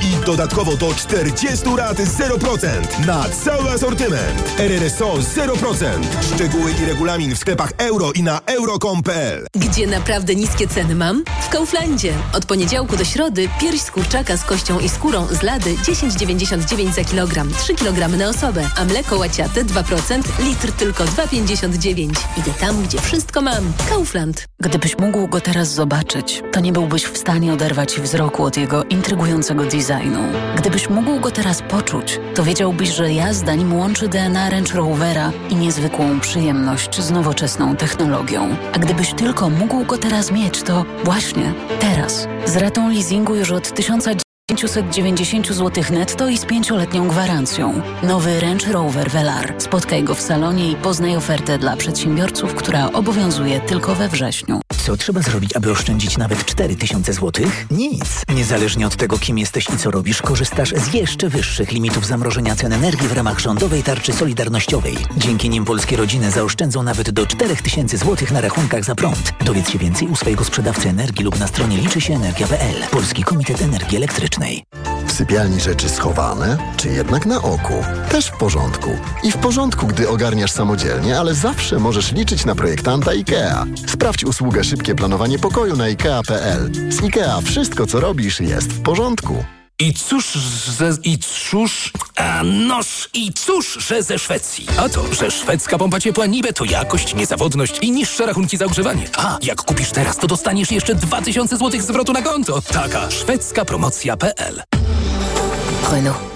I 0.00 0.24
dodatkowo 0.26 0.76
do 0.76 0.94
40 0.94 1.64
rat 1.76 1.98
0% 1.98 3.06
na 3.06 3.24
cały 3.28 3.70
asortyment. 3.70 4.54
RRSO 4.58 5.14
0%. 5.14 5.86
Szczegóły 6.34 6.72
i 6.82 6.84
regulamin 6.84 7.34
w 7.34 7.38
sklepach 7.38 7.72
euro 7.78 8.12
i 8.12 8.22
na 8.22 8.40
euro.com.pl. 8.46 9.46
Gdzie 9.54 9.86
naprawdę 9.86 10.27
niskie 10.36 10.68
ceny 10.68 10.94
mam? 10.94 11.24
W 11.40 11.48
Kauflandzie. 11.48 12.12
Od 12.32 12.46
poniedziałku 12.46 12.96
do 12.96 13.04
środy 13.04 13.48
pierś 13.60 13.80
z 13.80 13.90
kurczaka 13.90 14.36
z 14.36 14.44
kością 14.44 14.78
i 14.80 14.88
skórą 14.88 15.26
z 15.26 15.42
lady 15.42 15.74
10,99 15.74 16.92
za 16.94 17.04
kilogram, 17.04 17.50
3 17.50 17.74
kg 17.74 18.18
na 18.18 18.28
osobę, 18.28 18.70
a 18.76 18.84
mleko 18.84 19.18
łaciate 19.18 19.64
2%, 19.64 20.22
litr 20.44 20.72
tylko 20.72 21.04
2,59. 21.04 22.10
Idę 22.36 22.50
tam, 22.60 22.82
gdzie 22.82 23.00
wszystko 23.00 23.42
mam. 23.42 23.72
Kaufland. 23.88 24.44
Gdybyś 24.60 24.98
mógł 24.98 25.28
go 25.28 25.40
teraz 25.40 25.68
zobaczyć, 25.68 26.42
to 26.52 26.60
nie 26.60 26.72
byłbyś 26.72 27.04
w 27.04 27.18
stanie 27.18 27.52
oderwać 27.52 28.00
wzroku 28.00 28.44
od 28.44 28.56
jego 28.56 28.84
intrygującego 28.84 29.64
designu. 29.64 30.20
Gdybyś 30.56 30.90
mógł 30.90 31.20
go 31.20 31.30
teraz 31.30 31.62
poczuć, 31.62 32.20
to 32.34 32.44
wiedziałbyś, 32.44 32.88
że 32.88 33.12
jazda 33.12 33.54
nim 33.54 33.76
łączy 33.76 34.08
DNA 34.08 34.50
Range 34.50 34.74
Rovera 34.74 35.32
i 35.50 35.56
niezwykłą 35.56 36.20
przyjemność 36.20 37.00
z 37.00 37.10
nowoczesną 37.10 37.76
technologią. 37.76 38.56
A 38.72 38.78
gdybyś 38.78 39.14
tylko 39.14 39.50
mógł 39.50 39.84
go 39.84 39.98
teraz 39.98 40.07
mieć, 40.32 40.62
to 40.62 40.84
właśnie 41.04 41.52
teraz, 41.80 42.28
z 42.46 42.56
ratą 42.56 42.88
leasingu 42.88 43.34
już 43.34 43.50
od 43.50 43.74
1000 43.74 44.08
590 44.48 45.46
zł 45.46 45.84
netto 45.90 46.28
i 46.28 46.38
z 46.38 46.44
pięcioletnią 46.44 47.08
gwarancją. 47.08 47.82
Nowy 48.02 48.40
Range 48.40 48.72
Rover 48.72 49.10
Velar. 49.10 49.54
Spotkaj 49.58 50.04
go 50.04 50.14
w 50.14 50.20
salonie 50.20 50.72
i 50.72 50.76
poznaj 50.76 51.16
ofertę 51.16 51.58
dla 51.58 51.76
przedsiębiorców, 51.76 52.54
która 52.54 52.92
obowiązuje 52.92 53.60
tylko 53.60 53.94
we 53.94 54.08
wrześniu. 54.08 54.60
Co 54.88 54.96
trzeba 54.96 55.22
zrobić, 55.22 55.56
aby 55.56 55.70
oszczędzić 55.70 56.18
nawet 56.18 56.44
4000 56.44 57.12
zł? 57.12 57.46
Nic. 57.70 58.22
Niezależnie 58.34 58.86
od 58.86 58.96
tego, 58.96 59.18
kim 59.18 59.38
jesteś 59.38 59.70
i 59.70 59.76
co 59.76 59.90
robisz, 59.90 60.22
korzystasz 60.22 60.70
z 60.70 60.94
jeszcze 60.94 61.28
wyższych 61.28 61.72
limitów 61.72 62.06
zamrożenia 62.06 62.56
cen 62.56 62.72
energii 62.72 63.08
w 63.08 63.12
ramach 63.12 63.38
rządowej 63.38 63.82
tarczy 63.82 64.12
solidarnościowej. 64.12 64.96
Dzięki 65.16 65.50
nim 65.50 65.64
polskie 65.64 65.96
rodziny 65.96 66.30
zaoszczędzą 66.30 66.82
nawet 66.82 67.10
do 67.10 67.26
4000 67.26 67.96
zł 67.96 68.28
na 68.32 68.40
rachunkach 68.40 68.84
za 68.84 68.94
prąd. 68.94 69.32
Dowiedz 69.44 69.70
się 69.70 69.78
więcej 69.78 70.08
u 70.08 70.16
swojego 70.16 70.44
sprzedawcy 70.44 70.88
energii 70.88 71.24
lub 71.24 71.38
na 71.38 71.46
stronie 71.46 71.76
liczy 71.76 72.00
się 72.00 72.14
energia.pl. 72.14 72.76
Polski 72.90 73.24
Komitet 73.24 73.62
Energii 73.62 73.96
Elektrycznej. 73.96 74.64
W 75.08 75.12
sypialni 75.12 75.60
rzeczy 75.60 75.88
schowane, 75.88 76.56
czy 76.76 76.88
jednak 76.88 77.26
na 77.26 77.42
oku? 77.42 77.74
Też 78.10 78.26
w 78.26 78.36
porządku. 78.36 78.90
I 79.22 79.32
w 79.32 79.36
porządku, 79.36 79.86
gdy 79.86 80.08
ogarniasz 80.08 80.50
samodzielnie, 80.50 81.18
ale 81.18 81.34
zawsze 81.34 81.78
możesz 81.78 82.12
liczyć 82.12 82.44
na 82.44 82.54
projektanta 82.54 83.10
IKEA. 83.10 83.64
Sprawdź 83.86 84.24
usługę 84.24 84.64
szybkie 84.64 84.94
planowanie 84.94 85.38
pokoju 85.38 85.76
na 85.76 85.84
IKEA.pl. 85.84 86.70
Z 86.90 87.02
IKEA 87.02 87.42
wszystko, 87.44 87.86
co 87.86 88.00
robisz, 88.00 88.40
jest 88.40 88.72
w 88.72 88.82
porządku. 88.82 89.44
I 89.80 89.94
cóż, 89.94 90.32
że, 90.78 90.90
i 91.04 91.18
cóż, 91.18 91.92
a 92.16 92.42
noż, 92.42 93.08
i 93.14 93.32
cóż, 93.32 93.86
że 93.88 94.02
ze 94.02 94.18
Szwecji. 94.18 94.66
A 94.76 94.88
to, 94.88 95.14
że 95.14 95.30
szwedzka 95.30 95.78
pompa 95.78 96.00
ciepła 96.00 96.26
Nibe 96.26 96.52
to 96.52 96.64
jakość, 96.64 97.14
niezawodność 97.14 97.78
i 97.80 97.90
niższe 97.92 98.26
rachunki 98.26 98.56
za 98.56 98.64
ogrzewanie. 98.64 99.04
A, 99.16 99.38
jak 99.42 99.62
kupisz 99.62 99.90
teraz, 99.90 100.16
to 100.16 100.26
dostaniesz 100.26 100.70
jeszcze 100.70 100.94
2000 100.94 101.56
zł 101.56 101.80
zwrotu 101.80 102.12
na 102.12 102.22
konto. 102.22 102.62
Taka 102.62 103.10
szwedzka 103.10 103.64
promocja.pl 103.64 104.62
Renault. 105.92 106.27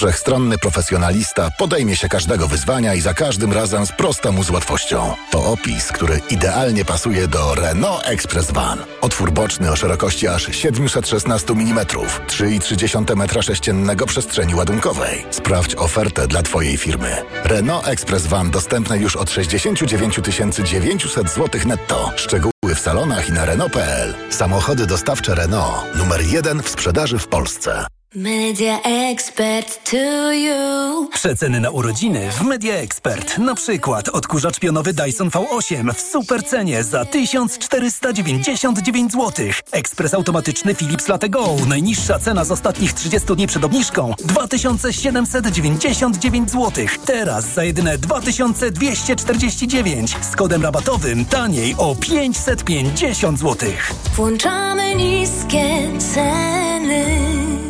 Wszechstronny 0.00 0.58
profesjonalista 0.58 1.50
podejmie 1.58 1.96
się 1.96 2.08
każdego 2.08 2.48
wyzwania 2.48 2.94
i 2.94 3.00
za 3.00 3.14
każdym 3.14 3.52
razem 3.52 3.86
sprosta 3.86 4.32
mu 4.32 4.44
z 4.44 4.50
łatwością. 4.50 5.14
To 5.30 5.44
opis, 5.44 5.92
który 5.92 6.20
idealnie 6.30 6.84
pasuje 6.84 7.28
do 7.28 7.54
Renault 7.54 8.02
Express 8.04 8.50
Van. 8.50 8.78
Otwór 9.00 9.32
boczny 9.32 9.70
o 9.70 9.76
szerokości 9.76 10.28
aż 10.28 10.56
716 10.56 11.52
mm, 11.52 11.86
3,3 11.86 13.04
m3 13.04 14.06
przestrzeni 14.06 14.54
ładunkowej. 14.54 15.24
Sprawdź 15.30 15.74
ofertę 15.74 16.26
dla 16.26 16.42
Twojej 16.42 16.76
firmy. 16.76 17.16
Renault 17.44 17.88
Express 17.88 18.26
Van 18.26 18.50
dostępne 18.50 18.98
już 18.98 19.16
od 19.16 19.30
69 19.30 20.20
900 20.64 21.30
zł 21.30 21.60
netto. 21.66 22.12
Szczegóły 22.16 22.74
w 22.74 22.80
salonach 22.80 23.28
i 23.28 23.32
na 23.32 23.44
Renault.pl. 23.44 24.14
Samochody 24.30 24.86
dostawcze 24.86 25.34
Renault. 25.34 25.96
Numer 25.96 26.20
jeden 26.22 26.62
w 26.62 26.68
sprzedaży 26.68 27.18
w 27.18 27.28
Polsce. 27.28 27.99
Media 28.14 28.82
Expert 28.82 29.90
to 29.90 30.32
you. 30.32 31.08
Przeceny 31.12 31.60
na 31.60 31.70
urodziny 31.70 32.30
w 32.30 32.42
Media 32.42 32.74
Expert. 32.74 33.38
Na 33.38 33.54
przykład 33.54 34.08
odkurzacz 34.08 34.58
pionowy 34.58 34.92
Dyson 34.92 35.28
V8 35.28 35.94
w 35.94 36.00
super 36.00 36.44
cenie 36.44 36.84
za 36.84 37.04
1499 37.04 39.12
zł. 39.12 39.46
Ekspres 39.72 40.14
automatyczny 40.14 40.74
Philips 40.74 41.08
Latte 41.08 41.28
Go. 41.28 41.56
Najniższa 41.68 42.18
cena 42.18 42.44
z 42.44 42.50
ostatnich 42.50 42.92
30 42.92 43.36
dni 43.36 43.46
przed 43.46 43.64
obniżką 43.64 44.14
2799 44.24 46.50
zł. 46.50 46.84
Teraz 47.04 47.54
za 47.54 47.64
jedyne 47.64 47.98
2249 47.98 50.16
z 50.30 50.36
kodem 50.36 50.62
rabatowym 50.62 51.24
taniej 51.24 51.74
o 51.78 51.94
550 51.94 53.38
zł. 53.38 53.70
Włączamy 54.16 54.94
niskie 54.94 55.88
ceny. 56.14 57.69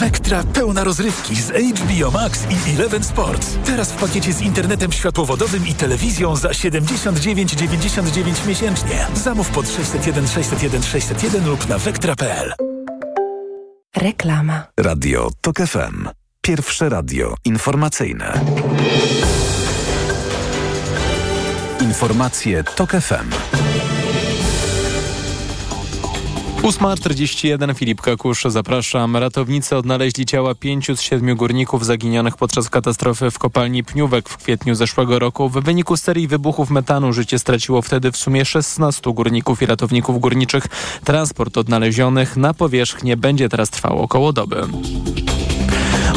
Vectra 0.00 0.44
pełna 0.44 0.84
rozrywki 0.84 1.36
z 1.36 1.50
HBO 1.50 2.10
Max 2.10 2.46
i 2.50 2.70
Eleven 2.76 3.04
Sports. 3.04 3.58
Teraz 3.64 3.92
w 3.92 3.96
pakiecie 3.96 4.32
z 4.32 4.40
internetem 4.40 4.92
światłowodowym 4.92 5.66
i 5.66 5.74
telewizją 5.74 6.36
za 6.36 6.48
79,99 6.48 8.46
miesięcznie. 8.46 9.06
Zamów 9.14 9.50
pod 9.50 9.68
601 9.68 10.28
601 10.28 10.82
601 10.82 11.48
lub 11.48 11.68
na 11.68 11.78
vectra.pl. 11.78 12.52
Reklama. 13.96 14.66
Radio 14.80 15.30
TOK 15.40 15.56
FM. 15.56 16.08
Pierwsze 16.40 16.88
radio 16.88 17.34
informacyjne. 17.44 18.40
Informacje 21.80 22.64
TOK 22.64 22.90
FM. 22.90 23.30
8.41 26.62 27.74
Filip 27.74 28.00
Kakusz, 28.00 28.44
zapraszam. 28.44 29.16
Ratownicy 29.16 29.76
odnaleźli 29.76 30.26
ciała 30.26 30.54
pięciu 30.54 30.96
z 30.96 31.00
siedmiu 31.00 31.36
górników 31.36 31.86
zaginionych 31.86 32.36
podczas 32.36 32.70
katastrofy 32.70 33.30
w 33.30 33.38
kopalni 33.38 33.84
Pniówek 33.84 34.28
w 34.28 34.36
kwietniu 34.36 34.74
zeszłego 34.74 35.18
roku. 35.18 35.48
W 35.48 35.52
wyniku 35.52 35.96
serii 35.96 36.28
wybuchów 36.28 36.70
metanu 36.70 37.12
życie 37.12 37.38
straciło 37.38 37.82
wtedy 37.82 38.12
w 38.12 38.16
sumie 38.16 38.44
16 38.44 39.12
górników 39.12 39.62
i 39.62 39.66
ratowników 39.66 40.20
górniczych. 40.20 40.66
Transport 41.04 41.56
odnalezionych 41.58 42.36
na 42.36 42.54
powierzchnię 42.54 43.16
będzie 43.16 43.48
teraz 43.48 43.70
trwał 43.70 44.02
około 44.02 44.32
doby. 44.32 44.62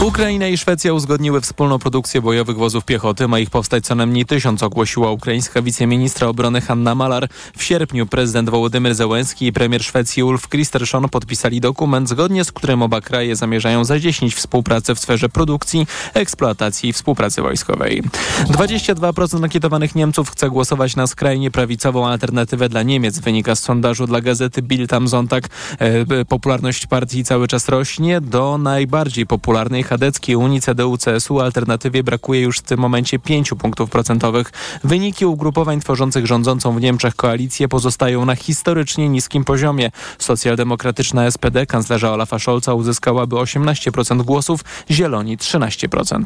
Ukraina 0.05 0.47
i 0.47 0.57
Szwecja 0.57 0.93
uzgodniły 0.93 1.41
wspólną 1.41 1.79
produkcję 1.79 2.21
bojowych 2.21 2.57
wozów 2.57 2.85
piechoty. 2.85 3.27
Ma 3.27 3.39
ich 3.39 3.49
powstać 3.49 3.85
co 3.85 3.95
najmniej 3.95 4.25
tysiąc, 4.25 4.63
ogłosiła 4.63 5.11
ukraińska 5.11 5.61
wiceministra 5.61 6.27
obrony 6.27 6.61
Hanna 6.61 6.95
Malar. 6.95 7.27
W 7.57 7.63
sierpniu 7.63 8.05
prezydent 8.05 8.49
Wołodymyr 8.49 8.95
Zełenski 8.95 9.47
i 9.47 9.53
premier 9.53 9.83
Szwecji 9.83 10.23
Ulf 10.23 10.47
Kristersson 10.47 11.09
podpisali 11.09 11.61
dokument, 11.61 12.09
zgodnie 12.09 12.43
z 12.43 12.51
którym 12.51 12.81
oba 12.81 13.01
kraje 13.01 13.35
zamierzają 13.35 13.85
zadziesić 13.85 14.35
współpracę 14.35 14.95
w 14.95 14.99
sferze 14.99 15.29
produkcji, 15.29 15.87
eksploatacji 16.13 16.89
i 16.89 16.93
współpracy 16.93 17.41
wojskowej. 17.41 18.03
22% 18.47 19.43
ankietowanych 19.43 19.95
Niemców 19.95 20.29
chce 20.29 20.49
głosować 20.49 20.95
na 20.95 21.07
skrajnie 21.07 21.51
prawicową 21.51 22.07
alternatywę 22.07 22.69
dla 22.69 22.83
Niemiec, 22.83 23.19
wynika 23.19 23.55
z 23.55 23.59
sondażu 23.59 24.07
dla 24.07 24.21
gazety 24.21 24.61
Bild 24.61 24.93
am 24.93 25.07
Sonntag. 25.07 25.49
E, 25.79 26.25
popularność 26.25 26.87
partii 26.87 27.23
cały 27.23 27.47
czas 27.47 27.69
rośnie 27.69 28.21
do 28.21 28.57
najbardziej 28.57 29.25
popularnej 29.25 29.83
chadeckiej 29.95 30.35
Unii 30.35 30.61
CDU-CSU 30.61 31.41
alternatywie 31.41 32.03
brakuje 32.03 32.41
już 32.41 32.59
w 32.59 32.61
tym 32.61 32.79
momencie 32.79 33.19
5 33.19 33.49
punktów 33.59 33.89
procentowych. 33.89 34.51
Wyniki 34.83 35.25
ugrupowań 35.25 35.79
tworzących 35.79 36.25
rządzącą 36.25 36.75
w 36.75 36.81
Niemczech 36.81 37.15
koalicję 37.15 37.67
pozostają 37.67 38.25
na 38.25 38.35
historycznie 38.35 39.09
niskim 39.09 39.43
poziomie. 39.43 39.91
Socjaldemokratyczna 40.19 41.31
SPD 41.31 41.65
kanclerza 41.65 42.13
Olafa 42.13 42.39
Scholza 42.39 42.73
uzyskałaby 42.73 43.35
18% 43.35 44.23
głosów, 44.23 44.61
Zieloni 44.91 45.37
13%. 45.37 46.23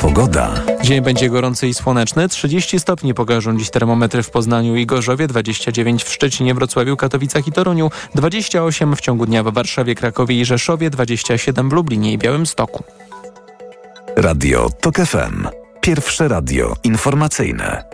Pogoda. 0.00 0.54
Dzień 0.82 1.00
będzie 1.00 1.30
gorący 1.30 1.68
i 1.68 1.74
słoneczny. 1.74 2.28
30 2.28 2.80
stopni 2.80 3.14
pokażą 3.14 3.58
dziś 3.58 3.70
termometry 3.70 4.22
w 4.22 4.30
Poznaniu 4.30 4.76
i 4.76 4.86
Gorzowie, 4.86 5.26
29 5.26 6.04
w 6.04 6.12
Szczecinie, 6.12 6.54
Wrocławiu, 6.54 6.96
Katowicach 6.96 7.48
i 7.48 7.52
Toruniu, 7.52 7.90
28 8.14 8.96
w 8.96 9.00
ciągu 9.00 9.26
dnia 9.26 9.42
w 9.42 9.52
Warszawie, 9.52 9.94
Krakowie 9.94 10.40
i 10.40 10.44
Rzeszowie, 10.44 10.90
27 10.90 11.70
w 11.70 11.72
Lublinie 11.72 12.12
i 12.12 12.18
Białymstoku. 12.18 12.84
Radio 14.16 14.70
TOK 14.80 14.96
FM. 14.96 15.48
Pierwsze 15.80 16.28
radio 16.28 16.74
informacyjne. 16.84 17.84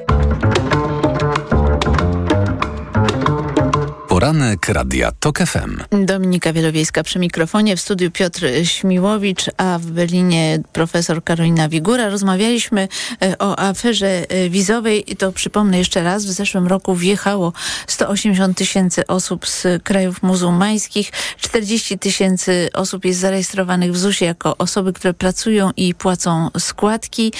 Poranek 4.22 4.68
Radia 4.68 5.12
TOK 5.20 5.38
FM. 5.38 6.04
Dominika 6.06 6.52
Wielowiejska 6.52 7.02
przy 7.02 7.18
mikrofonie, 7.18 7.76
w 7.76 7.80
studiu 7.80 8.10
Piotr 8.10 8.46
Śmiłowicz, 8.64 9.50
a 9.56 9.78
w 9.78 9.86
Berlinie 9.86 10.58
profesor 10.72 11.24
Karolina 11.24 11.68
Wigura. 11.68 12.08
Rozmawialiśmy 12.08 12.88
e, 13.22 13.38
o 13.38 13.58
aferze 13.58 14.06
e, 14.06 14.50
wizowej 14.50 15.12
i 15.12 15.16
to 15.16 15.32
przypomnę 15.32 15.78
jeszcze 15.78 16.02
raz, 16.02 16.24
w 16.26 16.30
zeszłym 16.30 16.66
roku 16.66 16.94
wjechało 16.94 17.52
180 17.86 18.58
tysięcy 18.58 19.06
osób 19.06 19.46
z 19.46 19.82
krajów 19.82 20.22
muzułmańskich, 20.22 21.10
40 21.38 21.98
tysięcy 21.98 22.68
osób 22.74 23.04
jest 23.04 23.20
zarejestrowanych 23.20 23.92
w 23.92 23.98
ZUS-ie 23.98 24.28
jako 24.28 24.56
osoby, 24.56 24.92
które 24.92 25.14
pracują 25.14 25.70
i 25.76 25.94
płacą 25.94 26.48
składki. 26.58 27.32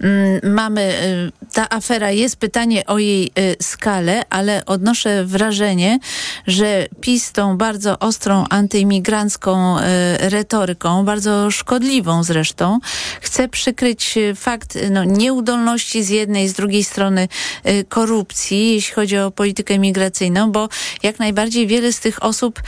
Mm, 0.00 0.54
mamy, 0.54 0.80
e, 0.80 1.52
ta 1.52 1.70
afera 1.70 2.10
jest 2.10 2.36
pytanie 2.36 2.86
o 2.86 2.98
jej 2.98 3.32
skalę, 3.62 4.22
ale 4.30 4.66
odnoszę 4.66 5.24
wrażenie, 5.24 5.98
że 6.46 6.86
PiS 7.00 7.32
tą 7.32 7.56
bardzo 7.56 7.98
ostrą 7.98 8.44
antyimigrancką 8.50 9.78
e, 9.78 10.30
retoryką, 10.30 11.04
bardzo 11.04 11.50
szkodliwą 11.50 12.24
zresztą, 12.24 12.78
chce 13.20 13.48
przykryć 13.48 14.18
e, 14.18 14.34
fakt 14.34 14.78
no, 14.90 15.04
nieudolności 15.04 16.02
z 16.02 16.08
jednej, 16.08 16.48
z 16.48 16.52
drugiej 16.52 16.84
strony 16.84 17.28
e, 17.64 17.84
korupcji, 17.84 18.74
jeśli 18.74 18.94
chodzi 18.94 19.18
o 19.18 19.30
politykę 19.30 19.78
migracyjną, 19.78 20.52
bo 20.52 20.68
jak 21.02 21.18
najbardziej 21.18 21.66
wiele 21.66 21.92
z 21.92 22.00
tych 22.00 22.22
osób 22.22 22.62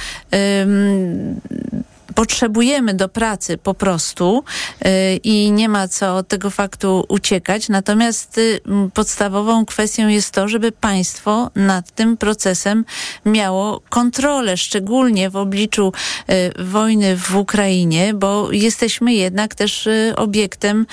potrzebujemy 2.14 2.94
do 2.94 3.08
pracy 3.08 3.58
po 3.58 3.74
prostu 3.74 4.44
yy, 4.84 4.90
i 5.16 5.52
nie 5.52 5.68
ma 5.68 5.88
co 5.88 6.16
od 6.16 6.28
tego 6.28 6.50
faktu 6.50 7.04
uciekać. 7.08 7.68
Natomiast 7.68 8.36
yy, 8.36 8.60
podstawową 8.94 9.66
kwestią 9.66 10.08
jest 10.08 10.30
to, 10.30 10.48
żeby 10.48 10.72
państwo 10.72 11.50
nad 11.54 11.90
tym 11.90 12.16
procesem 12.16 12.84
miało 13.26 13.80
kontrolę, 13.88 14.56
szczególnie 14.56 15.30
w 15.30 15.36
obliczu 15.36 15.92
yy, 16.28 16.64
wojny 16.64 17.16
w 17.16 17.36
Ukrainie, 17.36 18.14
bo 18.14 18.52
jesteśmy 18.52 19.14
jednak 19.14 19.54
też 19.54 19.86
y, 19.86 20.12
obiektem 20.16 20.86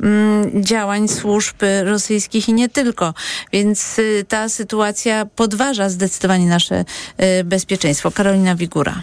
mm, 0.00 0.64
działań 0.64 1.08
służb 1.08 1.56
rosyjskich 1.84 2.48
i 2.48 2.52
nie 2.52 2.68
tylko. 2.68 3.14
Więc 3.52 3.98
y, 3.98 4.24
ta 4.28 4.48
sytuacja 4.48 5.26
podważa 5.26 5.88
zdecydowanie 5.88 6.46
nasze 6.46 6.84
y, 7.40 7.44
bezpieczeństwo. 7.44 8.10
Karolina 8.10 8.54
Wigura. 8.54 9.02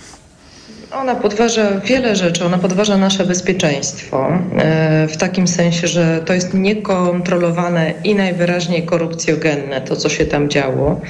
Ona 0.94 1.16
podważa 1.16 1.80
wiele 1.80 2.16
rzeczy. 2.16 2.46
Ona 2.46 2.58
podważa 2.58 2.98
nasze 2.98 3.26
bezpieczeństwo 3.26 4.28
e, 4.58 5.08
w 5.08 5.18
takim 5.18 5.48
sensie, 5.48 5.88
że 5.88 6.22
to 6.26 6.34
jest 6.34 6.54
niekontrolowane 6.54 7.94
i 8.04 8.16
najwyraźniej 8.16 8.86
korupcjogenne, 8.86 9.82
to 9.82 9.96
co 9.96 10.10
się 10.10 10.26
tam 10.26 10.50
działo. 10.50 11.02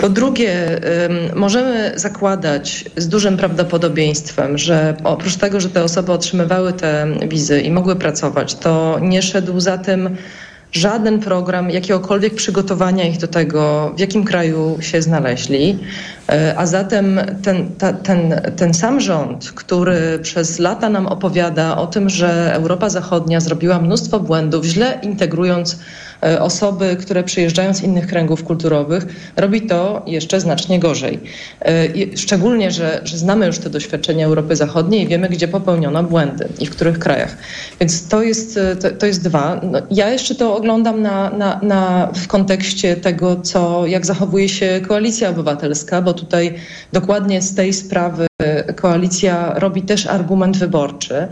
Po 0.00 0.08
drugie, 0.08 0.80
możemy 1.34 1.92
zakładać 1.96 2.84
z 2.96 3.08
dużym 3.08 3.36
prawdopodobieństwem, 3.36 4.58
że 4.58 4.96
oprócz 5.04 5.36
tego, 5.36 5.60
że 5.60 5.70
te 5.70 5.84
osoby 5.84 6.12
otrzymywały 6.12 6.72
te 6.72 7.06
wizy 7.28 7.60
i 7.60 7.70
mogły 7.70 7.96
pracować, 7.96 8.54
to 8.54 8.98
nie 9.02 9.22
szedł 9.22 9.60
za 9.60 9.78
tym 9.78 10.16
żaden 10.74 11.20
program 11.20 11.70
jakiegokolwiek 11.70 12.34
przygotowania 12.34 13.04
ich 13.04 13.18
do 13.18 13.28
tego, 13.28 13.92
w 13.96 14.00
jakim 14.00 14.24
kraju 14.24 14.78
się 14.80 15.02
znaleźli. 15.02 15.78
E, 16.28 16.54
a 16.58 16.66
zatem 16.66 17.20
ten, 17.42 17.72
ta, 17.78 17.92
ten, 17.92 18.40
ten 18.56 18.74
sam 18.74 19.00
rząd, 19.00 19.52
który 19.52 20.18
przez 20.22 20.58
lata 20.58 20.88
nam 20.88 21.06
opowiada 21.06 21.76
o 21.76 21.86
tym, 21.86 22.10
że 22.10 22.54
Europa 22.54 22.88
Zachodnia 22.90 23.40
zrobiła 23.40 23.78
mnóstwo 23.78 24.20
błędów, 24.20 24.64
źle 24.64 24.98
integrując 25.02 25.78
E, 26.24 26.40
osoby, 26.40 26.96
które 26.96 27.22
przyjeżdżają 27.22 27.74
z 27.74 27.82
innych 27.82 28.06
kręgów 28.06 28.44
kulturowych, 28.44 29.06
robi 29.36 29.62
to 29.62 30.02
jeszcze 30.06 30.40
znacznie 30.40 30.80
gorzej. 30.80 31.20
E, 31.60 32.16
szczególnie, 32.16 32.70
że, 32.70 33.00
że 33.04 33.18
znamy 33.18 33.46
już 33.46 33.58
te 33.58 33.70
doświadczenia 33.70 34.26
Europy 34.26 34.56
Zachodniej 34.56 35.02
i 35.02 35.06
wiemy, 35.06 35.28
gdzie 35.28 35.48
popełniono 35.48 36.02
błędy 36.02 36.48
i 36.58 36.66
w 36.66 36.70
których 36.70 36.98
krajach. 36.98 37.36
Więc 37.80 38.08
to 38.08 38.22
jest, 38.22 38.58
to, 38.82 38.90
to 38.90 39.06
jest 39.06 39.24
dwa. 39.24 39.60
No, 39.62 39.78
ja 39.90 40.10
jeszcze 40.10 40.34
to 40.34 40.56
oglądam 40.56 41.02
na, 41.02 41.30
na, 41.30 41.60
na, 41.62 42.10
w 42.14 42.26
kontekście 42.26 42.96
tego, 42.96 43.36
co, 43.36 43.86
jak 43.86 44.06
zachowuje 44.06 44.48
się 44.48 44.80
koalicja 44.88 45.30
obywatelska, 45.30 46.02
bo 46.02 46.13
tutaj 46.14 46.54
dokładnie 46.92 47.42
z 47.42 47.54
tej 47.54 47.72
sprawy 47.72 48.26
koalicja 48.76 49.54
robi 49.58 49.82
też 49.82 50.06
argument 50.06 50.56
wyborczy. 50.56 51.28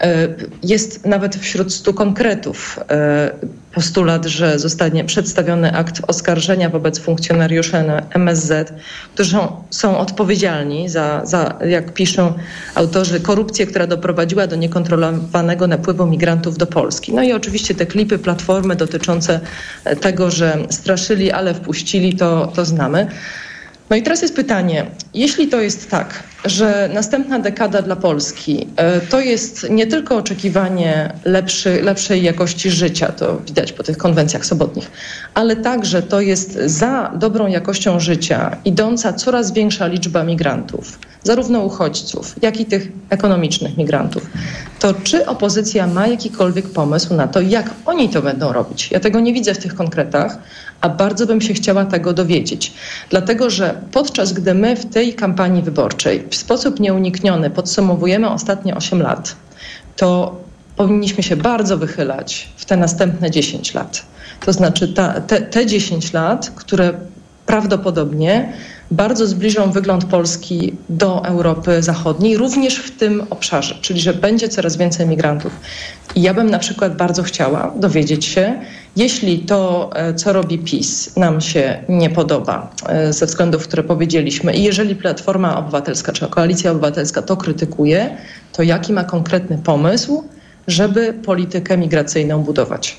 E, 0.00 0.28
jest 0.62 1.06
nawet 1.06 1.36
wśród 1.36 1.72
stu 1.74 1.94
konkretów 1.94 2.80
e, 2.90 3.30
postulat, 3.74 4.26
że 4.26 4.58
zostanie 4.58 5.04
przedstawiony 5.04 5.72
akt 5.72 6.02
oskarżenia 6.06 6.68
wobec 6.68 6.98
funkcjonariuszy 6.98 7.76
MSZ, 8.10 8.72
którzy 9.14 9.36
są 9.70 9.98
odpowiedzialni 9.98 10.88
za, 10.88 11.20
za, 11.24 11.58
jak 11.68 11.94
piszą 11.94 12.32
autorzy, 12.74 13.20
korupcję, 13.20 13.66
która 13.66 13.86
doprowadziła 13.86 14.46
do 14.46 14.56
niekontrolowanego 14.56 15.66
napływu 15.66 16.06
migrantów 16.06 16.58
do 16.58 16.66
Polski. 16.66 17.12
No 17.12 17.22
i 17.22 17.32
oczywiście 17.32 17.74
te 17.74 17.86
klipy 17.86 18.18
Platformy 18.18 18.76
dotyczące 18.76 19.40
tego, 20.00 20.30
że 20.30 20.58
straszyli, 20.70 21.32
ale 21.32 21.54
wpuścili, 21.54 22.16
to, 22.16 22.52
to 22.54 22.64
znamy. 22.64 23.06
No 23.90 23.96
i 23.96 24.02
teraz 24.02 24.22
jest 24.22 24.36
pytanie, 24.36 24.86
jeśli 25.14 25.48
to 25.48 25.60
jest 25.60 25.90
tak, 25.90 26.22
że 26.44 26.90
następna 26.94 27.38
dekada 27.38 27.82
dla 27.82 27.96
Polski 27.96 28.66
e, 28.76 29.00
to 29.00 29.20
jest 29.20 29.70
nie 29.70 29.86
tylko 29.86 30.16
oczekiwanie 30.16 31.12
lepszy, 31.24 31.82
lepszej 31.82 32.22
jakości 32.22 32.70
życia, 32.70 33.12
to 33.12 33.40
widać 33.46 33.72
po 33.72 33.82
tych 33.82 33.96
konwencjach 33.96 34.46
sobotnich, 34.46 34.90
ale 35.34 35.56
także 35.56 36.02
to 36.02 36.20
jest 36.20 36.54
za 36.54 37.12
dobrą 37.14 37.46
jakością 37.46 38.00
życia 38.00 38.56
idąca 38.64 39.12
coraz 39.12 39.52
większa 39.52 39.86
liczba 39.86 40.24
migrantów, 40.24 40.98
zarówno 41.22 41.60
uchodźców, 41.60 42.34
jak 42.42 42.60
i 42.60 42.64
tych 42.64 42.88
ekonomicznych 43.08 43.76
migrantów, 43.76 44.26
to 44.78 44.94
czy 44.94 45.26
opozycja 45.26 45.86
ma 45.86 46.06
jakikolwiek 46.06 46.68
pomysł 46.68 47.14
na 47.14 47.28
to, 47.28 47.40
jak 47.40 47.70
oni 47.86 48.08
to 48.08 48.22
będą 48.22 48.52
robić? 48.52 48.90
Ja 48.90 49.00
tego 49.00 49.20
nie 49.20 49.32
widzę 49.32 49.54
w 49.54 49.58
tych 49.58 49.74
konkretach, 49.74 50.38
a 50.80 50.88
bardzo 50.88 51.26
bym 51.26 51.40
się 51.40 51.54
chciała 51.54 51.84
tego 51.84 52.12
dowiedzieć. 52.12 52.72
Dlatego, 53.10 53.50
że 53.50 53.80
podczas 53.92 54.32
gdy 54.32 54.54
my 54.54 54.76
w 54.76 54.86
tej 54.86 55.14
kampanii 55.14 55.62
wyborczej 55.62 56.24
w 56.30 56.36
sposób 56.36 56.80
nieunikniony 56.80 57.50
podsumowujemy 57.50 58.30
ostatnie 58.30 58.74
8 58.76 59.02
lat, 59.02 59.36
to 59.96 60.40
powinniśmy 60.76 61.22
się 61.22 61.36
bardzo 61.36 61.78
wychylać 61.78 62.48
w 62.56 62.64
te 62.64 62.76
następne 62.76 63.30
10 63.30 63.74
lat. 63.74 64.02
To 64.46 64.52
znaczy 64.52 64.88
ta, 64.88 65.20
te, 65.20 65.40
te 65.40 65.66
10 65.66 66.12
lat, 66.12 66.52
które 66.56 66.92
prawdopodobnie 67.46 68.52
bardzo 68.90 69.26
zbliżą 69.26 69.70
wygląd 69.70 70.04
Polski 70.04 70.74
do 70.88 71.24
Europy 71.24 71.82
Zachodniej, 71.82 72.36
również 72.36 72.76
w 72.76 72.96
tym 72.96 73.26
obszarze, 73.30 73.74
czyli 73.80 74.00
że 74.00 74.14
będzie 74.14 74.48
coraz 74.48 74.76
więcej 74.76 75.06
migrantów. 75.06 75.52
I 76.14 76.22
ja 76.22 76.34
bym 76.34 76.50
na 76.50 76.58
przykład 76.58 76.96
bardzo 76.96 77.22
chciała 77.22 77.72
dowiedzieć 77.76 78.24
się, 78.24 78.60
jeśli 78.96 79.38
to, 79.38 79.90
e, 79.94 80.14
co 80.14 80.32
robi 80.32 80.58
PiS, 80.58 81.16
nam 81.16 81.40
się 81.40 81.84
nie 81.88 82.10
podoba 82.10 82.70
e, 82.86 83.12
ze 83.12 83.26
względów, 83.26 83.62
które 83.62 83.82
powiedzieliśmy, 83.82 84.54
i 84.54 84.62
jeżeli 84.62 84.96
Platforma 84.96 85.58
Obywatelska 85.58 86.12
czy 86.12 86.26
Koalicja 86.26 86.70
Obywatelska 86.70 87.22
to 87.22 87.36
krytykuje, 87.36 88.16
to 88.52 88.62
jaki 88.62 88.92
ma 88.92 89.04
konkretny 89.04 89.58
pomysł, 89.58 90.24
żeby 90.66 91.12
politykę 91.12 91.78
migracyjną 91.78 92.42
budować? 92.42 92.96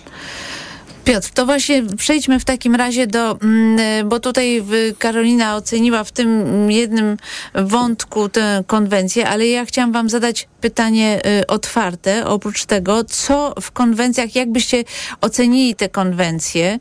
Piotr, 1.04 1.30
to 1.34 1.46
właśnie 1.46 1.84
przejdźmy 1.98 2.40
w 2.40 2.46
takim 2.46 2.76
razie 2.76 3.08
do, 3.08 3.38
mm, 3.42 4.10
bo 4.10 4.20
tutaj 4.20 4.64
Karolina 5.00 5.56
oceniła 5.56 6.04
w 6.04 6.12
tym 6.12 6.72
jednym 6.72 7.18
wątku 7.56 8.30
tę 8.30 8.64
konwencję, 8.68 9.30
ale 9.30 9.48
ja 9.48 9.66
chciałam 9.66 9.92
wam 9.92 10.10
zadać 10.10 10.48
pytanie 10.62 11.22
y, 11.42 11.48
otwarte. 11.48 12.26
Oprócz 12.26 12.66
tego, 12.66 13.04
co 13.04 13.54
w 13.62 13.72
konwencjach, 13.72 14.36
jak 14.36 14.52
byście 14.52 14.84
ocenili 15.22 15.76
te 15.76 15.90
konwencje, 15.90 16.80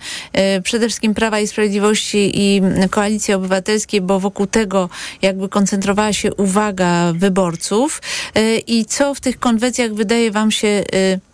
y, 0.59 0.63
przede 0.63 0.87
wszystkim 0.87 1.15
Prawa 1.15 1.41
i 1.41 1.47
Sprawiedliwości 1.47 2.33
i 2.35 2.63
Koalicji 2.91 3.35
Obywatelskiej, 3.35 4.01
bo 4.01 4.21
wokół 4.21 4.47
tego 4.47 4.89
jakby 5.23 5.49
koncentrowała 5.49 6.13
się 6.13 6.35
uwaga 6.35 7.13
wyborców 7.13 8.03
y, 8.39 8.59
i 8.67 8.85
co 8.85 9.15
w 9.15 9.21
tych 9.21 9.39
konwencjach 9.39 9.95
wydaje 9.95 10.31
wam 10.31 10.51
się 10.51 10.85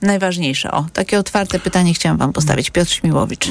najważniejsze? 0.03 0.71
O, 0.71 0.87
takie 0.93 1.19
otwarte 1.19 1.59
pytanie 1.59 1.95
chciałam 1.95 2.19
wam 2.19 2.33
postawić. 2.33 2.71
Piotr 2.77 2.91
Śmiłowicz. 2.91 3.49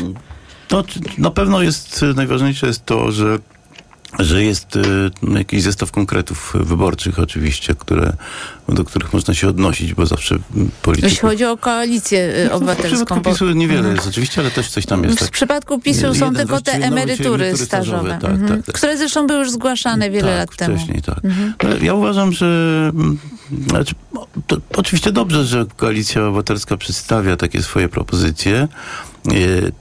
No, 0.71 0.83
na 1.17 1.31
pewno 1.31 1.61
jest 1.61 2.05
najważniejsze 2.15 2.67
jest 2.67 2.85
to, 2.85 3.11
że 3.11 3.39
że 4.19 4.43
jest 4.43 4.75
y, 4.75 4.81
jakiś 5.35 5.63
zestaw 5.63 5.91
konkretów 5.91 6.53
wyborczych 6.59 7.19
oczywiście, 7.19 7.75
które, 7.75 8.13
do 8.69 8.83
których 8.83 9.13
można 9.13 9.33
się 9.33 9.47
odnosić, 9.47 9.93
bo 9.93 10.05
zawsze 10.05 10.35
politycy... 10.81 11.07
Jeśli 11.07 11.21
chodzi 11.21 11.45
o 11.45 11.57
koalicję 11.57 12.45
y, 12.45 12.53
obywatelską. 12.53 12.89
W 12.89 13.05
przypadku 13.05 13.29
PiSu 13.29 13.51
niewiele 13.51 13.79
mhm. 13.79 13.95
jest 13.95 14.07
oczywiście, 14.07 14.41
ale 14.41 14.51
też 14.51 14.69
coś 14.69 14.85
tam 14.85 15.03
jest. 15.03 15.15
W 15.17 15.19
tak. 15.19 15.29
przypadku 15.29 15.79
PiSu 15.79 16.15
są 16.15 16.33
tylko 16.33 16.61
te 16.61 16.71
emerytury, 16.71 16.91
emerytury 16.91 17.57
stażowe, 17.57 18.17
tak, 18.21 18.31
mhm. 18.31 18.49
tak, 18.49 18.65
tak, 18.65 18.75
które 18.75 18.97
zresztą 18.97 19.27
były 19.27 19.39
już 19.39 19.51
zgłaszane 19.51 20.09
wiele 20.09 20.27
tak, 20.27 20.37
lat 20.37 20.51
wcześniej, 20.51 21.01
temu. 21.01 21.15
tak. 21.15 21.25
Mhm. 21.25 21.85
Ja 21.85 21.93
uważam, 21.93 22.31
że 22.31 22.45
mm, 22.93 23.17
znaczy, 23.67 23.95
to, 24.47 24.57
oczywiście 24.75 25.11
dobrze, 25.11 25.45
że 25.45 25.65
Koalicja 25.77 26.21
Obywatelska 26.21 26.77
przedstawia 26.77 27.37
takie 27.37 27.61
swoje 27.61 27.89
propozycje, 27.89 28.67
E, 28.67 28.67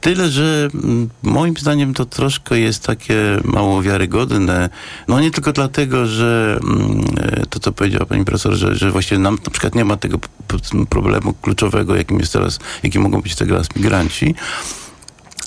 tyle, 0.00 0.28
że 0.28 0.68
mm, 0.74 1.08
moim 1.22 1.56
zdaniem 1.56 1.94
to 1.94 2.04
troszkę 2.04 2.58
jest 2.58 2.86
takie 2.86 3.40
mało 3.44 3.82
wiarygodne. 3.82 4.68
No 5.08 5.20
nie 5.20 5.30
tylko 5.30 5.52
dlatego, 5.52 6.06
że 6.06 6.58
mm, 6.62 7.04
e, 7.20 7.46
to, 7.46 7.60
co 7.60 7.72
powiedziała 7.72 8.06
pani 8.06 8.24
profesor, 8.24 8.54
że, 8.54 8.76
że 8.76 8.90
właściwie 8.90 9.18
nam 9.18 9.38
na 9.44 9.50
przykład 9.50 9.74
nie 9.74 9.84
ma 9.84 9.96
tego 9.96 10.18
problemu 10.88 11.32
kluczowego, 11.32 11.96
jakim 11.96 12.18
jest 12.18 12.32
teraz, 12.32 12.58
jakim 12.82 13.02
mogą 13.02 13.22
być 13.22 13.34
teraz 13.34 13.76
migranci, 13.76 14.34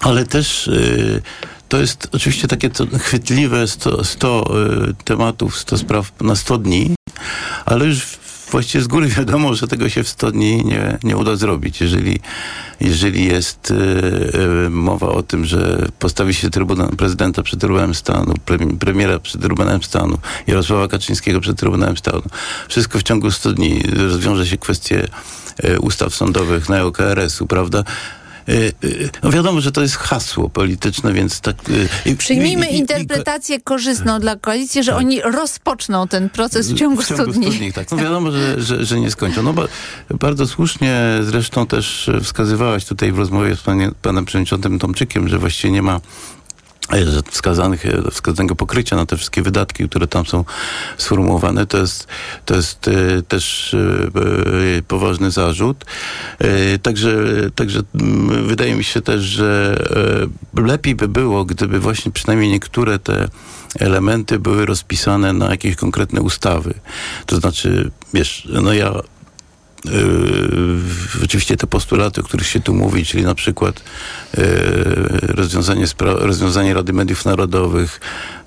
ale 0.02 0.26
też 0.26 0.68
e, 0.68 1.22
to 1.70 1.78
jest 1.78 2.08
oczywiście 2.12 2.48
takie 2.48 2.70
chwytliwe 3.00 3.68
100, 3.68 4.04
100 4.04 4.54
tematów, 5.06 5.58
100 5.60 5.78
spraw 5.78 6.12
na 6.22 6.36
100 6.36 6.58
dni, 6.58 6.96
ale 7.66 7.86
już 7.86 8.18
właściwie 8.52 8.84
z 8.84 8.88
góry 8.88 9.08
wiadomo, 9.18 9.56
że 9.56 9.68
tego 9.68 9.90
się 9.90 10.04
w 10.04 10.10
100 10.10 10.32
dni 10.32 10.66
nie, 10.66 10.98
nie 11.04 11.18
uda 11.18 11.36
zrobić. 11.36 11.82
Jeżeli, 11.82 12.20
jeżeli 12.80 13.26
jest 13.26 13.74
e, 14.66 14.70
mowa 14.70 15.08
o 15.08 15.24
tym, 15.24 15.46
że 15.46 15.88
postawi 16.00 16.34
się 16.34 16.50
trybunał, 16.50 16.90
prezydenta 16.90 17.44
przed 17.44 17.60
Trybunałem 17.60 17.96
Stanu, 17.96 18.34
pre, 18.46 18.58
premiera 18.80 19.20
przed 19.20 19.42
Trybunałem 19.42 19.84
Stanu, 19.84 20.18
Jarosława 20.48 20.88
Kaczyńskiego 20.88 21.42
przed 21.42 21.60
Trybunałem 21.60 21.98
Stanu, 21.98 22.24
wszystko 22.70 23.00
w 23.00 23.04
ciągu 23.04 23.32
100 23.32 23.54
dni 23.54 23.84
rozwiąże 23.96 24.48
się 24.48 24.58
kwestie 24.58 25.08
e, 25.58 25.80
ustaw 25.80 26.16
sądowych 26.16 26.70
na 26.70 26.84
OKRS-u, 26.84 27.48
prawda? 27.48 27.84
E, 28.48 28.52
e, 28.54 28.72
No 29.24 29.32
wiadomo, 29.32 29.62
że 29.62 29.72
to 29.72 29.82
jest 29.82 29.96
hasło 29.96 30.50
polityczne, 30.50 31.14
więc 31.14 31.42
tak... 31.42 31.56
i- 32.06 32.16
Przyjmijmy 32.16 32.68
i- 32.68 32.74
i- 32.76 32.78
interpretację 32.78 33.62
korzystną 33.62 34.20
dla 34.20 34.36
koalicji, 34.36 34.84
że 34.84 34.96
oni 34.96 35.22
rozpoczną 35.22 36.08
ten 36.08 36.30
proces 36.30 36.72
w 36.72 36.76
ciągu 36.76 37.02
100 37.02 37.26
dni. 37.28 37.74
tak. 37.74 37.92
No 37.92 37.98
wiadomo, 37.98 38.32
że, 38.32 38.62
że, 38.62 38.86
że 38.86 39.00
nie 39.00 39.12
skończą. 39.12 39.44
No 39.44 39.54
ba, 39.54 39.64
bardzo 40.10 40.48
słusznie 40.48 40.98
zresztą 41.22 41.68
też 41.68 42.10
wskazywałaś 42.24 42.86
tutaj 42.86 43.12
w 43.12 43.18
rozmowie 43.18 43.56
z 43.56 43.62
panie, 43.62 43.92
panem 44.02 44.26
przewodniczącym 44.26 44.80
Tomczykiem, 44.80 45.28
że 45.30 45.40
właściwie 45.40 45.72
nie 45.74 45.82
ma 45.82 46.02
wskazanych, 47.32 47.86
e, 47.86 48.12
wskazanego 48.12 48.56
pokrycia 48.56 48.96
na 48.96 49.06
te 49.06 49.18
wszystkie 49.18 49.42
wydatki, 49.42 49.90
które 49.90 50.08
tam 50.08 50.26
są 50.26 50.46
sformułowane, 50.98 51.66
to 51.66 51.78
jest, 51.78 52.08
to 52.46 52.56
jest 52.56 52.88
e, 52.88 53.22
też 53.22 53.74
e, 53.74 53.78
e, 54.78 54.82
poważny 54.82 55.32
zarzut. 55.32 55.86
E, 56.40 56.80
Także, 56.80 57.18
także 57.56 57.82
mm, 58.02 58.48
wydaje 58.48 58.76
mi 58.76 58.84
się 58.84 59.02
też, 59.02 59.22
że 59.22 59.78
e, 60.58 60.62
lepiej 60.62 60.96
by 60.96 61.08
było, 61.08 61.46
gdyby 61.46 61.80
właśnie 61.80 62.12
przynajmniej 62.12 62.52
niektóre 62.52 63.00
te 63.00 63.28
elementy 63.80 64.40
były 64.40 64.66
rozpisane 64.66 65.34
na 65.34 65.52
jakieś 65.52 65.76
konkretne 65.76 66.22
ustawy. 66.22 66.74
To 67.26 67.36
znaczy, 67.36 67.92
wiesz, 68.14 68.48
no 68.62 68.74
ja 68.74 68.94
Yy, 69.92 71.24
oczywiście 71.24 71.58
te 71.58 71.68
postulaty, 71.68 72.22
o 72.22 72.24
których 72.24 72.48
się 72.48 72.60
tu 72.60 72.74
mówi, 72.74 73.06
czyli 73.06 73.24
na 73.24 73.36
przykład 73.36 73.84
yy, 74.38 74.44
rozwiązanie, 75.22 75.86
rozwiązanie 76.00 76.74
Rady 76.74 76.94
Mediów 76.94 77.26
Narodowych, 77.26 78.00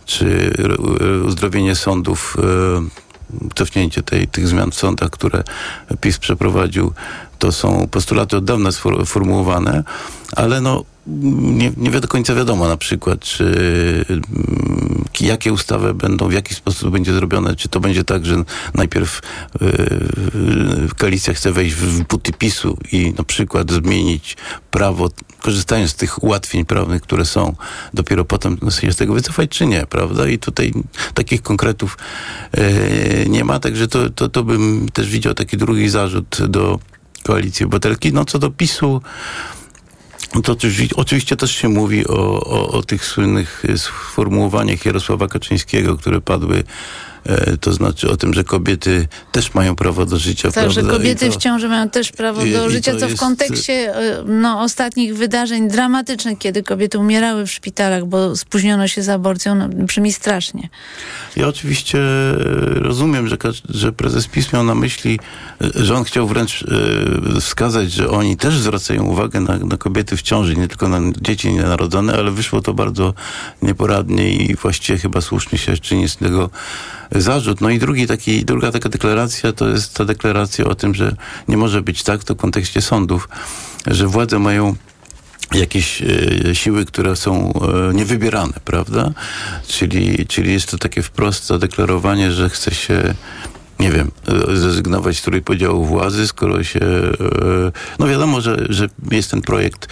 czy 0.06 0.52
yy, 1.00 1.22
uzdrowienie 1.22 1.74
sądów, 1.74 2.36
yy, 2.38 3.50
cofnięcie 3.54 4.02
tej, 4.02 4.28
tych 4.28 4.48
zmian 4.48 4.70
w 4.70 4.74
sądach, 4.74 5.10
które 5.10 5.42
PiS 6.00 6.18
przeprowadził, 6.18 6.92
to 7.40 7.52
są 7.52 7.88
postulaty 7.90 8.36
od 8.36 8.44
dawna 8.44 8.70
sfor- 8.70 9.06
sformułowane, 9.06 9.84
ale 10.36 10.60
no 10.60 10.84
nie, 11.06 11.72
nie 11.76 11.90
do 11.90 12.08
końca 12.08 12.34
wiadomo 12.34 12.68
na 12.68 12.76
przykład, 12.76 13.20
czy 13.20 13.44
mm, 14.08 15.04
jakie 15.20 15.52
ustawy 15.52 15.94
będą, 15.94 16.28
w 16.28 16.32
jaki 16.32 16.54
sposób 16.54 16.90
będzie 16.90 17.12
zrobione, 17.12 17.56
czy 17.56 17.68
to 17.68 17.80
będzie 17.80 18.04
tak, 18.04 18.26
że 18.26 18.44
najpierw 18.74 19.20
yy, 19.60 19.68
koalicja 20.98 21.34
chce 21.34 21.52
wejść 21.52 21.74
w 21.74 22.04
buty 22.04 22.32
PiSu 22.32 22.76
i 22.92 23.14
na 23.18 23.24
przykład 23.24 23.72
zmienić 23.72 24.36
prawo, 24.70 25.10
korzystając 25.40 25.90
z 25.90 25.94
tych 25.94 26.22
ułatwień 26.22 26.64
prawnych, 26.64 27.02
które 27.02 27.24
są, 27.24 27.54
dopiero 27.94 28.24
potem 28.24 28.58
się 28.80 28.92
z 28.92 28.96
tego 28.96 29.14
wycofać, 29.14 29.50
czy 29.50 29.66
nie, 29.66 29.86
prawda? 29.86 30.28
I 30.28 30.38
tutaj 30.38 30.72
takich 31.14 31.42
konkretów 31.42 31.98
yy, 32.56 33.28
nie 33.28 33.44
ma, 33.44 33.60
także 33.60 33.88
to, 33.88 34.10
to, 34.10 34.28
to 34.28 34.44
bym 34.44 34.88
też 34.92 35.08
widział 35.08 35.34
taki 35.34 35.56
drugi 35.56 35.88
zarzut 35.88 36.38
do 36.48 36.78
koalicji 37.22 37.66
obywatelskiej. 37.66 38.12
No 38.12 38.24
co 38.24 38.38
do 38.38 38.50
PiSu, 38.50 39.02
no 40.34 40.42
to 40.42 40.56
oczywiście, 40.96 41.36
też 41.36 41.56
się 41.56 41.68
mówi 41.68 42.06
o, 42.06 42.40
o, 42.40 42.68
o 42.68 42.82
tych 42.82 43.04
słynnych 43.04 43.62
e, 43.68 43.78
sformułowaniach 43.78 44.86
Jarosława 44.86 45.28
Kaczyńskiego, 45.28 45.96
które 45.96 46.20
padły, 46.20 46.64
to 47.60 47.72
znaczy 47.72 48.10
o 48.10 48.16
tym, 48.16 48.34
że 48.34 48.44
kobiety 48.44 49.08
też 49.32 49.54
mają 49.54 49.76
prawo 49.76 50.06
do 50.06 50.18
życia. 50.18 50.50
Tak, 50.50 50.70
że? 50.70 50.80
I 50.80 50.84
kobiety 50.84 51.26
to- 51.26 51.32
w 51.32 51.36
ciąży 51.36 51.68
mają 51.68 51.88
też 51.90 52.12
prawo 52.12 52.44
i- 52.44 52.52
do 52.52 52.68
i 52.68 52.72
życia, 52.72 52.92
to 52.92 52.98
co 53.00 53.08
w 53.08 53.16
kontekście 53.16 53.72
e, 53.96 54.22
no, 54.26 54.60
ostatnich 54.62 55.16
wydarzeń 55.16 55.68
dramatycznych, 55.68 56.38
kiedy 56.38 56.62
kobiety 56.62 56.98
umierały 56.98 57.46
w 57.46 57.50
szpitalach, 57.52 58.04
bo 58.06 58.36
spóźniono 58.36 58.88
się 58.88 59.02
z 59.02 59.08
aborcją, 59.08 59.54
no, 59.54 59.68
brzmi 59.68 60.12
strasznie. 60.12 60.68
Ja 61.36 61.48
oczywiście 61.48 61.98
e, 61.98 62.34
rozumiem, 62.74 63.28
że, 63.28 63.36
że 63.68 63.92
prezes 63.92 64.26
PiS 64.26 64.52
miał 64.52 64.64
na 64.64 64.74
myśli, 64.74 65.18
e, 65.62 65.84
że 65.84 65.94
on 65.94 66.04
chciał 66.04 66.28
wręcz 66.28 66.62
e, 67.36 67.40
wskazać, 67.40 67.92
że 67.92 68.10
oni 68.10 68.36
też 68.36 68.58
zwracają 68.58 69.02
uwagę 69.04 69.40
na, 69.40 69.58
na 69.58 69.76
kobiety 69.76 70.16
w 70.16 70.22
ciąży, 70.22 70.56
nie 70.56 70.68
tylko 70.68 70.88
na 70.88 70.98
dzieci 71.20 71.52
nienarodzone, 71.52 72.12
ale 72.14 72.30
wyszło 72.30 72.60
to 72.62 72.74
bardzo 72.74 73.14
nieporadnie 73.62 74.32
i 74.32 74.54
właściwie 74.56 74.98
chyba 74.98 75.20
słusznie 75.20 75.58
się 75.58 75.76
czyni 75.78 76.08
z 76.08 76.16
tego 76.16 76.50
zarzut. 77.12 77.60
No 77.60 77.70
i 77.70 77.78
drugi 77.78 78.06
taki, 78.06 78.44
druga 78.44 78.72
taka 78.72 78.88
deklaracja 78.88 79.52
to 79.52 79.68
jest 79.68 79.94
ta 79.94 80.04
deklaracja 80.04 80.64
o 80.64 80.74
tym, 80.74 80.94
że 80.94 81.16
nie 81.48 81.56
może 81.56 81.82
być 81.82 82.02
tak, 82.02 82.24
to 82.24 82.34
w 82.34 82.38
kontekście 82.38 82.82
sądów, 82.82 83.28
że 83.86 84.06
władze 84.06 84.38
mają 84.38 84.74
jakieś 85.54 86.02
e, 86.02 86.54
siły, 86.54 86.84
które 86.84 87.16
są 87.16 87.52
e, 87.52 87.94
niewybierane, 87.94 88.52
prawda? 88.64 89.12
Czyli, 89.66 90.26
czyli 90.26 90.52
jest 90.52 90.70
to 90.70 90.78
takie 90.78 91.02
wprost 91.02 91.46
zadeklarowanie, 91.46 92.32
że 92.32 92.50
chce 92.50 92.74
się 92.74 93.14
nie 93.80 93.90
wiem, 93.90 94.10
e, 94.28 94.56
zrezygnować 94.56 95.18
z 95.18 95.22
trójpodziału 95.22 95.84
władzy, 95.84 96.26
skoro 96.26 96.64
się... 96.64 96.80
e, 96.80 97.72
No 97.98 98.06
wiadomo, 98.06 98.40
że, 98.40 98.66
że 98.68 98.88
jest 99.10 99.30
ten 99.30 99.40
projekt 99.40 99.88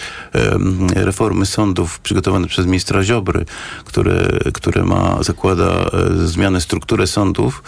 reformy 0.95 1.45
sądów 1.45 1.99
przygotowany 1.99 2.47
przez 2.47 2.65
ministra 2.65 3.03
Ziobry, 3.03 3.45
które, 3.85 4.27
które 4.53 4.83
ma, 4.83 5.23
zakłada 5.23 5.65
e, 5.65 6.27
zmianę 6.27 6.61
struktury 6.61 7.07
sądów 7.07 7.63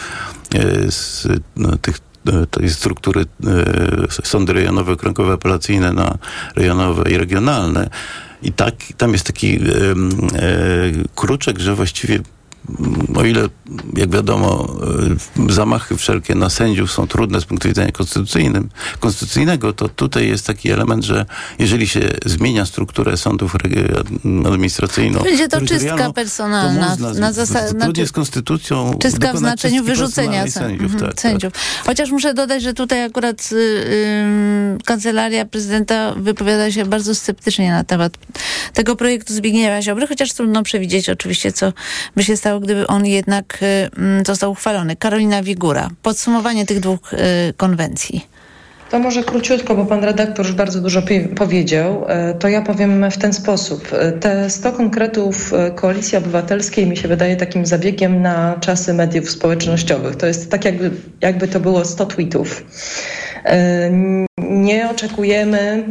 e, 0.55 0.91
z 0.91 1.27
no, 1.55 1.77
tych 1.77 1.97
e, 2.27 2.45
tej 2.45 2.69
struktury 2.69 3.21
e, 3.21 4.07
sądy 4.23 4.53
rejonowe, 4.53 4.93
okręgowe, 4.93 5.33
apelacyjne 5.33 5.93
na 5.93 6.17
rejonowe 6.55 7.11
i 7.11 7.17
regionalne. 7.17 7.89
I 8.43 8.51
tak, 8.53 8.75
tam 8.97 9.13
jest 9.13 9.25
taki 9.25 9.55
em, 9.55 10.09
e, 10.33 10.51
kruczek, 11.15 11.59
że 11.59 11.75
właściwie 11.75 12.19
o 13.15 13.25
ile, 13.25 13.49
jak 13.97 14.09
wiadomo, 14.09 14.75
e, 15.47 15.53
zamachy 15.53 15.97
wszelkie 15.97 16.35
na 16.35 16.49
sędziów 16.49 16.91
są 16.91 17.07
trudne 17.07 17.41
z 17.41 17.45
punktu 17.45 17.67
widzenia 17.67 17.91
konstytucyjnym, 17.91 18.69
konstytucyjnego, 18.99 19.73
to 19.73 19.89
tutaj 19.89 20.27
jest 20.27 20.47
taki 20.47 20.71
element, 20.71 21.03
że 21.03 21.25
jeżeli 21.59 21.87
się 21.87 21.99
zmienia 22.25 22.65
strukturę 22.65 23.17
sądów 23.17 23.55
administracyjną... 24.45 25.19
Będzie 25.19 25.47
to 25.47 25.61
czystka 25.61 26.13
personalna. 26.13 26.95
to 26.95 27.01
można, 27.01 27.19
na 27.19 27.33
zasad, 27.33 27.69
zgodnie 27.69 27.85
znaczy, 27.85 28.07
z 28.07 28.11
konstytucją 28.11 28.97
czystka 29.01 29.33
w 29.33 29.37
znaczeniu 29.37 29.83
wyrzucenia 29.83 30.41
sędziów. 30.41 30.53
sędziów. 30.53 30.93
Mhm, 30.93 31.11
tak, 31.11 31.21
sędziów. 31.21 31.53
Chociaż 31.85 32.11
muszę 32.11 32.33
dodać, 32.33 32.63
że 32.63 32.73
tutaj 32.73 33.03
akurat 33.03 33.49
y, 33.51 33.55
ym, 34.23 34.77
kancelaria 34.85 35.45
prezydenta 35.45 36.13
wypowiada 36.13 36.71
się 36.71 36.85
bardzo 36.85 37.15
sceptycznie 37.15 37.71
na 37.71 37.83
temat 37.83 38.17
tego 38.73 38.95
projektu 38.95 39.33
Zbigniewa 39.33 39.81
Ziobry, 39.81 40.07
chociaż 40.07 40.33
trudno 40.33 40.63
przewidzieć 40.63 41.09
oczywiście, 41.09 41.51
co 41.51 41.73
by 42.15 42.23
się 42.23 42.37
stało, 42.37 42.59
gdyby 42.61 42.87
on 42.87 43.05
jednak 43.05 43.59
y, 43.61 43.89
mm, 43.97 44.25
został 44.25 44.51
uchwalony. 44.51 44.95
Karolina 44.95 45.43
Wigura. 45.43 45.89
Podsumowanie 46.01 46.65
tych 46.65 46.79
dwóch 46.79 47.13
y, 47.13 47.17
konwencji. 47.57 48.31
To 48.91 48.99
może 48.99 49.23
króciutko, 49.23 49.75
bo 49.75 49.85
pan 49.85 50.03
redaktor 50.03 50.45
już 50.45 50.55
bardzo 50.55 50.81
dużo 50.81 51.01
powiedział. 51.35 52.05
E, 52.07 52.33
To 52.33 52.47
ja 52.47 52.61
powiem 52.61 53.11
w 53.11 53.17
ten 53.17 53.33
sposób. 53.33 53.87
E, 53.93 54.11
Te 54.11 54.49
100 54.49 54.71
konkretów 54.71 55.53
e, 55.53 55.71
Koalicji 55.71 56.17
Obywatelskiej 56.17 56.87
mi 56.87 56.97
się 56.97 57.07
wydaje 57.07 57.35
takim 57.35 57.65
zabiegiem 57.65 58.21
na 58.21 58.55
czasy 58.59 58.93
mediów 58.93 59.31
społecznościowych. 59.31 60.15
To 60.15 60.25
jest 60.25 60.51
tak, 60.51 60.65
jakby, 60.65 60.91
jakby 61.21 61.47
to 61.47 61.59
było 61.59 61.85
100 61.85 62.05
tweetów. 62.05 62.63
Nie 64.61 64.89
oczekujemy, 64.89 65.83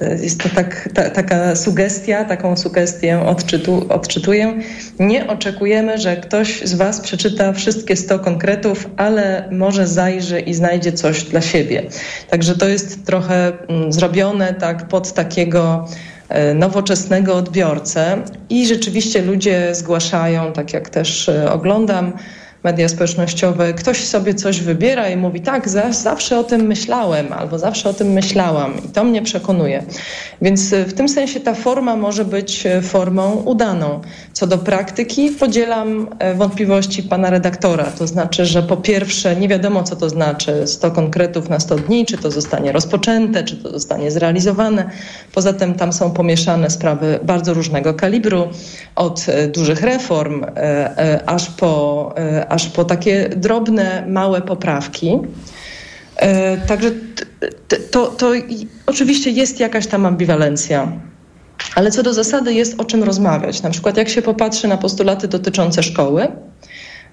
e, 0.00 0.22
jest 0.22 0.40
to 0.40 0.48
tak, 0.48 0.88
ta, 0.94 1.10
taka 1.10 1.56
sugestia, 1.56 2.24
taką 2.24 2.56
sugestię 2.56 3.20
odczytu, 3.20 3.86
odczytuję. 3.88 4.54
Nie 4.98 5.26
oczekujemy, 5.26 5.98
że 5.98 6.16
ktoś 6.16 6.60
z 6.64 6.74
Was 6.74 7.00
przeczyta 7.00 7.52
wszystkie 7.52 7.96
100 7.96 8.18
konkretów, 8.18 8.90
ale 8.96 9.48
może 9.50 9.86
zajrzy 9.86 10.40
i 10.40 10.54
znajdzie 10.54 10.92
coś 10.92 11.24
dla 11.24 11.40
siebie. 11.40 11.82
Także 12.30 12.56
to 12.56 12.68
jest 12.68 13.06
trochę 13.06 13.52
mm, 13.68 13.92
zrobione 13.92 14.54
tak 14.54 14.88
pod 14.88 15.12
takiego 15.12 15.88
e, 16.28 16.54
nowoczesnego 16.54 17.34
odbiorcę 17.34 18.18
i 18.50 18.66
rzeczywiście 18.66 19.22
ludzie 19.22 19.74
zgłaszają, 19.74 20.52
tak 20.52 20.72
jak 20.72 20.90
też 20.90 21.28
e, 21.28 21.52
oglądam 21.52 22.12
media 22.64 22.88
społecznościowe, 22.88 23.74
ktoś 23.74 24.04
sobie 24.04 24.34
coś 24.34 24.60
wybiera 24.60 25.08
i 25.08 25.16
mówi 25.16 25.40
tak, 25.40 25.68
za, 25.68 25.92
zawsze 25.92 26.38
o 26.38 26.44
tym 26.44 26.60
myślałem 26.66 27.32
albo 27.32 27.58
zawsze 27.58 27.88
o 27.88 27.94
tym 27.94 28.08
myślałam 28.08 28.84
i 28.84 28.88
to 28.88 29.04
mnie 29.04 29.22
przekonuje. 29.22 29.82
Więc 30.42 30.72
e, 30.72 30.84
w 30.84 30.94
tym 30.94 31.08
sensie 31.08 31.40
ta 31.40 31.54
forma 31.54 31.96
może 31.96 32.24
być 32.24 32.66
e, 32.66 32.82
formą 32.82 33.32
udaną. 33.32 34.00
Co 34.32 34.46
do 34.46 34.58
praktyki 34.58 35.30
podzielam 35.30 36.08
e, 36.18 36.34
wątpliwości 36.34 37.02
pana 37.02 37.30
redaktora, 37.30 37.84
to 37.84 38.06
znaczy, 38.06 38.46
że 38.46 38.62
po 38.62 38.76
pierwsze 38.76 39.36
nie 39.36 39.48
wiadomo 39.48 39.82
co 39.82 39.96
to 39.96 40.08
znaczy 40.08 40.66
100 40.66 40.90
konkretów 40.90 41.48
na 41.48 41.60
100 41.60 41.76
dni, 41.76 42.06
czy 42.06 42.18
to 42.18 42.30
zostanie 42.30 42.72
rozpoczęte, 42.72 43.44
czy 43.44 43.56
to 43.56 43.70
zostanie 43.70 44.10
zrealizowane. 44.10 44.90
Poza 45.34 45.52
tym 45.52 45.74
tam 45.74 45.92
są 45.92 46.10
pomieszane 46.10 46.70
sprawy 46.70 47.18
bardzo 47.22 47.54
różnego 47.54 47.94
kalibru, 47.94 48.48
od 48.96 49.26
dużych 49.54 49.82
reform 49.82 50.44
aż 51.26 51.50
po, 51.50 52.14
aż 52.52 52.68
po 52.68 52.84
takie 52.84 53.28
drobne, 53.36 54.04
małe 54.08 54.40
poprawki. 54.42 55.18
E, 56.16 56.56
Także 56.56 56.90
to, 57.90 58.06
to 58.06 58.34
i- 58.34 58.66
oczywiście 58.86 59.30
jest 59.30 59.60
jakaś 59.60 59.86
tam 59.86 60.06
ambiwalencja. 60.06 60.92
Ale 61.74 61.90
co 61.90 62.02
do 62.02 62.12
zasady 62.14 62.54
jest 62.54 62.80
o 62.80 62.84
czym 62.84 63.02
rozmawiać. 63.04 63.62
Na 63.62 63.70
przykład 63.70 63.96
jak 63.96 64.08
się 64.08 64.22
popatrzy 64.22 64.68
na 64.68 64.76
postulaty 64.76 65.28
dotyczące 65.28 65.82
szkoły, 65.82 66.28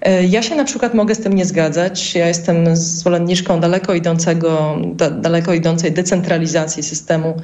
e, 0.02 0.24
ja 0.26 0.42
się 0.42 0.56
na 0.56 0.64
przykład 0.64 0.94
mogę 0.94 1.14
z 1.14 1.20
tym 1.20 1.32
nie 1.32 1.44
zgadzać. 1.44 2.14
Ja 2.14 2.28
jestem 2.28 2.76
zwolenniczką 2.76 3.60
daleko, 3.60 3.94
idącego, 3.94 4.78
da, 4.94 5.10
daleko 5.10 5.54
idącej 5.54 5.92
decentralizacji 5.92 6.82
systemu 6.82 7.34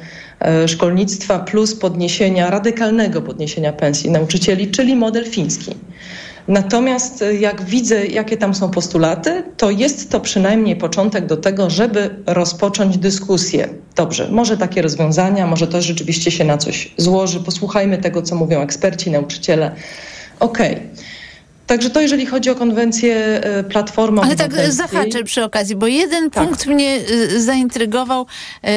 e, 0.41 0.69
szkolnictwa 0.69 1.39
plus 1.39 1.75
podniesienia, 1.75 2.51
radykalnego 2.51 3.23
podniesienia 3.23 3.73
pensji 3.73 4.11
nauczycieli, 4.11 4.71
czyli 4.71 4.97
model 4.97 5.25
fiński. 5.25 5.75
Natomiast 6.49 7.23
e, 7.23 7.35
jak 7.35 7.65
widzę, 7.65 8.07
jakie 8.07 8.37
tam 8.37 8.55
są 8.55 8.71
postulaty, 8.71 9.43
to 9.57 9.71
jest 9.71 10.11
to 10.11 10.21
przynajmniej 10.21 10.77
początek 10.77 11.27
do 11.27 11.37
tego, 11.37 11.71
żeby 11.71 12.11
rozpocząć 12.27 12.99
dyskusję. 12.99 13.69
Dobrze, 13.97 14.29
może 14.31 14.57
takie 14.57 14.83
rozwiązania, 14.83 15.47
może 15.47 15.67
to 15.67 15.83
rzeczywiście 15.83 16.31
się 16.31 16.45
na 16.45 16.59
coś 16.59 16.95
złoży. 16.97 17.41
Posłuchajmy 17.41 17.99
tego, 17.99 18.23
co 18.23 18.35
mówią 18.35 18.61
eksperci, 18.61 19.11
nauczyciele. 19.11 19.75
Okej. 20.41 20.81
Także 21.67 21.91
to 21.91 22.01
jeżeli 22.01 22.27
chodzi 22.27 22.51
o 22.51 22.55
konwencję 22.55 23.17
e, 23.17 23.65
Platformy 23.65 24.21
Ale 24.23 24.37
tak 24.37 24.47
Obywatelskiej. 24.47 24.89
zahaczę 24.89 25.25
przy 25.25 25.45
okazji, 25.45 25.77
bo 25.77 25.87
jeden 25.87 26.31
Tak. 26.31 26.45
punkt 26.45 26.67
mnie 26.67 27.01
y, 27.11 27.43
zaintrygował. 27.43 28.27
Y, 28.65 28.69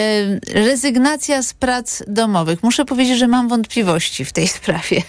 rezygnacja 0.53 1.43
z 1.43 1.53
prac 1.53 2.03
domowych. 2.07 2.63
Muszę 2.63 2.85
powiedzieć, 2.85 3.17
że 3.17 3.27
mam 3.27 3.47
wątpliwości 3.49 4.25
w 4.25 4.33
tej 4.33 4.47
sprawie. 4.47 5.01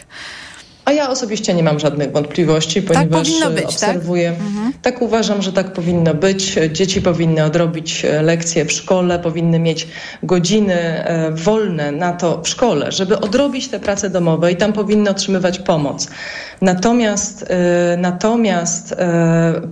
A 0.90 0.92
ja 0.92 1.10
osobiście 1.10 1.54
nie 1.54 1.62
mam 1.62 1.80
żadnych 1.80 2.12
wątpliwości, 2.12 2.82
ponieważ 2.82 3.28
powinno 3.28 3.46
e, 3.46 3.50
być, 3.50 3.62
tak? 3.62 3.70
obserwuję. 3.70 4.32
Tak? 4.82 5.02
uważam, 5.02 5.42
że 5.42 5.52
tak 5.52 5.72
powinno 5.72 6.14
być. 6.14 6.58
Dzieci 6.72 7.02
powinny 7.02 7.44
odrobić 7.44 8.04
e, 8.04 8.22
lekcje 8.22 8.64
w 8.64 8.72
szkole, 8.72 9.18
powinny 9.18 9.58
mieć 9.58 9.88
godziny 10.22 10.74
e, 10.74 11.30
wolne 11.30 11.92
na 11.92 12.12
to 12.12 12.42
w 12.42 12.48
szkole, 12.48 12.92
żeby 12.92 13.20
odrobić 13.20 13.68
te 13.68 13.80
prace 13.80 14.10
domowe 14.10 14.52
i 14.52 14.56
tam 14.56 14.72
powinny 14.72 15.10
otrzymywać 15.10 15.58
pomoc. 15.58 16.08
Natomiast, 16.60 17.46
natomiast 17.96 18.94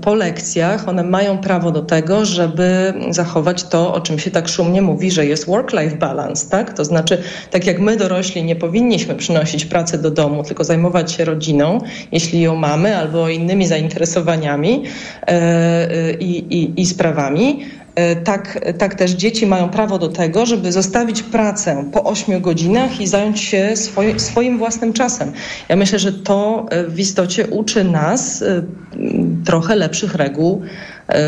po 0.02 0.14
lekcjach 0.14 0.88
one 0.88 1.04
mają 1.04 1.38
prawo 1.38 1.70
do 1.70 1.82
tego, 1.82 2.24
żeby 2.24 2.94
zachować 3.10 3.64
to, 3.64 3.94
o 3.94 4.00
czym 4.00 4.18
się 4.18 4.30
tak 4.30 4.48
szumnie 4.48 4.82
mówi, 4.82 5.10
że 5.10 5.26
jest 5.26 5.46
work-life 5.46 5.96
balance, 5.96 6.50
tak? 6.50 6.72
To 6.72 6.84
znaczy, 6.84 7.22
tak 7.50 7.66
jak 7.66 7.80
my 7.80 7.96
dorośli 7.96 8.44
nie 8.44 8.56
powinniśmy 8.56 9.14
przynosić 9.14 9.64
pracy 9.64 9.98
do 9.98 10.10
domu, 10.10 10.44
tylko 10.44 10.64
zajmować 10.64 11.07
się 11.12 11.24
rodziną, 11.24 11.78
jeśli 12.12 12.40
ją 12.40 12.56
mamy, 12.56 12.96
albo 12.96 13.28
innymi 13.28 13.66
zainteresowaniami 13.66 14.84
e, 15.22 15.30
e, 15.30 16.12
i, 16.12 16.54
i, 16.54 16.80
i 16.80 16.86
sprawami. 16.86 17.60
E, 17.94 18.16
Tak, 18.16 18.58
tak 18.78 18.94
też 18.94 19.10
dzieci 19.10 19.46
mają 19.46 19.68
prawo 19.68 19.98
do 19.98 20.08
tego, 20.08 20.46
żeby 20.46 20.72
zostawić 20.72 21.22
pracę 21.22 21.90
po 21.92 22.04
8 22.04 22.40
godzinach 22.40 23.00
i 23.00 23.06
zająć 23.06 23.40
się 23.40 23.74
swoim 24.16 24.58
własnym 24.58 24.92
czasem. 24.92 25.32
Ja 25.68 25.76
myślę, 25.76 25.98
że 25.98 26.12
to 26.12 26.66
w 26.88 26.98
istocie 26.98 27.46
uczy 27.46 27.84
nas 27.84 28.44
trochę 29.44 29.76
lepszych 29.76 30.14
reguł 30.14 30.62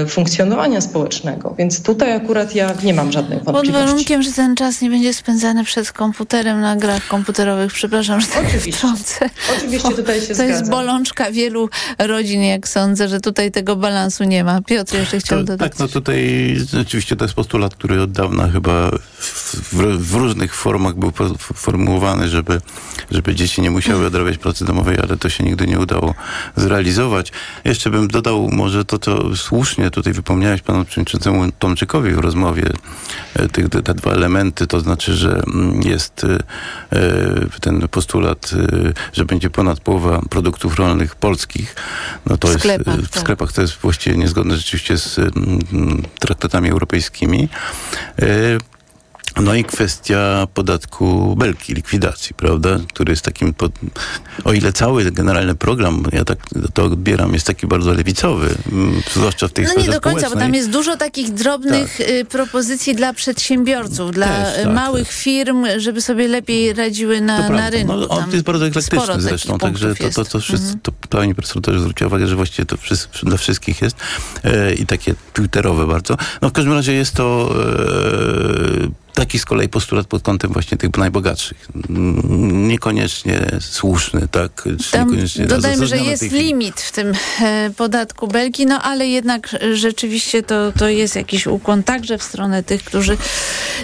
funkcjonowania 0.09 0.81
społecznego. 0.81 1.55
Więc 1.59 1.83
tutaj 1.83 2.13
akurat 2.13 2.55
ja 2.55 2.75
nie 2.83 2.95
mam 2.95 3.13
żadnych 3.13 3.39
Pod 3.45 3.55
wątpliwości. 3.55 3.87
warunkiem, 3.87 4.23
że 4.23 4.33
ten 4.33 4.57
czas 4.57 4.81
nie 4.81 4.91
będzie 4.91 5.15
spędzany 5.15 5.65
przed 5.65 5.93
komputerem 5.93 6.61
na 6.61 6.77
grach 6.77 7.07
komputerowych. 7.09 7.73
Przepraszam, 7.73 8.21
że 8.21 8.27
tak 8.27 8.47
wtrącę. 8.47 9.31
Oczywiście 9.59 9.89
tutaj 9.91 10.21
się 10.21 10.35
To 10.35 10.43
jest 10.43 10.71
bolączka 10.71 11.31
wielu 11.33 11.69
rodzin, 11.99 12.43
jak 12.43 12.69
sądzę, 12.69 13.09
że 13.09 13.21
tutaj 13.21 13.51
tego 13.51 13.77
balansu 13.77 14.25
nie 14.25 14.45
ma. 14.45 14.63
Piotr 14.63 14.95
jeszcze 14.95 15.19
chciał 15.21 15.39
To, 15.39 15.45
dodać. 15.45 15.71
tak, 15.71 15.79
no 15.79 15.89
tutaj 15.89 16.57
rzeczywiście 16.73 17.17
to 17.17 17.25
jest 17.25 17.35
postulat, 17.35 17.75
który 17.75 18.03
od 18.03 18.13
dawna 18.13 18.49
chyba 18.49 18.91
w, 19.19 19.40
w, 19.99 20.15
różnych 20.15 20.55
formach 20.55 20.95
był 20.95 21.13
formułowany, 21.39 22.29
żeby, 22.29 22.61
żeby 23.11 23.35
dzieci 23.35 23.63
nie 23.63 23.71
musiały 23.71 24.07
odrabiać 24.07 24.39
pracy 24.39 24.65
domowej, 24.65 24.99
ale 25.03 25.17
to 25.17 25.29
się 25.29 25.45
nigdy 25.45 25.67
nie 25.67 25.79
udało 25.79 26.15
zrealizować. 26.57 27.33
Jeszcze 27.65 27.91
bym 27.91 28.09
dodał 28.09 28.49
może 28.53 28.85
to, 28.85 28.99
co 28.99 29.37
słusznie 29.37 29.91
tutaj 29.91 30.13
wypomniałeś 30.13 30.63
panu 30.63 30.85
przewodniczącemu 30.85 31.53
Tomczykowi 31.59 32.13
w 32.13 32.19
rozmowie, 32.19 32.73
e, 33.35 33.49
tych, 33.49 33.69
te, 33.69 33.95
dwa 33.95 34.11
elementy, 34.13 34.67
to 34.67 34.81
znaczy, 34.81 35.15
że 35.15 35.43
mm, 35.47 35.83
jest 35.83 36.25
e, 36.25 36.39
e, 36.97 37.61
ten 37.61 37.89
postulat, 37.89 38.51
że 39.13 39.25
będzie 39.25 39.51
ponad 39.51 39.81
połowa 39.81 40.21
produktów 40.31 40.77
rolnych 40.77 41.15
polskich, 41.15 41.77
no 42.27 42.37
to 42.37 42.49
W 42.49 42.51
jest 42.51 42.61
sklepach, 42.61 42.97
w 42.97 43.11
tak. 43.11 43.23
sklepach 43.23 43.53
to 43.53 43.63
jest 43.63 43.75
właściwie 43.75 44.17
niezgodne 44.17 44.57
rzeczywiście 44.57 44.99
z 44.99 45.19
mm, 45.19 46.03
traktatami 46.19 46.71
europejskimi. 46.71 47.49
No 49.43 49.55
i 49.55 49.65
kwestia 49.65 50.47
podatku 50.55 51.37
belki, 51.39 51.75
likwidacji, 51.75 52.35
prawda? 52.35 52.79
Który 52.89 53.13
jest 53.13 53.25
takim, 53.25 53.55
pod... 53.55 53.73
o 54.45 54.53
ile 54.53 54.73
cały 54.73 55.11
generalny 55.11 55.55
program, 55.55 56.03
ja 56.13 56.25
tak 56.25 56.39
to 56.75 56.85
odbieram, 56.85 57.35
jest 57.35 57.47
taki 57.47 57.67
bardzo 57.67 57.93
lewicowy, 57.93 58.55
mm, 58.73 59.03
zwłaszcza 59.15 59.49
w 59.49 59.53
tej 59.53 59.65
No 59.65 59.71
sferze 59.71 59.87
nie 59.87 59.93
do 59.93 60.01
końca, 60.01 60.31
bo 60.31 60.37
tam 60.37 60.55
jest 60.55 60.71
dużo 60.71 60.97
takich 60.97 61.35
drobnych 61.35 62.01
y, 62.01 62.25
propozycji 62.25 62.95
dla 62.95 63.13
przedsiębiorców, 63.13 64.13
dla 64.13 64.27
Też, 64.27 64.59
y, 64.59 64.65
tak, 64.65 64.75
małych 64.75 65.13
firm, 65.13 65.67
żeby 65.77 66.01
sobie 66.01 66.29
lepiej 66.29 66.73
radziły 66.73 67.21
na, 67.21 67.49
na 67.49 67.71
rynku. 67.71 67.97
No, 67.97 68.09
on 68.09 68.31
jest 68.33 68.45
bardzo 68.45 68.67
eklektyczny 68.67 69.21
zresztą, 69.21 69.59
także 69.59 69.95
to, 69.95 70.11
to, 70.11 70.25
to, 70.25 70.41
wszyscy, 70.41 70.71
Mhm. 70.71 70.81
to 70.83 70.93
pani 71.09 71.35
profesor 71.35 71.63
też 71.63 71.81
zwróciła 71.81 72.09
uwagę, 72.09 72.27
że 72.27 72.37
właściwie 72.37 72.67
to 72.67 72.77
wszyscy, 72.77 73.09
dla 73.23 73.37
wszystkich 73.37 73.83
jest 73.83 73.97
e, 74.45 74.75
i 74.75 74.87
takie 74.87 75.15
twitterowe 75.33 75.87
bardzo. 75.87 76.17
No 76.43 76.49
w 76.49 76.53
każdym 76.53 76.75
razie 76.75 76.93
jest 76.93 77.15
to 77.15 77.55
e, 78.85 79.00
taki 79.15 79.39
z 79.39 79.45
kolei 79.45 79.69
postulat 79.69 80.07
pod 80.07 80.23
kątem 80.23 80.53
właśnie 80.53 80.79
tych 80.79 80.97
najbogatszych. 80.97 81.69
Mm, 81.91 82.69
Niekoniecznie 82.69 83.47
słuszny, 83.61 84.29
tak? 84.29 84.69
Czy 84.85 84.91
Tam 84.93 85.09
niekoniecznie 85.09 85.47
dodajmy, 85.47 85.87
że 85.87 85.99
jest 85.99 86.33
limit 86.33 86.81
w 86.81 86.93
tym 86.93 87.13
e, 87.41 87.71
podatku 87.77 88.29
belki, 88.29 88.67
no 88.67 88.83
ale 88.83 89.07
jednak 89.07 89.55
e, 89.55 89.77
rzeczywiście 89.77 90.43
to, 90.43 90.73
to 90.73 90.89
jest 90.89 91.17
jakiś 91.17 91.47
ukłon 91.47 91.83
także 91.83 92.19
w 92.19 92.23
stronę 92.23 92.63
tych, 92.63 92.85
którzy 92.85 93.17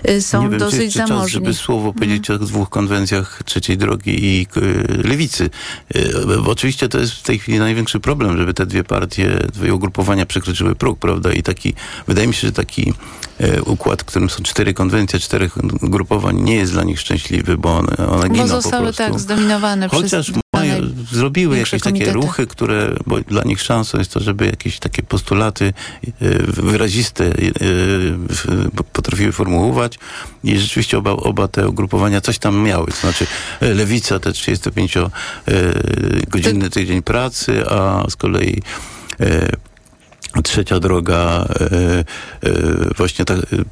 e, 0.04 0.20
są 0.20 0.42
Nie 0.42 0.48
wiem, 0.48 0.58
czy 0.58 0.64
dosyć 0.64 0.80
jeszcze 0.80 0.98
czas, 0.98 1.08
zamożni. 1.08 1.30
żeby 1.30 1.54
słowo 1.54 1.92
powiedzieć 1.92 2.30
o 2.30 2.38
dwóch 2.38 2.68
konwencjach 2.68 3.42
trzeciej 3.44 3.78
drogi 3.78 4.24
i 4.24 4.46
lewicy. 5.04 5.50
Bo 6.44 6.50
oczywiście 6.50 6.88
to 6.88 6.98
jest 6.98 7.12
w 7.12 7.22
tej 7.22 7.38
chwili 7.38 7.58
największy 7.58 8.00
problem, 8.00 8.38
żeby 8.38 8.54
te 8.54 8.66
dwie 8.66 8.84
partie, 8.84 9.38
dwie 9.52 9.74
ugrupowania 9.74 10.26
przekroczyły 10.26 10.74
próg, 10.74 10.98
prawda? 10.98 11.32
I 11.32 11.42
taki, 11.42 11.74
wydaje 12.08 12.28
mi 12.28 12.34
się, 12.34 12.46
że 12.46 12.52
taki 12.52 12.94
układ, 13.66 14.02
w 14.02 14.04
którym 14.04 14.30
są 14.30 14.42
cztery 14.42 14.74
konwencje, 14.74 15.15
czterech 15.20 15.56
ugrupowań, 15.82 16.40
nie 16.42 16.56
jest 16.56 16.72
dla 16.72 16.84
nich 16.84 17.00
szczęśliwy, 17.00 17.58
bo 17.58 17.78
one, 17.78 17.96
one 17.96 18.28
Bo 18.28 18.34
giną 18.34 18.42
po 18.42 18.48
zostały 18.48 18.82
prostu. 18.82 19.02
tak 19.02 19.20
zdominowane 19.20 19.88
Chociaż 19.88 20.30
przez 20.30 20.42
mają, 20.54 20.74
zrobiły 21.12 21.56
jakieś 21.58 21.70
takie 21.70 21.82
komitety. 21.82 22.12
ruchy, 22.12 22.46
które, 22.46 22.96
bo 23.06 23.20
dla 23.20 23.42
nich 23.44 23.60
szansą 23.60 23.98
jest 23.98 24.12
to, 24.12 24.20
żeby 24.20 24.46
jakieś 24.46 24.78
takie 24.78 25.02
postulaty 25.02 25.72
y, 26.04 26.12
wyraziste 26.48 27.24
y, 27.24 27.54
potrafiły 28.92 29.32
formułować 29.32 29.98
i 30.44 30.58
rzeczywiście 30.58 30.98
oba, 30.98 31.10
oba 31.10 31.48
te 31.48 31.68
ugrupowania 31.68 32.20
coś 32.20 32.38
tam 32.38 32.62
miały. 32.62 32.86
To 32.86 32.96
znaczy 32.96 33.26
y, 33.62 33.74
lewica 33.74 34.18
te 34.18 34.30
35-godzinny 34.30 36.70
tydzień 36.70 37.02
pracy, 37.02 37.64
a 37.70 38.04
z 38.10 38.16
kolei 38.16 38.62
Trzecia 40.42 40.80
droga, 40.80 41.46
e, 41.60 42.04
e, 42.48 42.52
właśnie 42.96 43.24
tak, 43.24 43.38
e, 43.38 43.42
e, 43.42 43.64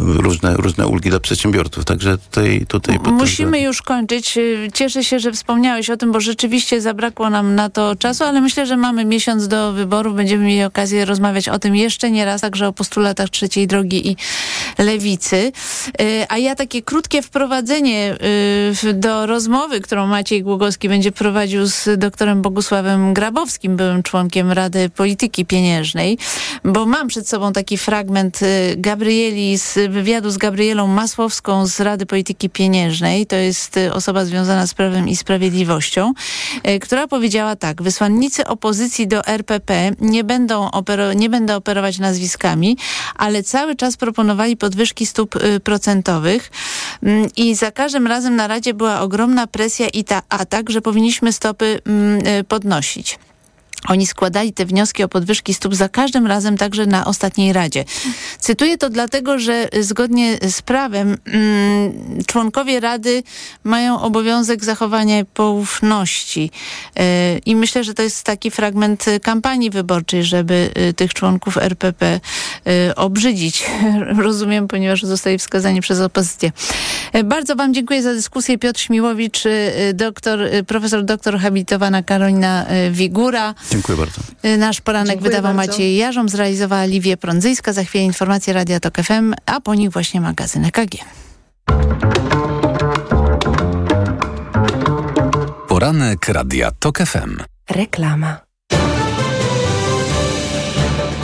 różne, 0.00 0.54
różne 0.54 0.86
ulgi 0.86 1.10
dla 1.10 1.20
przedsiębiorców. 1.20 1.84
Także 1.84 2.18
tutaj, 2.18 2.66
tutaj 2.68 2.98
Musimy 3.12 3.60
już 3.60 3.82
kończyć. 3.82 4.38
Y, 4.38 4.68
Cieszę 4.74 5.04
się, 5.04 5.18
że 5.18 5.32
wspomniałeś 5.32 5.90
o 5.90 5.96
tym, 5.96 6.12
bo 6.12 6.20
rzeczywiście 6.20 6.80
zabrakło 6.80 7.30
nam 7.30 7.54
na 7.54 7.70
to 7.70 7.96
czasu, 7.96 8.24
ale 8.24 8.40
myślę, 8.40 8.66
że 8.66 8.76
mamy 8.76 9.04
miesiąc 9.04 9.48
do 9.48 9.72
wyborów. 9.72 10.14
Będziemy 10.14 10.44
mieli 10.44 10.62
okazję 10.62 11.04
rozmawiać 11.04 11.48
o 11.48 11.58
tym 11.58 11.76
jeszcze 11.76 12.10
nie 12.10 12.24
raz, 12.24 12.40
także 12.40 12.68
o 12.68 12.72
postulatach 12.72 13.30
trzeciej 13.30 13.66
drogi 13.66 14.08
i 14.08 14.16
lewicy. 14.78 15.52
Y, 16.00 16.26
A 16.28 16.38
ja 16.38 16.54
takie 16.54 16.82
krótkie 16.82 17.22
wprowadzenie 17.22 18.16
y, 18.84 18.94
do 18.94 19.26
rozmowy, 19.26 19.80
którą 19.80 20.06
Maciej 20.06 20.42
Głogowski 20.42 20.88
będzie 20.88 21.12
prowadził 21.12 21.66
z 21.66 21.98
doktorem 21.98 22.42
Bogusławem 22.42 23.14
Grabowskim, 23.14 23.76
byłym 23.76 24.02
członkiem 24.02 24.52
Rady 24.52 24.90
Polityki 24.90 25.46
Pieniężnej, 25.46 26.18
bo 26.64 26.86
mam 26.86 27.08
przed 27.08 27.28
sobą 27.28 27.52
taki 27.52 27.78
fragment 27.78 28.40
Gabrieli 28.76 29.58
z 29.58 29.89
wywiadu 29.90 30.30
z 30.30 30.38
Gabrielą 30.38 30.86
Masłowską 30.86 31.66
z 31.66 31.80
Rady 31.80 32.06
Polityki 32.06 32.50
Pieniężnej. 32.50 33.26
To 33.26 33.36
jest 33.36 33.76
y, 33.76 33.92
osoba 33.92 34.24
związana 34.24 34.66
z 34.66 34.74
Prawem 34.74 35.08
i 35.08 35.16
Sprawiedliwością, 35.16 36.12
y, 36.68 36.78
która 36.78 37.06
powiedziała 37.06 37.56
tak. 37.56 37.82
Wysłannicy 37.82 38.46
opozycji 38.46 39.08
do 39.08 39.26
RPP 39.26 39.90
nie 40.00 40.24
będą, 40.24 40.68
opero- 40.68 41.16
nie 41.16 41.28
będę 41.28 41.56
operować 41.56 41.98
nazwiskami, 41.98 42.76
ale 43.16 43.42
cały 43.42 43.76
czas 43.76 43.96
proponowali 43.96 44.56
podwyżki 44.56 45.06
stóp 45.06 45.36
y, 45.36 45.60
procentowych 45.60 46.50
Mm, 47.02 47.28
i 47.36 47.54
za 47.54 47.70
każdym 47.70 48.06
razem 48.06 48.36
na 48.36 48.48
Radzie 48.48 48.74
była 48.74 49.00
ogromna 49.00 49.46
presja 49.46 49.88
i 49.88 50.04
ta 50.04 50.22
atak, 50.28 50.70
że 50.70 50.80
powinniśmy 50.80 51.32
stopy 51.32 51.80
mm, 51.86 52.44
podnosić. 52.44 53.18
Oni 53.88 54.06
składali 54.06 54.52
te 54.52 54.66
wnioski 54.66 55.02
o 55.02 55.08
podwyżki 55.08 55.54
stóp 55.54 55.74
za 55.74 55.88
każdym 55.88 56.26
razem, 56.26 56.56
także 56.56 56.86
na 56.86 57.04
ostatniej 57.04 57.52
Radzie. 57.52 57.84
Cytuję 58.38 58.78
to 58.78 58.90
dlatego, 58.90 59.38
że 59.38 59.68
zgodnie 59.80 60.38
z 60.48 60.62
prawem 60.62 61.16
mm, 61.26 61.92
członkowie 62.26 62.80
Rady 62.80 63.22
mają 63.64 64.00
obowiązek 64.00 64.64
zachowania 64.64 65.24
poufności. 65.34 66.50
Yy, 66.96 67.02
I 67.46 67.56
myślę, 67.56 67.84
że 67.84 67.94
to 67.94 68.02
jest 68.02 68.22
taki 68.22 68.50
fragment 68.50 69.04
kampanii 69.22 69.70
wyborczej, 69.70 70.24
żeby 70.24 70.70
y, 70.90 70.94
tych 70.94 71.14
członków 71.14 71.58
RPP 71.58 72.20
y, 72.90 72.94
obrzydzić. 72.94 73.66
Rozumiem, 74.18 74.68
ponieważ 74.68 75.02
zostali 75.02 75.38
wskazani 75.38 75.80
przez 75.80 76.00
opozycję. 76.00 76.52
Bardzo 77.24 77.56
Wam 77.56 77.74
dziękuję 77.74 78.02
za 78.02 78.14
dyskusję. 78.14 78.58
Piotr 78.58 78.80
Śmiłowicz, 78.80 79.44
doktor, 79.94 80.40
profesor 80.66 81.04
doktor 81.04 81.38
habilitowana 81.38 82.02
Karolina 82.02 82.66
Wigura. 82.90 83.54
Dziękuję 83.70 83.98
bardzo. 83.98 84.20
Y, 84.44 84.56
Nasz 84.56 84.80
poranek 84.80 85.08
Dziękuję 85.10 85.30
wydawał 85.30 85.54
bardzo. 85.54 85.72
Maciej 85.72 85.96
Jarzom, 85.96 86.28
zrealizowała 86.28 86.84
Liwie 86.84 87.16
Prądzyjska. 87.16 87.72
Za 87.72 87.84
chwilę 87.84 88.04
informacje 88.04 88.52
Radia 88.52 88.80
Tok 88.80 88.96
FM, 89.02 89.34
a 89.46 89.60
po 89.60 89.74
nich 89.74 89.90
właśnie 89.90 90.20
magazyn 90.20 90.64
EKG. 90.64 90.94
Poranek 95.68 96.28
Radia 96.28 96.70
TOK 96.70 96.98
FM. 96.98 97.36
Reklama. 97.70 98.49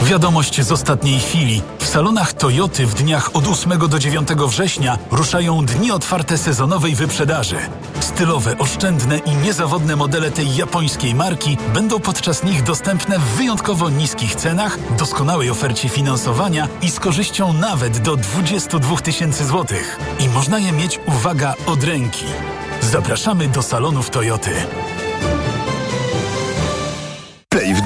Wiadomość 0.07 0.61
z 0.61 0.71
ostatniej 0.71 1.19
chwili. 1.19 1.61
W 1.79 1.87
salonach 1.87 2.33
Toyoty 2.33 2.85
w 2.85 2.93
dniach 2.93 3.29
od 3.33 3.47
8 3.47 3.79
do 3.89 3.99
9 3.99 4.27
września 4.29 4.97
ruszają 5.11 5.65
dni 5.65 5.91
otwarte 5.91 6.37
sezonowej 6.37 6.95
wyprzedaży. 6.95 7.55
Stylowe, 7.99 8.57
oszczędne 8.57 9.17
i 9.17 9.35
niezawodne 9.35 9.95
modele 9.95 10.31
tej 10.31 10.55
japońskiej 10.55 11.15
marki 11.15 11.57
będą 11.73 11.99
podczas 11.99 12.43
nich 12.43 12.63
dostępne 12.63 13.19
w 13.19 13.23
wyjątkowo 13.23 13.89
niskich 13.89 14.35
cenach, 14.35 14.77
doskonałej 14.97 15.49
ofercie 15.49 15.89
finansowania 15.89 16.67
i 16.81 16.91
z 16.91 16.99
korzyścią 16.99 17.53
nawet 17.53 17.97
do 17.97 18.15
22 18.15 18.97
tysięcy 18.97 19.45
złotych. 19.45 19.99
I 20.19 20.29
można 20.29 20.59
je 20.59 20.71
mieć, 20.71 20.99
uwaga, 21.05 21.53
od 21.65 21.83
ręki. 21.83 22.25
Zapraszamy 22.81 23.47
do 23.47 23.61
salonów 23.61 24.09
Toyoty. 24.09 24.51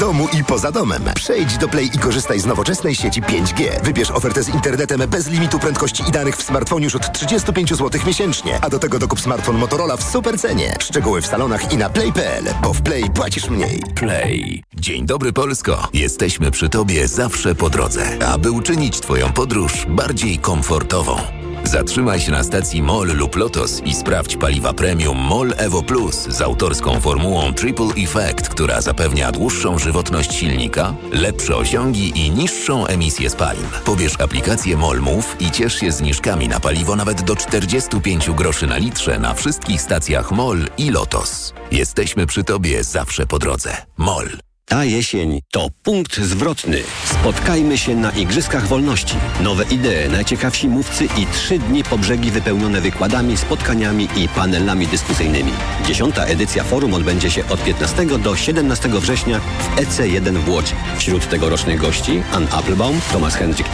Domu 0.01 0.27
i 0.39 0.43
poza 0.43 0.71
domem. 0.71 1.03
Przejdź 1.15 1.57
do 1.57 1.67
Play 1.67 1.85
i 1.93 1.97
korzystaj 1.97 2.39
z 2.39 2.45
nowoczesnej 2.45 2.95
sieci 2.95 3.21
5G. 3.21 3.83
Wybierz 3.83 4.11
ofertę 4.11 4.43
z 4.43 4.49
internetem 4.49 5.01
bez 5.09 5.27
limitu 5.27 5.59
prędkości 5.59 6.03
i 6.09 6.11
danych 6.11 6.37
w 6.37 6.43
smartfonie 6.43 6.83
już 6.83 6.95
od 6.95 7.13
35 7.13 7.69
zł 7.69 8.01
miesięcznie. 8.07 8.59
A 8.61 8.69
do 8.69 8.79
tego 8.79 8.99
dokup 8.99 9.19
smartfon 9.19 9.57
Motorola 9.57 9.97
w 9.97 10.03
super 10.03 10.39
cenie. 10.39 10.75
Szczegóły 10.79 11.21
w 11.21 11.27
salonach 11.27 11.73
i 11.73 11.77
na 11.77 11.89
play.pl, 11.89 12.43
bo 12.63 12.73
w 12.73 12.81
Play 12.81 13.09
płacisz 13.09 13.49
mniej. 13.49 13.83
Play. 13.95 14.63
Dzień 14.73 15.05
dobry 15.05 15.33
Polsko. 15.33 15.87
Jesteśmy 15.93 16.51
przy 16.51 16.69
Tobie 16.69 17.07
zawsze 17.07 17.55
po 17.55 17.69
drodze, 17.69 18.25
aby 18.27 18.51
uczynić 18.51 18.99
Twoją 18.99 19.33
podróż 19.33 19.85
bardziej 19.89 20.37
komfortową. 20.39 21.40
Zatrzymaj 21.63 22.19
się 22.19 22.31
na 22.31 22.43
stacji 22.43 22.81
MOL 22.81 23.07
lub 23.07 23.35
LOTOS 23.35 23.81
i 23.85 23.93
sprawdź 23.93 24.37
paliwa 24.37 24.73
premium 24.73 25.17
MOL 25.17 25.53
Evo 25.57 25.83
Plus 25.83 26.15
z 26.15 26.41
autorską 26.41 26.99
formułą 26.99 27.53
Triple 27.53 27.93
Effect, 27.97 28.49
która 28.49 28.81
zapewnia 28.81 29.31
dłuższą 29.31 29.79
żywotność 29.79 30.33
silnika, 30.33 30.93
lepsze 31.11 31.55
osiągi 31.55 32.25
i 32.25 32.31
niższą 32.31 32.85
emisję 32.85 33.29
spalin. 33.29 33.65
Pobierz 33.85 34.21
aplikację 34.21 34.77
MOL 34.77 35.01
Move 35.01 35.35
i 35.39 35.51
ciesz 35.51 35.79
się 35.79 35.91
zniżkami 35.91 36.47
na 36.47 36.59
paliwo 36.59 36.95
nawet 36.95 37.21
do 37.21 37.35
45 37.35 38.31
groszy 38.31 38.67
na 38.67 38.77
litrze 38.77 39.19
na 39.19 39.33
wszystkich 39.33 39.81
stacjach 39.81 40.31
MOL 40.31 40.69
i 40.77 40.91
LOTOS. 40.91 41.53
Jesteśmy 41.71 42.27
przy 42.27 42.43
Tobie 42.43 42.83
zawsze 42.83 43.27
po 43.27 43.39
drodze. 43.39 43.77
MOL. 43.97 44.50
Ta 44.71 44.85
jesień 44.85 45.41
to 45.51 45.67
punkt 45.83 46.17
zwrotny. 46.17 46.83
Spotkajmy 47.05 47.77
się 47.77 47.95
na 47.95 48.11
Igrzyskach 48.11 48.67
Wolności. 48.67 49.15
Nowe 49.43 49.63
idee, 49.63 50.09
najciekawsi 50.11 50.67
mówcy 50.67 51.05
i 51.05 51.25
trzy 51.33 51.59
dni 51.59 51.83
po 51.83 51.97
brzegi 51.97 52.31
wypełnione 52.31 52.81
wykładami, 52.81 53.37
spotkaniami 53.37 54.07
i 54.15 54.27
panelami 54.27 54.87
dyskusyjnymi. 54.87 55.51
Dziesiąta 55.87 56.25
edycja 56.25 56.63
forum 56.63 56.93
odbędzie 56.93 57.31
się 57.31 57.47
od 57.49 57.63
15 57.63 58.05
do 58.05 58.35
17 58.35 58.89
września 58.89 59.39
w 59.39 59.75
EC1 59.75 60.37
w 60.37 60.49
Łodzi. 60.49 60.73
Wśród 60.97 61.29
tegorocznych 61.29 61.79
gości 61.79 62.23
Ann 62.31 62.47
Applebaum, 62.51 63.01
Thomas 63.11 63.35
Hendrik 63.35 63.69